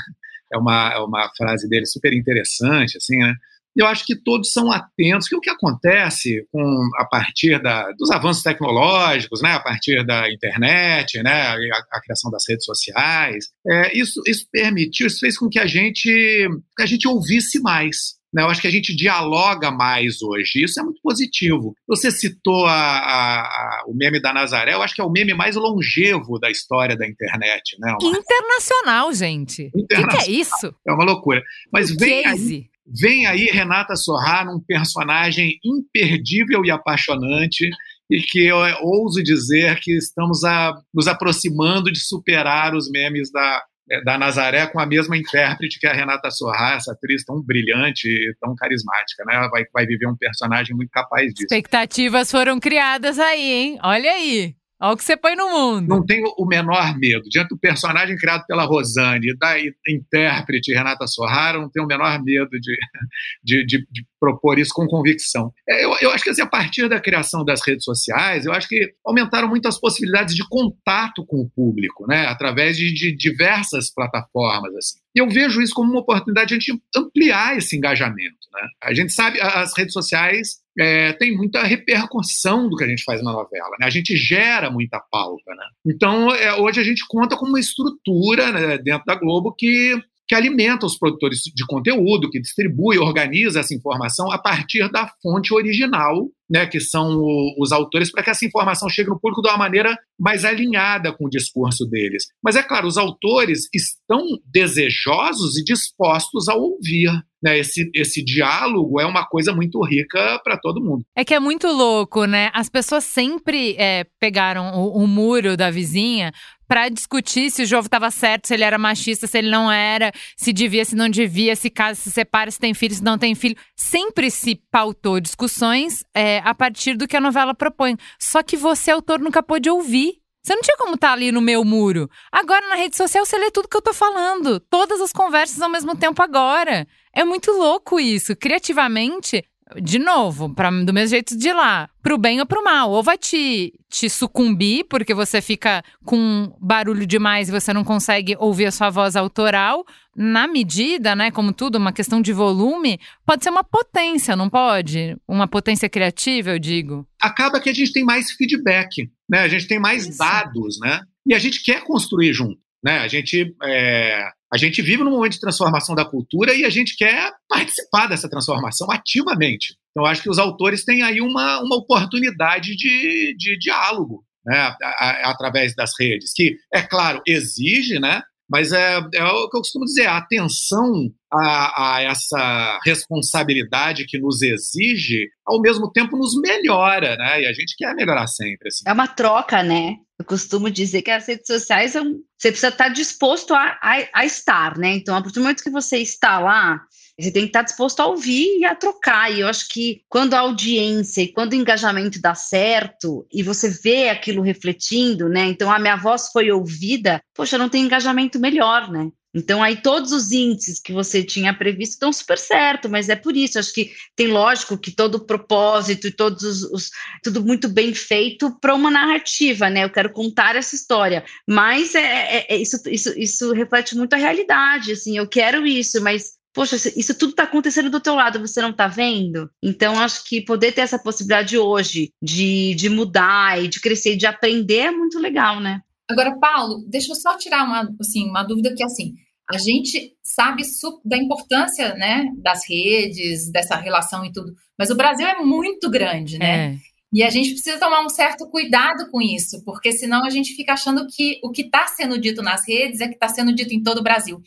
é 0.52 0.58
uma, 0.58 0.92
é 0.92 0.98
uma 0.98 1.30
frase 1.36 1.68
dele 1.68 1.86
super 1.86 2.12
interessante, 2.12 2.96
assim, 2.96 3.16
né? 3.16 3.34
Eu 3.76 3.86
acho 3.86 4.04
que 4.04 4.16
todos 4.16 4.52
são 4.52 4.72
atentos, 4.72 5.28
que 5.28 5.36
o 5.36 5.40
que 5.40 5.48
acontece 5.48 6.44
com, 6.50 6.88
a 6.96 7.04
partir 7.04 7.62
da, 7.62 7.92
dos 7.92 8.10
avanços 8.10 8.42
tecnológicos, 8.42 9.40
né, 9.40 9.52
a 9.52 9.60
partir 9.60 10.04
da 10.04 10.28
internet, 10.28 11.22
né, 11.22 11.30
a, 11.32 11.56
a 11.92 12.00
criação 12.00 12.30
das 12.32 12.42
redes 12.48 12.64
sociais, 12.64 13.46
é, 13.64 13.96
isso, 13.96 14.20
isso 14.26 14.44
permitiu, 14.50 15.06
isso 15.06 15.20
fez 15.20 15.38
com 15.38 15.48
que 15.48 15.60
a 15.60 15.66
gente, 15.66 16.48
que 16.76 16.82
a 16.82 16.86
gente 16.86 17.06
ouvisse 17.06 17.60
mais, 17.60 18.19
né? 18.32 18.42
Eu 18.42 18.48
acho 18.48 18.60
que 18.60 18.66
a 18.66 18.70
gente 18.70 18.94
dialoga 18.94 19.70
mais 19.70 20.22
hoje. 20.22 20.62
Isso 20.64 20.80
é 20.80 20.82
muito 20.82 21.00
positivo. 21.02 21.74
Você 21.86 22.10
citou 22.10 22.66
a, 22.66 22.72
a, 22.72 23.40
a, 23.40 23.84
o 23.88 23.94
meme 23.94 24.20
da 24.20 24.32
Nazaré, 24.32 24.74
eu 24.74 24.82
acho 24.82 24.94
que 24.94 25.00
é 25.00 25.04
o 25.04 25.10
meme 25.10 25.34
mais 25.34 25.56
longevo 25.56 26.38
da 26.38 26.50
história 26.50 26.96
da 26.96 27.06
internet. 27.06 27.76
Né? 27.78 27.94
Uma... 28.00 28.18
Internacional, 28.18 29.12
gente. 29.12 29.70
O 29.74 29.86
que, 29.86 30.16
é 30.16 30.30
isso? 30.30 30.74
É 30.86 30.92
uma 30.92 31.04
loucura. 31.04 31.42
Mas 31.72 31.90
vem 31.94 32.24
aí, 32.26 32.66
vem 32.86 33.26
aí 33.26 33.46
Renata 33.46 33.96
Sorrá 33.96 34.44
num 34.44 34.60
personagem 34.60 35.58
imperdível 35.64 36.64
e 36.64 36.70
apaixonante 36.70 37.68
e 38.10 38.20
que 38.20 38.46
eu 38.46 38.56
ouso 38.82 39.22
dizer 39.22 39.78
que 39.80 39.96
estamos 39.96 40.42
a, 40.42 40.74
nos 40.92 41.06
aproximando 41.06 41.92
de 41.92 42.00
superar 42.00 42.74
os 42.74 42.90
memes 42.90 43.30
da, 43.30 43.62
da 44.04 44.16
Nazaré 44.16 44.66
com 44.66 44.78
a 44.78 44.86
mesma 44.86 45.16
intérprete 45.16 45.78
que 45.80 45.86
a 45.86 45.92
Renata 45.92 46.30
Sorra, 46.30 46.74
essa 46.74 46.92
atriz 46.92 47.24
tão 47.24 47.42
brilhante, 47.42 48.08
tão 48.40 48.54
carismática, 48.54 49.24
né? 49.26 49.34
Ela 49.34 49.48
vai, 49.48 49.64
vai 49.72 49.86
viver 49.86 50.06
um 50.06 50.16
personagem 50.16 50.76
muito 50.76 50.90
capaz 50.90 51.26
disso. 51.34 51.44
Expectativas 51.44 52.30
foram 52.30 52.60
criadas 52.60 53.18
aí, 53.18 53.52
hein? 53.52 53.78
Olha 53.82 54.12
aí. 54.12 54.54
Olha 54.82 54.94
o 54.94 54.96
que 54.96 55.04
você 55.04 55.14
põe 55.14 55.36
no 55.36 55.50
mundo. 55.50 55.86
Não 55.86 56.04
tenho 56.04 56.24
o 56.38 56.46
menor 56.46 56.96
medo. 56.98 57.28
Diante 57.28 57.50
do 57.50 57.58
personagem 57.58 58.16
criado 58.16 58.46
pela 58.46 58.64
Rosane 58.64 59.36
da 59.36 59.56
intérprete 59.86 60.72
Renata 60.72 61.06
Sorrara, 61.06 61.58
não 61.58 61.68
tenho 61.68 61.84
o 61.84 61.88
menor 61.88 62.22
medo 62.22 62.48
de, 62.58 62.76
de, 63.44 63.66
de, 63.66 63.86
de 63.90 64.06
propor 64.18 64.58
isso 64.58 64.72
com 64.72 64.86
convicção. 64.86 65.52
É, 65.68 65.84
eu, 65.84 65.94
eu 66.00 66.10
acho 66.10 66.24
que 66.24 66.30
assim, 66.30 66.40
a 66.40 66.46
partir 66.46 66.88
da 66.88 66.98
criação 66.98 67.44
das 67.44 67.60
redes 67.66 67.84
sociais, 67.84 68.46
eu 68.46 68.52
acho 68.52 68.68
que 68.68 68.94
aumentaram 69.04 69.48
muito 69.48 69.68
as 69.68 69.78
possibilidades 69.78 70.34
de 70.34 70.48
contato 70.48 71.26
com 71.26 71.42
o 71.42 71.50
público, 71.50 72.06
né? 72.06 72.26
através 72.26 72.78
de, 72.78 72.92
de 72.94 73.14
diversas 73.14 73.92
plataformas. 73.92 74.74
Assim. 74.76 74.98
E 75.14 75.18
eu 75.18 75.28
vejo 75.28 75.60
isso 75.60 75.74
como 75.74 75.90
uma 75.90 76.00
oportunidade 76.00 76.56
de 76.56 76.72
ampliar 76.96 77.58
esse 77.58 77.76
engajamento. 77.76 78.48
Né? 78.52 78.62
A 78.82 78.94
gente 78.94 79.12
sabe, 79.12 79.40
as 79.40 79.76
redes 79.76 79.92
sociais 79.92 80.60
é, 80.78 81.12
tem 81.14 81.36
muita 81.36 81.62
repercussão 81.62 82.68
do 82.68 82.76
que 82.76 82.84
a 82.84 82.88
gente 82.88 83.04
faz 83.04 83.22
na 83.22 83.32
novela. 83.32 83.76
Né? 83.78 83.86
A 83.86 83.90
gente 83.90 84.16
gera 84.16 84.70
muita 84.70 85.00
pauta. 85.10 85.54
Né? 85.54 85.64
Então, 85.86 86.34
é, 86.34 86.54
hoje 86.54 86.80
a 86.80 86.84
gente 86.84 87.04
conta 87.08 87.36
com 87.36 87.46
uma 87.46 87.60
estrutura 87.60 88.52
né, 88.52 88.78
dentro 88.78 89.04
da 89.04 89.14
Globo 89.14 89.54
que 89.54 89.94
que 90.30 90.34
alimenta 90.36 90.86
os 90.86 90.96
produtores 90.96 91.40
de 91.52 91.66
conteúdo, 91.66 92.30
que 92.30 92.40
distribui, 92.40 92.96
organiza 92.98 93.58
essa 93.58 93.74
informação 93.74 94.30
a 94.30 94.38
partir 94.38 94.88
da 94.88 95.10
fonte 95.20 95.52
original, 95.52 96.28
né, 96.48 96.66
que 96.66 96.78
são 96.78 97.16
o, 97.16 97.56
os 97.58 97.72
autores, 97.72 98.12
para 98.12 98.22
que 98.22 98.30
essa 98.30 98.46
informação 98.46 98.88
chegue 98.88 99.10
no 99.10 99.18
público 99.18 99.42
de 99.42 99.48
uma 99.48 99.58
maneira 99.58 99.98
mais 100.16 100.44
alinhada 100.44 101.12
com 101.12 101.26
o 101.26 101.28
discurso 101.28 101.84
deles. 101.84 102.28
Mas 102.40 102.54
é 102.54 102.62
claro, 102.62 102.86
os 102.86 102.96
autores 102.96 103.68
estão 103.74 104.24
desejosos 104.46 105.58
e 105.58 105.64
dispostos 105.64 106.48
a 106.48 106.54
ouvir. 106.54 107.10
Né, 107.42 107.58
esse, 107.58 107.90
esse 107.94 108.22
diálogo 108.22 109.00
é 109.00 109.06
uma 109.06 109.26
coisa 109.26 109.50
muito 109.54 109.82
rica 109.82 110.38
para 110.44 110.58
todo 110.58 110.82
mundo. 110.82 111.02
É 111.16 111.24
que 111.24 111.32
é 111.32 111.40
muito 111.40 111.68
louco, 111.68 112.26
né? 112.26 112.50
As 112.52 112.68
pessoas 112.68 113.04
sempre 113.04 113.74
é, 113.78 114.04
pegaram 114.20 114.74
o, 114.74 115.02
o 115.02 115.06
muro 115.06 115.56
da 115.56 115.70
vizinha 115.70 116.32
para 116.70 116.88
discutir 116.88 117.50
se 117.50 117.64
o 117.64 117.66
João 117.66 117.80
estava 117.80 118.12
certo, 118.12 118.46
se 118.46 118.54
ele 118.54 118.62
era 118.62 118.78
machista, 118.78 119.26
se 119.26 119.36
ele 119.36 119.50
não 119.50 119.72
era, 119.72 120.12
se 120.36 120.52
devia, 120.52 120.84
se 120.84 120.94
não 120.94 121.08
devia, 121.08 121.56
se 121.56 121.68
casa, 121.68 122.00
se 122.00 122.12
separa, 122.12 122.48
se 122.48 122.60
tem 122.60 122.72
filho, 122.72 122.94
se 122.94 123.02
não 123.02 123.18
tem 123.18 123.34
filho. 123.34 123.56
Sempre 123.74 124.30
se 124.30 124.54
pautou 124.70 125.18
discussões 125.18 126.04
é, 126.14 126.38
a 126.44 126.54
partir 126.54 126.96
do 126.96 127.08
que 127.08 127.16
a 127.16 127.20
novela 127.20 127.56
propõe. 127.56 127.96
Só 128.20 128.40
que 128.40 128.56
você, 128.56 128.92
autor, 128.92 129.18
nunca 129.18 129.42
pôde 129.42 129.68
ouvir. 129.68 130.20
Você 130.44 130.54
não 130.54 130.62
tinha 130.62 130.76
como 130.76 130.94
estar 130.94 131.08
tá 131.08 131.12
ali 131.12 131.32
no 131.32 131.40
meu 131.40 131.64
muro. 131.64 132.08
Agora, 132.30 132.68
na 132.68 132.76
rede 132.76 132.96
social, 132.96 133.26
você 133.26 133.36
lê 133.36 133.50
tudo 133.50 133.68
que 133.68 133.76
eu 133.76 133.82
tô 133.82 133.92
falando. 133.92 134.60
Todas 134.60 135.00
as 135.00 135.12
conversas 135.12 135.60
ao 135.60 135.68
mesmo 135.68 135.96
tempo 135.96 136.22
agora. 136.22 136.86
É 137.14 137.24
muito 137.24 137.50
louco 137.50 137.98
isso. 137.98 138.36
Criativamente, 138.36 139.44
de 139.80 139.98
novo, 139.98 140.52
pra, 140.52 140.70
do 140.70 140.92
mesmo 140.92 141.10
jeito 141.10 141.36
de 141.36 141.52
lá, 141.52 141.88
pro 142.02 142.18
bem 142.18 142.40
ou 142.40 142.46
pro 142.46 142.62
mal. 142.62 142.90
Ou 142.90 143.02
vai 143.02 143.18
te, 143.18 143.72
te 143.88 144.08
sucumbir, 144.08 144.84
porque 144.84 145.14
você 145.14 145.40
fica 145.40 145.82
com 146.04 146.52
barulho 146.60 147.06
demais 147.06 147.48
e 147.48 147.52
você 147.52 147.72
não 147.72 147.84
consegue 147.84 148.36
ouvir 148.38 148.66
a 148.66 148.72
sua 148.72 148.90
voz 148.90 149.16
autoral. 149.16 149.84
Na 150.16 150.46
medida, 150.46 151.14
né, 151.14 151.30
como 151.30 151.52
tudo, 151.52 151.76
uma 151.76 151.92
questão 151.92 152.20
de 152.20 152.32
volume, 152.32 152.98
pode 153.24 153.44
ser 153.44 153.50
uma 153.50 153.64
potência, 153.64 154.34
não 154.34 154.50
pode? 154.50 155.16
Uma 155.26 155.46
potência 155.46 155.88
criativa, 155.88 156.50
eu 156.50 156.58
digo. 156.58 157.06
Acaba 157.20 157.60
que 157.60 157.70
a 157.70 157.74
gente 157.74 157.92
tem 157.92 158.04
mais 158.04 158.32
feedback, 158.32 159.10
né? 159.28 159.40
A 159.40 159.48
gente 159.48 159.66
tem 159.66 159.78
mais 159.78 160.06
Isso. 160.06 160.18
dados, 160.18 160.78
né? 160.80 161.00
E 161.26 161.34
a 161.34 161.38
gente 161.38 161.62
quer 161.62 161.84
construir 161.84 162.32
junto. 162.32 162.58
Né? 162.82 162.98
A, 162.98 163.08
gente, 163.08 163.54
é, 163.62 164.24
a 164.52 164.56
gente 164.56 164.82
vive 164.82 165.04
num 165.04 165.12
momento 165.12 165.32
de 165.32 165.40
transformação 165.40 165.94
da 165.94 166.04
cultura 166.04 166.54
e 166.54 166.64
a 166.64 166.70
gente 166.70 166.96
quer 166.96 167.32
participar 167.48 168.08
dessa 168.08 168.28
transformação 168.28 168.90
ativamente. 168.90 169.76
Então, 169.90 170.04
acho 170.04 170.22
que 170.22 170.30
os 170.30 170.38
autores 170.38 170.84
têm 170.84 171.02
aí 171.02 171.20
uma, 171.20 171.60
uma 171.60 171.76
oportunidade 171.76 172.76
de, 172.76 173.34
de 173.38 173.58
diálogo 173.58 174.24
né? 174.44 174.56
a, 174.56 174.76
a, 174.82 175.30
através 175.30 175.74
das 175.74 175.92
redes, 175.98 176.32
que, 176.34 176.56
é 176.72 176.82
claro, 176.82 177.22
exige 177.26 177.98
né? 177.98 178.22
Mas 178.48 178.72
é, 178.72 178.98
é 179.14 179.24
o 179.24 179.48
que 179.48 179.56
eu 179.56 179.60
costumo 179.60 179.84
dizer, 179.84 180.06
a 180.06 180.16
atenção 180.16 180.92
a, 181.32 181.94
a, 181.94 182.02
essa 182.02 182.80
responsabilidade 182.84 184.06
que 184.06 184.18
nos 184.18 184.42
exige, 184.42 185.28
ao 185.46 185.60
mesmo 185.60 185.88
tempo 185.92 186.16
nos 186.16 186.34
melhora, 186.34 187.16
né? 187.16 187.42
E 187.42 187.46
a 187.46 187.52
gente 187.52 187.76
quer 187.76 187.94
melhorar 187.94 188.26
sempre. 188.26 188.66
Assim. 188.66 188.82
É 188.84 188.92
uma 188.92 189.06
troca, 189.06 189.62
né? 189.62 189.94
Eu 190.20 190.24
costumo 190.26 190.70
dizer 190.70 191.00
que 191.00 191.10
as 191.10 191.26
redes 191.26 191.46
sociais 191.46 191.92
são, 191.92 192.20
você 192.36 192.50
precisa 192.50 192.68
estar 192.68 192.90
disposto 192.90 193.54
a, 193.54 193.78
a, 193.80 194.06
a 194.12 194.26
estar, 194.26 194.76
né? 194.76 194.92
Então, 194.92 195.16
a 195.16 195.22
partir 195.22 195.36
do 195.36 195.40
momento 195.40 195.62
que 195.62 195.70
você 195.70 195.96
está 195.96 196.38
lá, 196.38 196.78
você 197.18 197.30
tem 197.30 197.44
que 197.44 197.48
estar 197.48 197.62
disposto 197.62 198.00
a 198.00 198.06
ouvir 198.06 198.58
e 198.58 198.66
a 198.66 198.74
trocar. 198.74 199.32
E 199.32 199.40
eu 199.40 199.48
acho 199.48 199.66
que 199.70 200.02
quando 200.10 200.34
a 200.34 200.40
audiência 200.40 201.22
e 201.22 201.32
quando 201.32 201.52
o 201.52 201.56
engajamento 201.56 202.20
dá 202.20 202.34
certo 202.34 203.26
e 203.32 203.42
você 203.42 203.70
vê 203.70 204.10
aquilo 204.10 204.42
refletindo, 204.42 205.26
né? 205.26 205.46
Então 205.46 205.72
a 205.72 205.78
minha 205.78 205.96
voz 205.96 206.28
foi 206.30 206.50
ouvida, 206.50 207.22
poxa, 207.34 207.56
não 207.56 207.70
tem 207.70 207.86
engajamento 207.86 208.38
melhor, 208.38 208.90
né? 208.90 209.10
Então, 209.34 209.62
aí 209.62 209.76
todos 209.80 210.12
os 210.12 210.32
índices 210.32 210.80
que 210.80 210.92
você 210.92 211.22
tinha 211.22 211.54
previsto 211.54 211.92
estão 211.92 212.12
super 212.12 212.36
certo, 212.36 212.88
mas 212.88 213.08
é 213.08 213.14
por 213.14 213.36
isso, 213.36 213.58
acho 213.58 213.72
que 213.72 213.92
tem 214.16 214.26
lógico 214.26 214.76
que 214.76 214.90
todo 214.90 215.16
o 215.16 215.26
propósito 215.26 216.08
e 216.08 216.12
todos 216.12 216.42
os, 216.42 216.62
os 216.64 216.90
tudo 217.22 217.44
muito 217.44 217.68
bem 217.68 217.94
feito 217.94 218.58
para 218.60 218.74
uma 218.74 218.90
narrativa, 218.90 219.70
né? 219.70 219.84
Eu 219.84 219.90
quero 219.90 220.12
contar 220.12 220.56
essa 220.56 220.74
história, 220.74 221.24
mas 221.48 221.94
é, 221.94 222.00
é, 222.00 222.46
é 222.54 222.56
isso, 222.56 222.76
isso, 222.88 223.16
isso 223.16 223.52
reflete 223.52 223.96
muito 223.96 224.14
a 224.14 224.18
realidade, 224.18 224.92
assim, 224.92 225.16
eu 225.16 225.28
quero 225.28 225.64
isso, 225.64 226.02
mas 226.02 226.40
poxa, 226.52 226.76
isso 226.96 227.16
tudo 227.16 227.30
está 227.30 227.44
acontecendo 227.44 227.90
do 227.90 228.00
teu 228.00 228.14
lado, 228.14 228.40
você 228.40 228.60
não 228.60 228.70
está 228.70 228.88
vendo? 228.88 229.48
Então, 229.62 229.98
acho 229.98 230.24
que 230.24 230.40
poder 230.40 230.72
ter 230.72 230.80
essa 230.80 230.98
possibilidade 230.98 231.56
hoje 231.56 232.12
de, 232.20 232.74
de 232.74 232.88
mudar 232.88 233.62
e 233.62 233.68
de 233.68 233.80
crescer 233.80 234.14
e 234.14 234.16
de 234.16 234.26
aprender 234.26 234.78
é 234.78 234.90
muito 234.90 235.18
legal, 235.18 235.60
né? 235.60 235.80
Agora, 236.10 236.36
Paulo, 236.38 236.84
deixa 236.88 237.12
eu 237.12 237.16
só 237.16 237.36
tirar 237.36 237.64
uma, 237.64 237.88
assim, 238.00 238.28
uma 238.28 238.42
dúvida 238.42 238.74
que, 238.74 238.82
assim, 238.82 239.14
a 239.48 239.58
gente 239.58 240.12
sabe 240.22 240.62
da 241.04 241.16
importância, 241.16 241.94
né, 241.94 242.24
das 242.42 242.68
redes, 242.68 243.50
dessa 243.50 243.76
relação 243.76 244.24
e 244.24 244.32
tudo, 244.32 244.52
mas 244.78 244.90
o 244.90 244.96
Brasil 244.96 245.26
é 245.26 245.40
muito 245.40 245.90
grande, 245.90 246.38
né? 246.38 246.74
É. 246.74 246.76
E 247.12 247.22
a 247.24 247.30
gente 247.30 247.50
precisa 247.50 247.78
tomar 247.78 248.04
um 248.04 248.08
certo 248.08 248.48
cuidado 248.48 249.10
com 249.10 249.20
isso, 249.20 249.64
porque 249.64 249.90
senão 249.90 250.24
a 250.24 250.30
gente 250.30 250.54
fica 250.54 250.74
achando 250.74 251.06
que 251.08 251.40
o 251.42 251.50
que 251.50 251.62
está 251.62 251.86
sendo 251.88 252.18
dito 252.20 252.40
nas 252.40 252.66
redes 252.66 253.00
é 253.00 253.08
que 253.08 253.14
está 253.14 253.28
sendo 253.28 253.52
dito 253.52 253.74
em 253.74 253.82
todo 253.82 253.98
o 253.98 254.02
Brasil. 254.02 254.40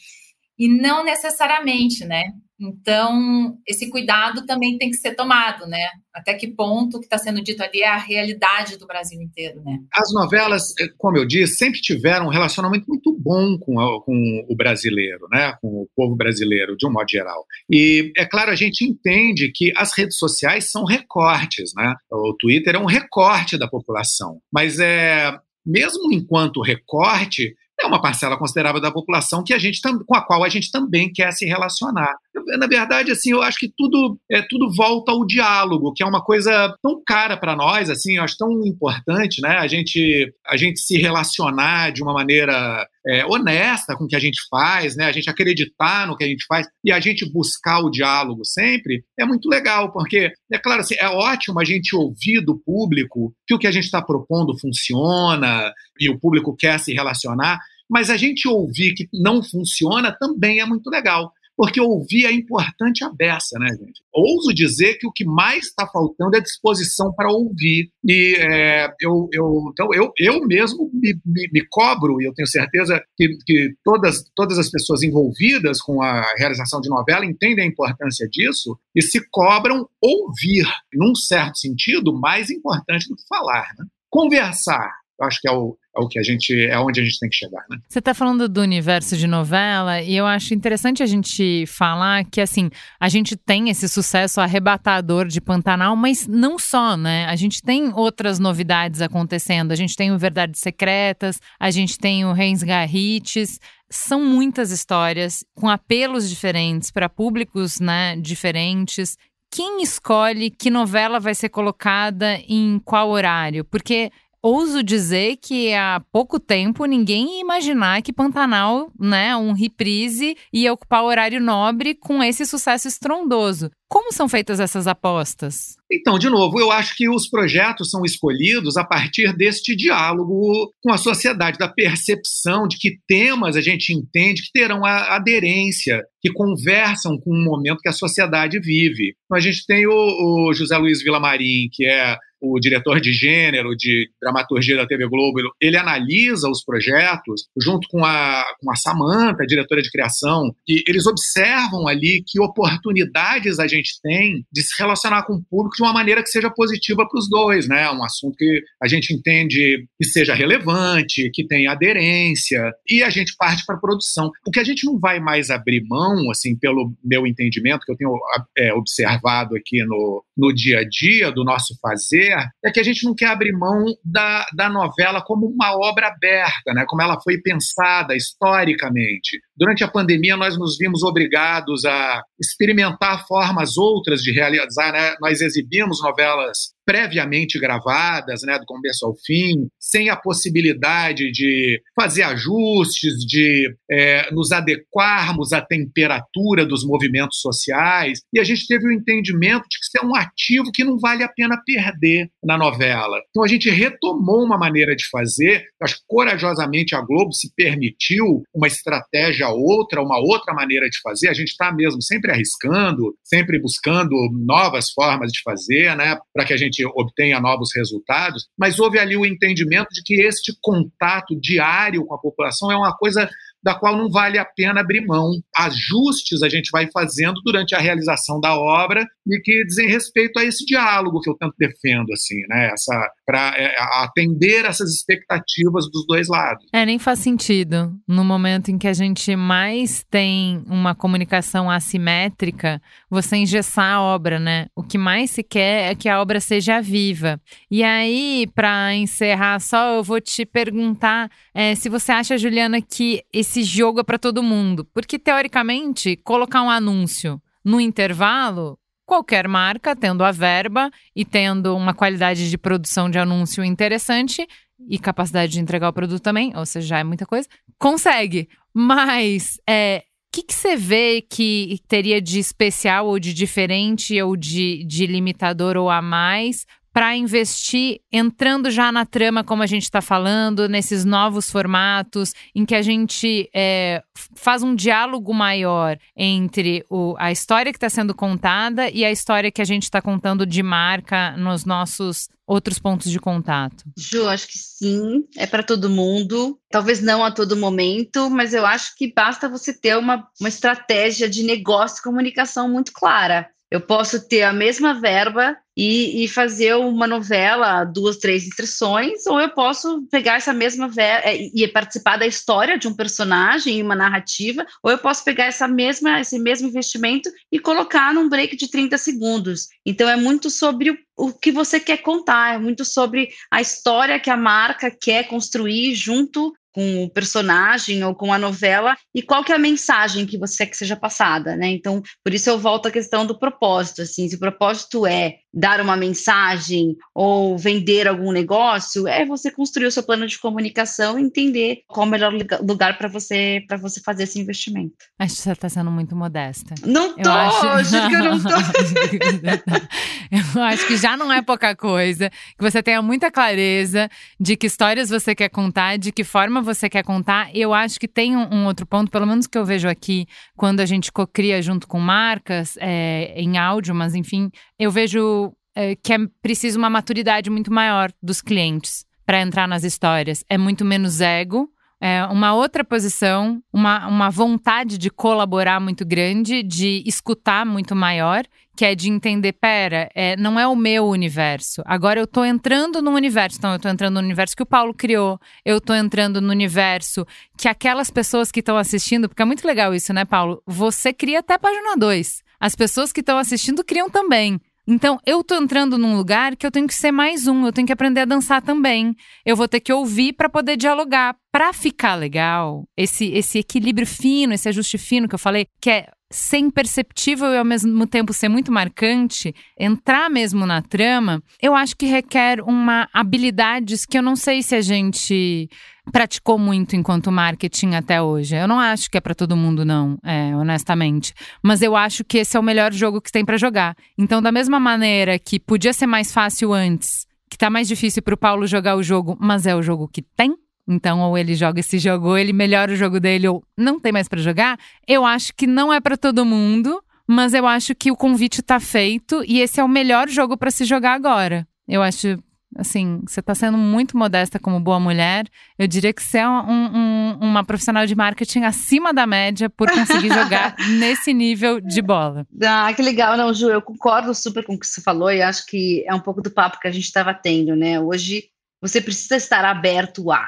E 0.58 0.70
não 0.70 1.04
necessariamente, 1.04 2.06
né? 2.06 2.24
Então, 2.60 3.58
esse 3.68 3.90
cuidado 3.90 4.46
também 4.46 4.78
tem 4.78 4.90
que 4.90 4.98
ser 4.98 5.16
tomado, 5.16 5.66
né? 5.66 5.88
Até 6.14 6.36
que 6.36 6.48
ponto 6.48 6.98
o 6.98 7.00
que 7.00 7.08
está 7.08 7.18
sendo 7.18 7.42
dito 7.42 7.64
ali 7.64 7.82
é 7.82 7.90
a 7.90 7.98
realidade 7.98 8.78
do 8.78 8.86
Brasil 8.86 9.20
inteiro, 9.22 9.62
né? 9.64 9.80
As 9.92 10.14
novelas, 10.14 10.74
eh, 10.80 10.88
como 10.98 11.18
eu 11.18 11.26
disse, 11.26 11.56
sempre 11.56 11.82
tiveram 11.82 12.28
um 12.28 12.30
relacionamento 12.30 12.86
muito 12.88 13.12
bom 13.20 13.58
com, 13.58 13.80
a, 13.80 14.02
com 14.04 14.46
o 14.48 14.56
brasileiro, 14.56 15.28
né? 15.32 15.54
Com 15.62 15.68
o 15.68 15.90
povo 15.96 16.16
brasileiro, 16.16 16.78
de 16.78 16.88
um 16.88 16.92
modo 16.92 17.10
geral. 17.10 17.44
E, 17.70 18.12
é 18.16 18.26
claro, 18.26 18.52
a 18.52 18.56
gente 18.56 18.86
entende 18.86 19.52
que 19.54 19.74
as 19.76 19.98
redes 19.98 20.18
sociais 20.18 20.72
são 20.72 20.86
recortes, 20.86 21.72
né? 21.76 21.96
O 22.12 22.34
Twitter 22.34 22.76
é 22.76 22.80
um 22.80 22.86
recorte 22.86 23.58
da 23.58 23.68
população. 23.68 24.40
Mas, 24.52 24.80
é, 24.80 25.36
mesmo 25.66 26.14
enquanto 26.14 26.62
recorte, 26.62 27.56
é 27.84 27.88
uma 27.88 28.02
parcela 28.02 28.38
considerável 28.38 28.82
da 28.82 28.92
população 28.92 29.44
que 29.44 29.54
a 29.54 29.60
gente 29.60 29.82
com 30.06 30.16
a 30.16 30.22
qual 30.22 30.44
a 30.44 30.50
gente 30.50 30.72
também 30.72 31.12
quer 31.12 31.32
se 31.32 31.46
relacionar. 31.46 32.14
Na 32.58 32.68
verdade, 32.68 33.12
assim, 33.12 33.32
eu 33.32 33.42
acho 33.42 33.60
que 33.60 33.72
tudo 33.76 34.18
é 34.32 34.42
tudo 34.42 34.74
volta 34.74 35.12
ao 35.12 35.26
diálogo, 35.26 35.94
que 35.94 36.04
é 36.04 36.06
uma 36.06 36.24
coisa 36.24 36.74
tão 36.82 37.02
cara 37.06 37.38
para 37.38 37.56
nós, 37.56 37.90
assim, 37.90 38.18
eu 38.18 38.24
acho 38.24 38.38
tão 38.38 38.52
importante, 38.66 39.42
né? 39.42 39.58
A 39.58 39.68
gente 39.68 40.34
a 40.48 40.58
gente 40.58 40.80
se 40.80 40.98
relacionar 40.98 41.92
de 41.92 42.02
uma 42.02 42.14
maneira 42.14 42.88
é, 43.06 43.26
honesta 43.26 43.96
com 43.96 44.06
o 44.06 44.08
que 44.08 44.16
a 44.16 44.20
gente 44.20 44.40
faz, 44.50 44.96
né? 44.96 45.06
A 45.06 45.12
gente 45.12 45.30
acreditar 45.30 46.08
no 46.08 46.16
que 46.16 46.24
a 46.24 46.28
gente 46.28 46.46
faz 46.46 46.68
e 46.84 46.92
a 46.92 47.00
gente 47.00 47.30
buscar 47.32 47.80
o 47.80 47.90
diálogo 47.90 48.46
sempre 48.46 49.04
é 49.20 49.26
muito 49.26 49.50
legal, 49.50 49.92
porque 49.92 50.32
é 50.52 50.58
claro, 50.58 50.82
assim, 50.82 50.96
é 50.98 51.10
ótimo 51.10 51.60
a 51.60 51.66
gente 51.66 51.96
ouvir 51.96 52.42
do 52.42 52.58
público 52.58 53.34
que 53.46 53.54
o 53.54 53.60
que 53.60 53.68
a 53.68 53.72
gente 53.72 53.86
está 53.86 54.02
propondo 54.02 54.58
funciona 54.58 55.72
e 56.00 56.10
o 56.10 56.20
público 56.20 56.56
quer 56.56 56.80
se 56.80 56.94
relacionar, 56.94 57.60
mas 57.94 58.10
a 58.10 58.18
gente 58.18 58.48
ouvir 58.48 58.96
que 58.96 59.08
não 59.14 59.44
funciona 59.44 60.12
também 60.12 60.60
é 60.60 60.66
muito 60.66 60.90
legal 60.90 61.32
porque 61.56 61.80
ouvir 61.80 62.26
é 62.26 62.32
importante 62.32 63.04
a 63.04 63.10
beça, 63.10 63.58
né, 63.60 63.68
gente? 63.70 64.02
Ouso 64.12 64.54
dizer 64.54 64.96
que 64.96 65.08
o 65.08 65.12
que 65.12 65.24
mais 65.24 65.66
está 65.66 65.88
faltando 65.88 66.36
é 66.36 66.42
disposição 66.42 67.14
para 67.14 67.32
ouvir. 67.32 67.92
E 68.04 68.36
é, 68.40 68.92
eu, 69.00 69.30
eu, 69.32 69.70
então 69.72 69.94
eu, 69.94 70.12
eu 70.18 70.46
mesmo 70.46 70.90
me, 70.94 71.16
me, 71.26 71.50
me, 71.52 71.66
cobro, 71.70 72.20
e 72.22 72.26
eu 72.26 72.34
tenho 72.34 72.48
certeza 72.48 73.02
que, 73.16 73.38
que 73.46 73.76
todas, 73.84 74.24
todas 74.36 74.58
as 74.58 74.70
pessoas 74.70 75.04
envolvidas 75.04 75.80
com 75.80 76.02
a 76.02 76.24
realização 76.38 76.82
de 76.82 76.90
novela 76.90 77.26
entendem 77.26 77.66
a 77.66 77.68
importância 77.68 78.28
disso 78.30 78.78
e 78.96 79.02
se 79.02 79.22
cobram 79.30 79.88
ouvir, 80.02 80.66
num 80.94 81.16
certo 81.16 81.58
sentido, 81.58 82.20
mais 82.20 82.50
importante 82.50 83.08
do 83.08 83.16
que 83.16 83.28
falar. 83.28 83.68
Né? 83.78 83.86
Conversar, 84.10 84.92
acho 85.24 85.40
que 85.42 85.48
é 85.48 85.52
o, 85.52 85.78
é 85.96 86.02
o 86.02 86.08
que 86.08 86.20
a 86.20 86.24
gente 86.24 86.54
é 86.54 86.78
onde 86.78 87.00
a 87.00 87.04
gente 87.04 87.20
tem 87.20 87.30
que 87.30 87.36
chegar, 87.36 87.64
né? 87.70 87.78
Você 87.88 88.00
está 88.00 88.14
falando 88.14 88.48
do 88.50 88.62
universo 88.62 89.16
de 89.16 89.28
novela 89.28 90.02
e 90.02 90.16
eu 90.16 90.26
acho 90.26 90.54
interessante 90.54 91.02
a 91.04 91.06
gente 91.06 91.66
falar 91.68 92.26
que 92.26 92.42
assim 92.42 92.70
a 93.00 93.10
gente 93.10 93.36
tem 93.36 93.70
esse 93.70 93.88
sucesso 93.88 94.42
arrebatador 94.42 95.28
de 95.28 95.40
Pantanal, 95.40 95.96
mas 95.96 96.28
não 96.28 96.58
só, 96.58 96.98
né? 96.98 97.26
A 97.26 97.36
gente 97.36 97.62
tem 97.62 97.94
outras 97.94 98.40
novidades 98.40 99.02
acontecendo. 99.02 99.72
A 99.72 99.76
gente 99.76 99.96
tem 99.96 100.12
o 100.12 100.18
Verdades 100.18 100.60
Secretas, 100.60 101.40
a 101.60 101.72
gente 101.72 101.98
tem 101.98 102.26
o 102.26 102.34
Reis 102.34 102.64
Garrites. 102.64 103.60
São 103.90 104.24
muitas 104.24 104.72
histórias 104.72 105.46
com 105.54 105.70
apelos 105.70 106.28
diferentes 106.28 106.90
para 106.90 107.08
públicos, 107.08 107.80
né, 107.80 108.16
diferentes 108.18 109.16
quem 109.54 109.84
escolhe 109.84 110.50
que 110.50 110.72
novela 110.72 111.20
vai 111.20 111.36
ser 111.36 111.50
colocada 111.50 112.40
em 112.50 112.80
qual 112.80 113.12
horário? 113.12 113.64
Porque 113.64 114.10
ouso 114.44 114.84
dizer 114.84 115.38
que 115.38 115.74
há 115.74 116.04
pouco 116.12 116.38
tempo 116.38 116.86
ninguém 116.86 117.36
ia 117.36 117.42
imaginar 117.42 118.02
que 118.02 118.12
Pantanal, 118.12 118.92
né, 119.00 119.36
um 119.38 119.54
reprise, 119.54 120.36
ia 120.52 120.74
ocupar 120.74 121.02
o 121.04 121.08
horário 121.08 121.40
nobre 121.40 121.96
com 121.96 122.22
esse 122.22 122.46
sucesso 122.46 122.90
estrondoso. 122.90 123.72
Como 123.94 124.12
são 124.12 124.28
feitas 124.28 124.60
essas 124.60 124.88
apostas? 124.88 125.76
Então, 125.92 126.18
de 126.18 126.28
novo, 126.28 126.60
eu 126.60 126.72
acho 126.72 126.96
que 126.96 127.08
os 127.08 127.30
projetos 127.30 127.92
são 127.92 128.04
escolhidos 128.04 128.76
a 128.76 128.84
partir 128.84 129.32
deste 129.38 129.76
diálogo 129.76 130.74
com 130.82 130.92
a 130.92 130.98
sociedade, 130.98 131.60
da 131.60 131.68
percepção 131.68 132.68
de 132.68 132.80
que 132.80 132.98
temas 133.08 133.56
a 133.56 133.62
gente 133.62 133.94
entende 133.94 134.42
que 134.42 134.52
terão 134.52 134.84
a 134.84 135.16
aderência, 135.16 136.02
que 136.20 136.34
conversam 136.34 137.20
com 137.20 137.30
o 137.30 137.46
momento 137.46 137.82
que 137.82 137.90
a 137.90 137.94
sociedade 137.94 138.60
vive. 138.60 139.16
Então, 139.26 139.38
a 139.38 139.40
gente 139.40 139.64
tem 139.68 139.86
o, 139.86 139.92
o 139.94 140.54
José 140.56 140.76
Luiz 140.76 141.04
Villamarim, 141.04 141.70
que 141.72 141.86
é 141.86 142.18
o 142.44 142.60
diretor 142.60 143.00
de 143.00 143.14
gênero, 143.14 143.76
de 143.76 144.10
dramaturgia 144.22 144.76
da 144.76 144.86
TV 144.86 145.08
Globo, 145.08 145.40
ele 145.62 145.78
analisa 145.78 146.50
os 146.50 146.62
projetos 146.64 147.46
junto 147.58 147.88
com 147.88 148.04
a, 148.04 148.44
com 148.60 148.70
a 148.70 148.76
Samanta, 148.76 149.46
diretora 149.46 149.82
de 149.82 149.90
criação, 149.90 150.54
e 150.68 150.84
eles 150.86 151.08
observam 151.08 151.88
ali 151.88 152.22
que 152.28 152.42
oportunidades 152.42 153.60
a 153.60 153.68
gente 153.68 153.94
tem 154.02 154.46
de 154.52 154.62
se 154.62 154.76
relacionar 154.78 155.24
com 155.24 155.36
o 155.36 155.44
público 155.50 155.78
de 155.78 155.84
uma 155.84 155.94
maneira 155.94 156.22
que 156.22 156.30
seja 156.30 156.50
positiva 156.50 157.08
para 157.08 157.18
os 157.18 157.30
dois, 157.30 157.68
né? 157.68 157.90
Um 157.92 158.04
assunto 158.04 158.36
que 158.36 158.62
a 158.82 158.88
gente 158.88 159.14
entende 159.14 159.88
que 159.98 160.06
seja 160.06 160.34
relevante, 160.34 161.30
que 161.34 161.48
tenha 161.48 161.72
aderência, 161.72 162.74
e 162.90 163.02
a 163.04 163.10
gente 163.10 163.36
parte 163.38 163.66
para 163.66 163.76
a 163.76 163.80
produção. 163.80 164.30
O 164.46 164.52
que 164.52 164.60
a 164.60 164.64
gente 164.64 164.86
não 164.86 165.00
vai 165.00 165.20
mais 165.20 165.50
abrir 165.50 165.82
mão, 165.88 166.30
assim, 166.30 166.58
pelo 166.58 166.94
meu 167.04 167.26
entendimento, 167.26 167.86
que 167.86 167.92
eu 167.92 167.98
tenho 167.98 168.14
é, 168.58 168.74
observado 168.74 169.56
aqui 169.56 169.84
no, 169.86 170.24
no 170.36 170.54
dia 170.54 170.80
a 170.80 170.84
dia 170.84 171.32
do 171.32 171.44
nosso 171.46 171.78
fazer, 171.82 172.33
é 172.64 172.72
que 172.72 172.80
a 172.80 172.84
gente 172.84 173.06
não 173.06 173.16
quer 173.16 173.28
abrir 173.28 173.52
mão 173.54 173.86
da, 174.04 174.46
da 174.56 174.70
novela 174.70 175.22
como 175.22 175.48
uma 175.48 175.76
obra 175.78 176.08
aberta, 176.08 176.74
né? 176.74 176.86
como 176.88 177.02
ela 177.02 177.20
foi 177.22 177.38
pensada 177.42 178.16
historicamente. 178.16 179.40
Durante 179.56 179.84
a 179.84 179.88
pandemia, 179.88 180.36
nós 180.36 180.58
nos 180.58 180.78
vimos 180.78 181.04
obrigados 181.04 181.86
a 181.86 182.22
experimentar 182.40 183.26
formas 183.28 183.78
outras 183.78 184.22
de 184.22 184.32
realizar. 184.32 184.92
Né? 184.92 185.16
Nós 185.22 185.42
exibimos 185.42 186.02
novelas 186.02 186.74
previamente 186.86 187.60
gravadas, 187.60 188.42
né, 188.44 188.60
do 188.60 188.66
começo 188.66 189.06
ao 189.06 189.16
fim, 189.26 189.68
sem 189.80 190.10
a 190.10 190.16
possibilidade 190.16 191.32
de 191.32 191.82
fazer 191.96 192.24
ajustes, 192.24 193.26
de 193.26 193.74
é, 193.90 194.32
nos 194.32 194.52
adequarmos 194.52 195.54
à 195.54 195.62
temperatura 195.62 196.66
dos 196.66 196.86
movimentos 196.86 197.40
sociais. 197.40 198.20
E 198.34 198.40
a 198.40 198.44
gente 198.44 198.68
teve 198.68 198.88
o 198.88 198.92
entendimento 198.92 199.64
de 199.70 199.78
que 199.78 199.86
isso 199.86 200.04
é 200.04 200.06
um 200.06 200.16
ativo 200.16 200.72
que 200.74 200.84
não 200.84 200.98
vale 201.00 201.24
a 201.24 201.30
pena 201.30 201.62
perder 201.66 202.30
na 202.44 202.58
novela. 202.58 203.18
Então 203.30 203.44
a 203.44 203.48
gente 203.48 203.70
retomou 203.70 204.44
uma 204.44 204.58
maneira 204.58 204.96
de 204.96 205.08
fazer, 205.10 205.64
acho 205.82 205.96
que 205.96 206.04
corajosamente 206.08 206.96
a 206.96 207.02
Globo 207.02 207.32
se 207.34 207.54
permitiu 207.56 208.44
uma 208.54 208.68
estratégia 208.68 209.43
outra, 209.50 210.02
uma 210.02 210.20
outra 210.20 210.54
maneira 210.54 210.90
de 210.90 211.00
fazer. 211.02 211.30
A 211.30 211.34
gente 211.34 211.50
está 211.50 211.72
mesmo 211.72 212.02
sempre 212.02 212.32
arriscando, 212.32 213.16
sempre 213.24 213.60
buscando 213.60 214.16
novas 214.46 214.92
formas 214.92 215.32
de 215.32 215.42
fazer, 215.42 215.96
né, 215.96 216.18
para 216.34 216.46
que 216.46 216.54
a 216.54 216.58
gente 216.58 216.74
gente 216.74 216.86
obtenha 216.86 217.40
novos 217.40 217.70
resultados, 217.76 218.48
mas 218.58 218.80
houve 218.80 218.98
ali 218.98 219.16
o 219.16 219.26
entendimento 219.26 219.90
de 219.92 220.02
que 220.04 220.22
este 220.22 220.54
contato 220.62 221.40
diário 221.40 222.06
com 222.06 222.16
a 222.16 222.20
população 222.20 222.72
é 222.72 222.76
uma 222.76 222.96
coisa 222.96 223.30
da 223.62 223.74
qual 223.74 223.96
não 223.96 224.10
vale 224.10 224.38
a 224.38 224.44
pena 224.44 224.82
abrir 224.82 225.06
mão. 225.06 225.32
Ajustes 225.56 226.42
a 226.42 226.50
gente 226.50 226.70
vai 226.72 226.90
fazendo 226.92 227.40
durante 227.46 227.74
a 227.74 227.80
realização 227.80 228.42
da 228.42 228.56
obra 228.56 229.08
e 229.26 229.40
que 229.40 229.64
dizem 229.66 229.88
respeito 229.88 230.38
a 230.40 230.44
esse 230.44 230.66
diálogo 230.66 231.22
que 231.22 231.30
eu 231.30 231.36
tanto 231.36 231.56
defendo, 231.58 232.12
assim, 232.12 232.42
né? 232.50 232.72
Essa 232.74 233.10
para 233.26 233.54
é, 233.58 233.76
atender 234.04 234.66
essas 234.66 234.94
expectativas 234.94 235.90
dos 235.90 236.06
dois 236.06 236.28
lados. 236.28 236.66
É, 236.74 236.86
nem 236.86 237.00
faz 237.00 237.20
sentido 237.20 237.94
no 238.08 238.24
momento 238.24 238.70
em 238.70 238.78
que 238.78 238.88
a 238.88 238.94
gente 238.94 239.36
mais 239.36 240.06
tem 240.10 240.64
uma 240.68 240.94
comunicação 240.94 241.70
assimétrica, 241.70 242.82
você 243.10 243.38
engessar 243.38 243.96
a 243.96 244.02
obra, 244.02 244.40
né? 244.40 244.68
O 244.76 244.84
que 244.84 244.98
mais 244.98 245.32
se 245.32 245.44
quer 245.44 245.92
é 245.92 245.96
que 245.96 246.10
a 246.10 246.22
obra 246.22 246.40
seja 246.40 246.82
viva. 246.82 247.40
E 247.72 247.84
aí, 247.84 248.48
para 248.54 248.94
encerrar, 248.94 249.60
só 249.60 249.96
eu 249.96 250.04
vou 250.04 250.20
te 250.20 250.46
perguntar 250.46 251.32
é, 251.54 251.76
se 251.76 251.88
você 251.88 252.12
acha, 252.12 252.38
Juliana, 252.38 252.82
que 252.82 253.24
esse 253.32 253.64
jogo 253.64 254.02
é 254.02 254.04
para 254.04 254.18
todo 254.18 254.44
mundo, 254.44 254.86
porque 254.94 255.18
teoricamente 255.18 256.18
colocar 256.18 256.62
um 256.62 256.70
anúncio 256.70 257.42
no 257.64 257.80
intervalo 257.80 258.78
qualquer 259.14 259.48
marca, 259.48 259.96
tendo 259.96 260.24
a 260.24 260.32
verba 260.32 260.90
e 261.16 261.24
tendo 261.24 261.76
uma 261.76 261.94
qualidade 261.94 262.50
de 262.50 262.58
produção 262.58 263.12
de 263.12 263.20
anúncio 263.20 263.64
interessante 263.64 264.48
e 264.90 264.98
capacidade 264.98 265.52
de 265.52 265.60
entregar 265.60 265.90
o 265.90 265.94
produto 265.94 266.20
também, 266.20 266.52
ou 266.56 266.66
seja, 266.66 266.88
já 266.88 267.00
é 267.00 267.04
muita 267.04 267.24
coisa, 267.24 267.48
consegue. 267.78 268.50
Mas 268.74 269.60
é, 269.70 270.04
o 270.04 270.36
que, 270.36 270.42
que 270.42 270.54
você 270.54 270.76
vê 270.76 271.22
que 271.22 271.80
teria 271.88 272.20
de 272.20 272.40
especial 272.40 273.06
ou 273.06 273.20
de 273.20 273.36
diferente 273.36 274.20
ou 274.20 274.36
de, 274.36 274.84
de 274.84 275.06
limitador 275.06 275.78
ou 275.78 275.92
a 275.92 276.02
mais 276.02 276.66
para 276.94 277.16
investir 277.16 278.02
entrando 278.12 278.70
já 278.70 278.92
na 278.92 279.04
trama, 279.04 279.44
como 279.44 279.64
a 279.64 279.66
gente 279.66 279.84
está 279.84 280.00
falando, 280.00 280.70
nesses 280.70 281.04
novos 281.04 281.50
formatos, 281.50 282.34
em 282.54 282.66
que 282.66 282.76
a 282.76 282.84
gente 282.84 283.50
é, 283.54 284.04
faz 284.36 284.62
um 284.62 284.76
diálogo 284.76 285.34
maior 285.34 285.98
entre 286.16 286.86
o, 286.88 287.16
a 287.18 287.32
história 287.32 287.72
que 287.72 287.78
está 287.78 287.90
sendo 287.90 288.14
contada 288.14 288.90
e 288.92 289.04
a 289.04 289.12
história 289.12 289.52
que 289.52 289.62
a 289.62 289.66
gente 289.66 289.84
está 289.84 290.02
contando 290.02 290.46
de 290.46 290.62
marca 290.62 291.36
nos 291.36 291.66
nossos 291.66 292.30
outros 292.46 292.78
pontos 292.78 293.10
de 293.10 293.20
contato? 293.20 293.84
Ju, 293.98 294.28
acho 294.28 294.48
que 294.48 294.58
sim, 294.60 295.24
é 295.36 295.48
para 295.48 295.64
todo 295.64 295.90
mundo. 295.90 296.60
Talvez 296.70 297.02
não 297.02 297.24
a 297.24 297.32
todo 297.32 297.58
momento, 297.58 298.30
mas 298.30 298.54
eu 298.54 298.66
acho 298.66 298.96
que 298.96 299.12
basta 299.12 299.50
você 299.50 299.74
ter 299.74 299.98
uma, 299.98 300.28
uma 300.40 300.50
estratégia 300.50 301.28
de 301.28 301.42
negócio 301.42 302.00
e 302.00 302.04
comunicação 302.04 302.70
muito 302.70 302.92
clara. 302.92 303.50
Eu 303.74 303.82
posso 303.82 304.28
ter 304.28 304.44
a 304.44 304.54
mesma 304.54 304.94
verba 304.94 305.58
e, 305.76 306.24
e, 306.24 306.28
fazer 306.28 306.76
uma 306.76 307.08
novela, 307.08 307.84
duas, 307.84 308.18
três 308.18 308.46
instruções, 308.46 309.26
ou 309.26 309.42
eu 309.42 309.50
posso 309.50 310.04
pegar 310.12 310.36
essa 310.36 310.54
mesma 310.54 310.88
verba 310.88 311.28
é, 311.28 311.50
e 311.52 311.68
participar 311.68 312.18
da 312.18 312.28
história 312.28 312.78
de 312.78 312.88
um 312.88 312.96
personagem, 312.96 313.82
uma 313.82 313.96
narrativa, 313.96 314.64
ou 314.84 314.92
eu 314.92 315.00
posso 315.00 315.24
pegar 315.24 315.46
essa 315.46 315.68
mesma, 315.68 316.22
esse 316.22 316.38
mesmo 316.38 316.68
investimento 316.68 317.32
e 317.52 317.58
colocar 317.58 318.14
num 318.14 318.30
break 318.30 318.56
de 318.56 318.70
30 318.70 318.96
segundos. 319.00 319.70
Então 319.84 320.08
é 320.08 320.16
muito 320.16 320.52
sobre 320.52 320.92
o, 320.92 320.98
o 321.18 321.34
que 321.34 321.52
você 321.52 321.80
quer 321.80 321.98
contar, 321.98 322.54
é 322.54 322.58
muito 322.60 322.86
sobre 322.86 323.30
a 323.50 323.60
história 323.60 324.20
que 324.20 324.30
a 324.30 324.38
marca 324.38 324.92
quer 324.92 325.28
construir 325.28 325.96
junto 325.96 326.54
com 326.74 327.04
o 327.04 327.10
personagem 327.10 328.04
ou 328.04 328.16
com 328.16 328.34
a 328.34 328.38
novela 328.38 328.96
e 329.14 329.22
qual 329.22 329.44
que 329.44 329.52
é 329.52 329.56
a 329.56 329.60
mensagem 329.60 330.26
que 330.26 330.38
você 330.38 330.66
quer 330.66 330.72
que 330.72 330.78
seja 330.78 330.96
passada, 330.96 331.56
né? 331.56 331.68
Então, 331.68 332.02
por 332.24 332.34
isso 332.34 332.50
eu 332.50 332.58
volto 332.58 332.88
à 332.88 332.92
questão 332.92 333.26
do 333.26 333.38
propósito, 333.38 334.02
assim, 334.02 334.28
se 334.28 334.36
o 334.36 334.40
propósito 334.40 335.06
é 335.06 335.38
dar 335.54 335.80
uma 335.80 335.96
mensagem 335.96 336.98
ou 337.14 337.58
vender 337.58 338.08
algum 338.08 338.32
negócio, 338.32 339.08
é 339.08 339.26
você 339.26 339.52
construir 339.52 339.86
o 339.86 339.92
seu 339.92 340.02
plano 340.02 340.26
de 340.26 340.40
comunicação 340.40 341.20
e 341.20 341.22
entender 341.22 341.84
qual 341.88 342.06
é 342.06 342.08
o 342.08 342.12
melhor 342.12 342.34
lugar 342.62 342.98
para 342.98 343.08
você 343.08 343.64
para 343.68 343.78
você 343.78 344.02
fazer 344.02 344.24
esse 344.24 344.40
investimento. 344.40 344.96
Acho 345.20 345.36
que 345.36 345.42
você 345.42 345.52
está 345.52 345.70
sendo 345.70 345.92
muito 345.92 346.16
modesta. 346.16 346.74
Não 346.86 347.16
tô, 347.16 347.22
eu 347.22 347.32
acho... 347.32 348.10
que 348.10 348.16
eu 348.16 348.24
não 348.24 348.42
tô. 348.42 348.50
eu 350.58 350.64
acho 350.64 350.88
que 350.88 350.98
já 350.98 351.16
não 351.16 351.32
é 351.32 351.42
pouca 351.42 351.76
coisa, 351.76 352.30
que 352.58 352.64
você 352.64 352.82
tenha 352.82 353.02
muita 353.02 353.30
clareza 353.30 354.10
de 354.40 354.56
que 354.56 354.68
histórias 354.68 355.10
você 355.10 355.36
quer 355.36 355.50
contar, 355.50 355.98
de 355.98 356.12
que 356.12 356.24
forma 356.24 356.62
você 356.62 356.90
quer 356.90 357.04
contar. 357.04 357.50
Eu 357.54 357.74
acho 357.74 358.00
que 358.00 358.08
tem 358.08 358.36
um, 358.36 358.48
um 358.52 358.66
outro 358.66 358.86
ponto, 358.86 359.12
pelo 359.12 359.28
menos 359.28 359.46
que 359.46 359.58
eu 359.58 359.66
vejo 359.66 359.88
aqui, 359.88 360.26
quando 360.56 360.80
a 360.80 360.86
gente 360.86 361.12
cocria 361.12 361.62
junto 361.62 361.88
com 361.88 362.00
marcas, 362.00 362.76
é, 362.80 363.34
em 363.36 363.58
áudio, 363.58 363.94
mas 363.94 364.16
enfim, 364.16 364.50
eu 364.80 364.90
vejo 364.90 365.43
é, 365.76 365.96
que 365.96 366.14
é 366.14 366.18
preciso 366.42 366.78
uma 366.78 366.90
maturidade 366.90 367.50
muito 367.50 367.72
maior 367.72 368.12
dos 368.22 368.42
clientes 368.42 369.06
para 369.26 369.42
entrar 369.42 369.68
nas 369.68 369.84
histórias. 369.84 370.44
É 370.50 370.58
muito 370.58 370.84
menos 370.84 371.22
ego, 371.22 371.70
é, 372.06 372.26
uma 372.26 372.54
outra 372.54 372.84
posição, 372.84 373.64
uma, 373.72 374.06
uma 374.10 374.30
vontade 374.30 374.98
de 374.98 375.10
colaborar 375.10 375.80
muito 375.80 376.06
grande, 376.06 376.62
de 376.62 377.02
escutar 377.06 377.66
muito 377.66 377.96
maior, 377.96 378.44
que 378.76 378.84
é 378.84 378.94
de 378.94 379.10
entender, 379.10 379.54
pera, 379.54 380.10
é, 380.14 380.36
não 380.36 380.60
é 380.60 380.68
o 380.68 380.76
meu 380.76 381.06
universo. 381.06 381.82
Agora 381.86 382.20
eu 382.20 382.28
tô 382.28 382.44
entrando 382.44 383.02
no 383.02 383.12
universo. 383.12 383.58
Então, 383.58 383.72
eu 383.72 383.80
tô 383.80 383.88
entrando 383.88 384.16
no 384.16 384.20
universo 384.20 384.54
que 384.54 384.64
o 384.64 384.66
Paulo 384.66 384.94
criou, 384.94 385.40
eu 385.64 385.80
tô 385.80 385.94
entrando 385.94 386.42
no 386.42 386.50
universo 386.50 387.26
que 387.58 387.70
aquelas 387.70 388.12
pessoas 388.12 388.52
que 388.52 388.60
estão 388.60 388.76
assistindo, 388.76 389.30
porque 389.30 389.42
é 389.42 389.46
muito 389.46 389.66
legal 389.66 389.96
isso, 389.96 390.12
né, 390.12 390.26
Paulo? 390.26 390.62
Você 390.68 391.14
cria 391.14 391.40
até 391.40 391.54
a 391.54 391.60
página 391.60 391.96
2. 391.96 392.44
As 392.60 392.76
pessoas 392.76 393.14
que 393.14 393.22
estão 393.22 393.38
assistindo 393.38 393.82
criam 393.82 394.10
também. 394.10 394.60
Então, 394.86 395.18
eu 395.26 395.44
tô 395.44 395.56
entrando 395.56 395.98
num 395.98 396.18
lugar 396.18 396.56
que 396.58 396.66
eu 396.66 396.72
tenho 396.72 396.88
que 396.88 396.94
ser 396.94 397.12
mais 397.12 397.48
um, 397.48 397.66
eu 397.66 397.72
tenho 397.72 397.88
que 397.88 397.94
aprender 397.94 398.22
a 398.22 398.26
dançar 398.26 398.62
também. 398.62 399.16
Eu 399.46 399.56
vou 399.56 399.68
ter 399.68 399.80
que 399.80 399.94
ouvir 399.94 400.34
para 400.34 400.50
poder 400.50 400.76
dialogar. 400.76 401.36
Para 401.54 401.72
ficar 401.72 402.16
legal, 402.16 402.84
esse, 402.98 403.26
esse 403.28 403.60
equilíbrio 403.60 404.08
fino, 404.08 404.56
esse 404.56 404.68
ajuste 404.68 404.98
fino 404.98 405.30
que 405.30 405.36
eu 405.36 405.40
falei, 405.40 405.68
que 405.80 405.88
é 405.88 406.08
ser 406.32 406.58
imperceptível 406.58 407.54
e 407.54 407.58
ao 407.60 407.64
mesmo 407.64 408.08
tempo 408.08 408.34
ser 408.34 408.50
muito 408.50 408.72
marcante, 408.72 409.54
entrar 409.80 410.32
mesmo 410.32 410.66
na 410.66 410.82
trama, 410.82 411.44
eu 411.62 411.76
acho 411.76 411.96
que 411.96 412.08
requer 412.08 412.60
uma 412.60 413.08
habilidades 413.14 414.04
que 414.04 414.18
eu 414.18 414.24
não 414.24 414.36
sei 414.36 414.64
se 414.64 414.74
a 414.74 414.82
gente 414.82 415.70
praticou 416.12 416.58
muito 416.58 416.96
enquanto 416.96 417.32
marketing 417.32 417.94
até 417.94 418.20
hoje. 418.20 418.56
Eu 418.56 418.68
não 418.68 418.80
acho 418.80 419.08
que 419.12 419.20
é 419.20 419.22
para 419.22 419.36
todo 419.36 419.56
mundo 419.56 419.86
não, 419.86 420.18
é, 420.24 420.56
honestamente, 420.56 421.36
mas 421.62 421.84
eu 421.84 421.96
acho 421.96 422.24
que 422.24 422.40
esse 422.40 422.58
é 422.58 422.60
o 422.60 422.64
melhor 422.64 422.92
jogo 422.92 423.22
que 423.22 423.32
tem 423.32 423.46
para 423.46 423.58
jogar. 423.58 423.96
Então, 424.18 424.42
da 424.42 424.52
mesma 424.52 424.80
maneira 424.80 425.38
que 425.38 425.60
podia 425.60 425.94
ser 425.94 426.08
mais 426.08 426.34
fácil 426.34 426.74
antes, 426.74 427.28
que 427.48 427.60
tá 427.60 427.70
mais 427.70 427.88
difícil 427.88 428.24
para 428.24 428.34
o 428.34 428.38
Paulo 428.38 428.66
jogar 428.66 428.96
o 428.96 429.04
jogo, 429.04 429.38
mas 429.40 429.68
é 429.68 429.76
o 429.76 429.84
jogo 429.84 430.08
que 430.08 430.24
tem, 430.36 430.56
então, 430.88 431.22
ou 431.22 431.38
ele 431.38 431.56
joga 431.56 431.80
esse 431.80 431.98
jogo, 431.98 432.30
ou 432.30 432.38
ele 432.38 432.54
melhora 432.54 432.92
o 432.92 432.96
jogo 432.96 433.20
dele, 433.20 433.48
ou 433.48 433.64
não 433.78 434.00
tem 434.00 434.12
mais 434.12 434.28
para 434.28 434.42
jogar. 434.42 434.78
Eu 435.08 435.26
acho 435.26 435.54
que 435.56 435.66
não 435.66 435.94
é 435.94 436.02
para 436.02 436.18
todo 436.18 436.46
mundo, 436.46 437.02
mas 437.28 437.54
eu 437.54 437.66
acho 437.66 437.96
que 437.96 438.12
o 438.12 438.18
convite 438.18 438.62
tá 438.62 438.80
feito 438.80 439.44
e 439.48 439.62
esse 439.62 439.80
é 439.80 439.84
o 439.84 439.88
melhor 439.88 440.28
jogo 440.28 440.58
para 440.58 440.72
se 440.72 440.86
jogar 440.86 441.14
agora. 441.14 441.68
Eu 441.88 442.02
acho 442.02 442.38
assim, 442.76 443.22
você 443.28 443.40
está 443.40 443.54
sendo 443.54 443.78
muito 443.78 444.18
modesta 444.18 444.60
como 444.60 444.80
boa 444.80 445.00
mulher. 445.00 445.46
Eu 445.78 445.88
diria 445.88 446.12
que 446.12 446.24
você 446.24 446.40
é 446.40 446.48
um, 446.48 446.90
um, 446.96 447.38
uma 447.40 447.64
profissional 447.64 448.06
de 448.06 448.16
marketing 448.16 448.64
acima 448.64 449.14
da 449.14 449.28
média 449.28 449.70
por 449.70 449.90
conseguir 449.92 450.30
jogar 450.34 450.76
nesse 450.98 451.34
nível 451.34 451.80
de 451.80 452.02
bola. 452.02 452.46
Ah, 452.64 452.92
que 452.94 453.02
legal, 453.02 453.38
não, 453.38 453.54
Ju, 453.54 453.70
eu 453.70 453.82
concordo 453.82 454.34
super 454.34 454.66
com 454.66 454.74
o 454.74 454.80
que 454.80 454.88
você 454.88 455.02
falou 455.02 455.32
e 455.32 455.42
acho 455.42 455.66
que 455.68 456.04
é 456.08 456.14
um 456.14 456.20
pouco 456.20 456.42
do 456.42 456.52
papo 456.52 456.80
que 456.80 456.88
a 456.88 456.92
gente 456.92 457.06
estava 457.06 457.34
tendo, 457.34 457.76
né? 457.76 458.00
Hoje 458.00 458.46
você 458.82 459.00
precisa 459.00 459.38
estar 459.38 459.64
aberto 459.64 460.32
a, 460.32 460.46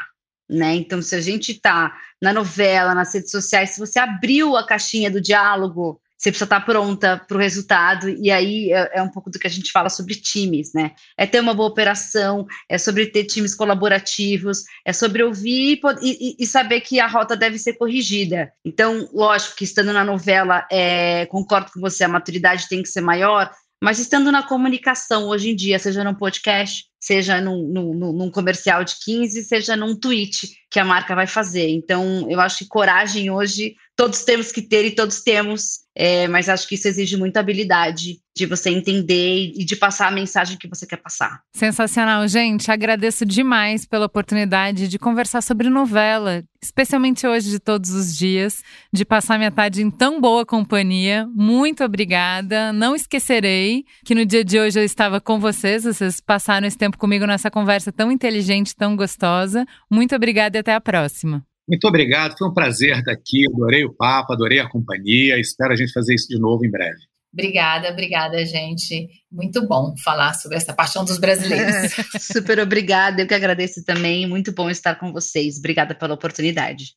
né? 0.50 0.76
Então, 0.76 1.02
se 1.02 1.16
a 1.16 1.22
gente 1.22 1.52
está 1.52 1.96
na 2.22 2.32
novela, 2.34 2.94
nas 2.94 3.14
redes 3.14 3.32
sociais, 3.32 3.72
se 3.72 3.80
você 3.80 4.00
abriu 4.00 4.56
a 4.56 4.66
caixinha 4.66 5.10
do 5.10 5.22
diálogo 5.22 6.02
você 6.18 6.32
precisa 6.32 6.46
estar 6.46 6.62
pronta 6.62 7.22
para 7.28 7.38
o 7.38 7.40
resultado, 7.40 8.10
e 8.10 8.32
aí 8.32 8.72
é, 8.72 9.00
é, 9.00 9.02
um 9.02 9.10
pouco 9.10 9.30
do 9.30 9.38
que 9.38 9.48
a 9.48 9.50
gente 9.50 9.72
fala 9.72 9.90
sobre 9.90 10.16
times, 10.16 10.74
né? 10.74 10.92
É 11.18 11.28
ter 11.28 11.42
uma 11.42 11.54
boa 11.54 11.70
operação, 11.70 12.48
é 12.70 12.78
sobre 12.78 13.08
ter 13.08 13.26
times 13.26 13.54
colaborativos, 13.54 14.64
é 14.86 14.94
sobre 14.94 15.24
ouvir 15.24 15.82
e, 16.02 16.36
e 16.40 16.46
saber 16.48 16.82
que 16.82 17.00
a 17.00 17.08
rota 17.08 17.36
deve 17.36 17.60
ser 17.60 17.74
corrigida. 17.74 18.52
Então, 18.64 19.10
lógico 19.14 19.58
que 19.58 19.66
estando 19.66 19.92
na 19.92 20.06
novela, 20.06 20.66
é, 20.72 21.26
concordo 21.28 21.72
com 21.72 21.82
você, 21.82 22.06
a 22.06 22.10
maturidade 22.10 22.70
tem 22.70 22.82
que 22.82 22.90
ser 22.90 23.02
maior, 23.02 23.52
mas 23.84 24.00
estando 24.00 24.32
na 24.32 24.42
comunicação 24.42 25.28
hoje 25.28 25.52
em 25.52 25.56
dia, 25.56 25.78
seja 25.78 26.04
num 26.04 26.16
podcast, 26.16 26.86
seja 27.06 27.40
num, 27.40 27.68
num, 27.68 28.14
num, 28.14 28.32
comercial 28.32 28.84
de 28.84 28.96
15, 29.04 29.44
seja 29.44 29.76
num 29.76 29.96
tweet 29.96 30.32
que 30.70 30.80
a 30.80 30.86
marca 30.86 31.16
vai 31.16 31.28
fazer. 31.28 31.70
Então, 31.70 32.28
eu 32.30 32.40
acho 32.40 32.60
que 32.60 32.68
coragem 32.68 33.30
hoje 33.30 33.76
todos 33.96 34.24
temos 34.24 34.52
que 34.52 34.62
ter 34.62 34.86
e 34.86 34.92
todos 34.92 35.22
temos, 35.22 35.80
é, 35.96 36.28
mas 36.28 36.50
acho 36.50 36.68
que 36.68 36.76
isso 36.76 36.88
exige 36.88 37.16
muita 37.16 37.40
habilidade 37.40 38.20
de 38.36 38.46
você 38.46 38.70
entender 38.70 39.54
e 39.56 39.64
de 39.64 39.78
passar 39.78 40.10
a 40.10 40.12
mensagem 40.12 40.58
que 40.58 40.68
você 40.68 40.86
quer 40.86 40.98
passar. 40.98 41.40
Sensacional, 41.54 42.28
gente. 42.28 42.70
Agradeço 42.70 43.26
demais 43.26 43.86
pela 43.86 44.08
oportunidade 44.08 44.90
de 44.90 45.00
conversar 45.00 45.42
sobre 45.42 45.70
novela, 45.70 46.44
especialmente 46.62 47.26
hoje 47.26 47.50
de 47.50 47.60
todos 47.60 47.92
os 47.92 48.14
dias, 48.14 48.62
de 48.92 49.06
passar 49.06 49.38
minha 49.38 49.52
tarde 49.52 49.82
em 49.82 49.90
tão 49.90 50.20
boa 50.20 50.46
companhia. 50.46 51.26
Muito 51.34 51.82
obrigada. 51.82 52.74
Não 52.74 52.94
esquecerei 52.94 53.86
que 54.04 54.14
no 54.14 54.26
dia 54.26 54.44
de 54.44 54.60
hoje 54.60 54.78
eu 54.78 54.84
estava 54.84 55.22
com 55.22 55.40
vocês, 55.40 55.86
vocês 55.86 56.20
passaram 56.20 56.68
esse 56.68 56.78
tempo 56.78 56.98
comigo 56.98 57.26
nessa 57.26 57.50
conversa 57.50 57.90
tão 57.90 58.12
inteligente, 58.12 58.76
tão 58.76 58.98
gostosa. 58.98 59.66
Muito 59.90 60.14
obrigada 60.56 60.58
e 60.58 60.60
até 60.60 60.74
a 60.74 60.82
próxima. 60.82 61.44
Muito 61.68 61.88
obrigado, 61.88 62.38
foi 62.38 62.48
um 62.48 62.54
prazer 62.54 62.98
estar 62.98 63.12
aqui. 63.12 63.46
Adorei 63.52 63.84
o 63.84 63.94
papo, 63.94 64.34
adorei 64.34 64.60
a 64.60 64.70
companhia. 64.70 65.40
Espero 65.40 65.74
a 65.74 65.76
gente 65.76 65.92
fazer 65.92 66.14
isso 66.14 66.28
de 66.28 66.40
novo 66.40 66.66
em 66.66 66.70
breve. 66.70 67.00
Obrigada, 67.34 67.90
obrigada, 67.90 68.46
gente. 68.46 69.10
Muito 69.30 69.68
bom 69.68 69.94
falar 70.04 70.36
sobre 70.36 70.56
essa 70.58 70.74
paixão 70.74 71.04
dos 71.04 71.18
brasileiros. 71.18 71.92
Super 72.22 72.60
obrigada, 72.60 73.22
eu 73.22 73.28
que 73.28 73.34
agradeço 73.34 73.84
também. 73.84 74.26
Muito 74.26 74.54
bom 74.54 74.70
estar 74.70 74.96
com 74.96 75.12
vocês. 75.12 75.58
Obrigada 75.58 75.94
pela 75.94 76.14
oportunidade. 76.14 76.94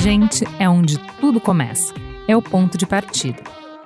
Gente 0.00 0.44
é 0.58 0.68
onde 0.68 0.98
tudo 1.20 1.38
começa. 1.38 1.92
É 2.26 2.34
o 2.34 2.40
ponto 2.40 2.78
de 2.78 2.86
partida. 2.86 3.61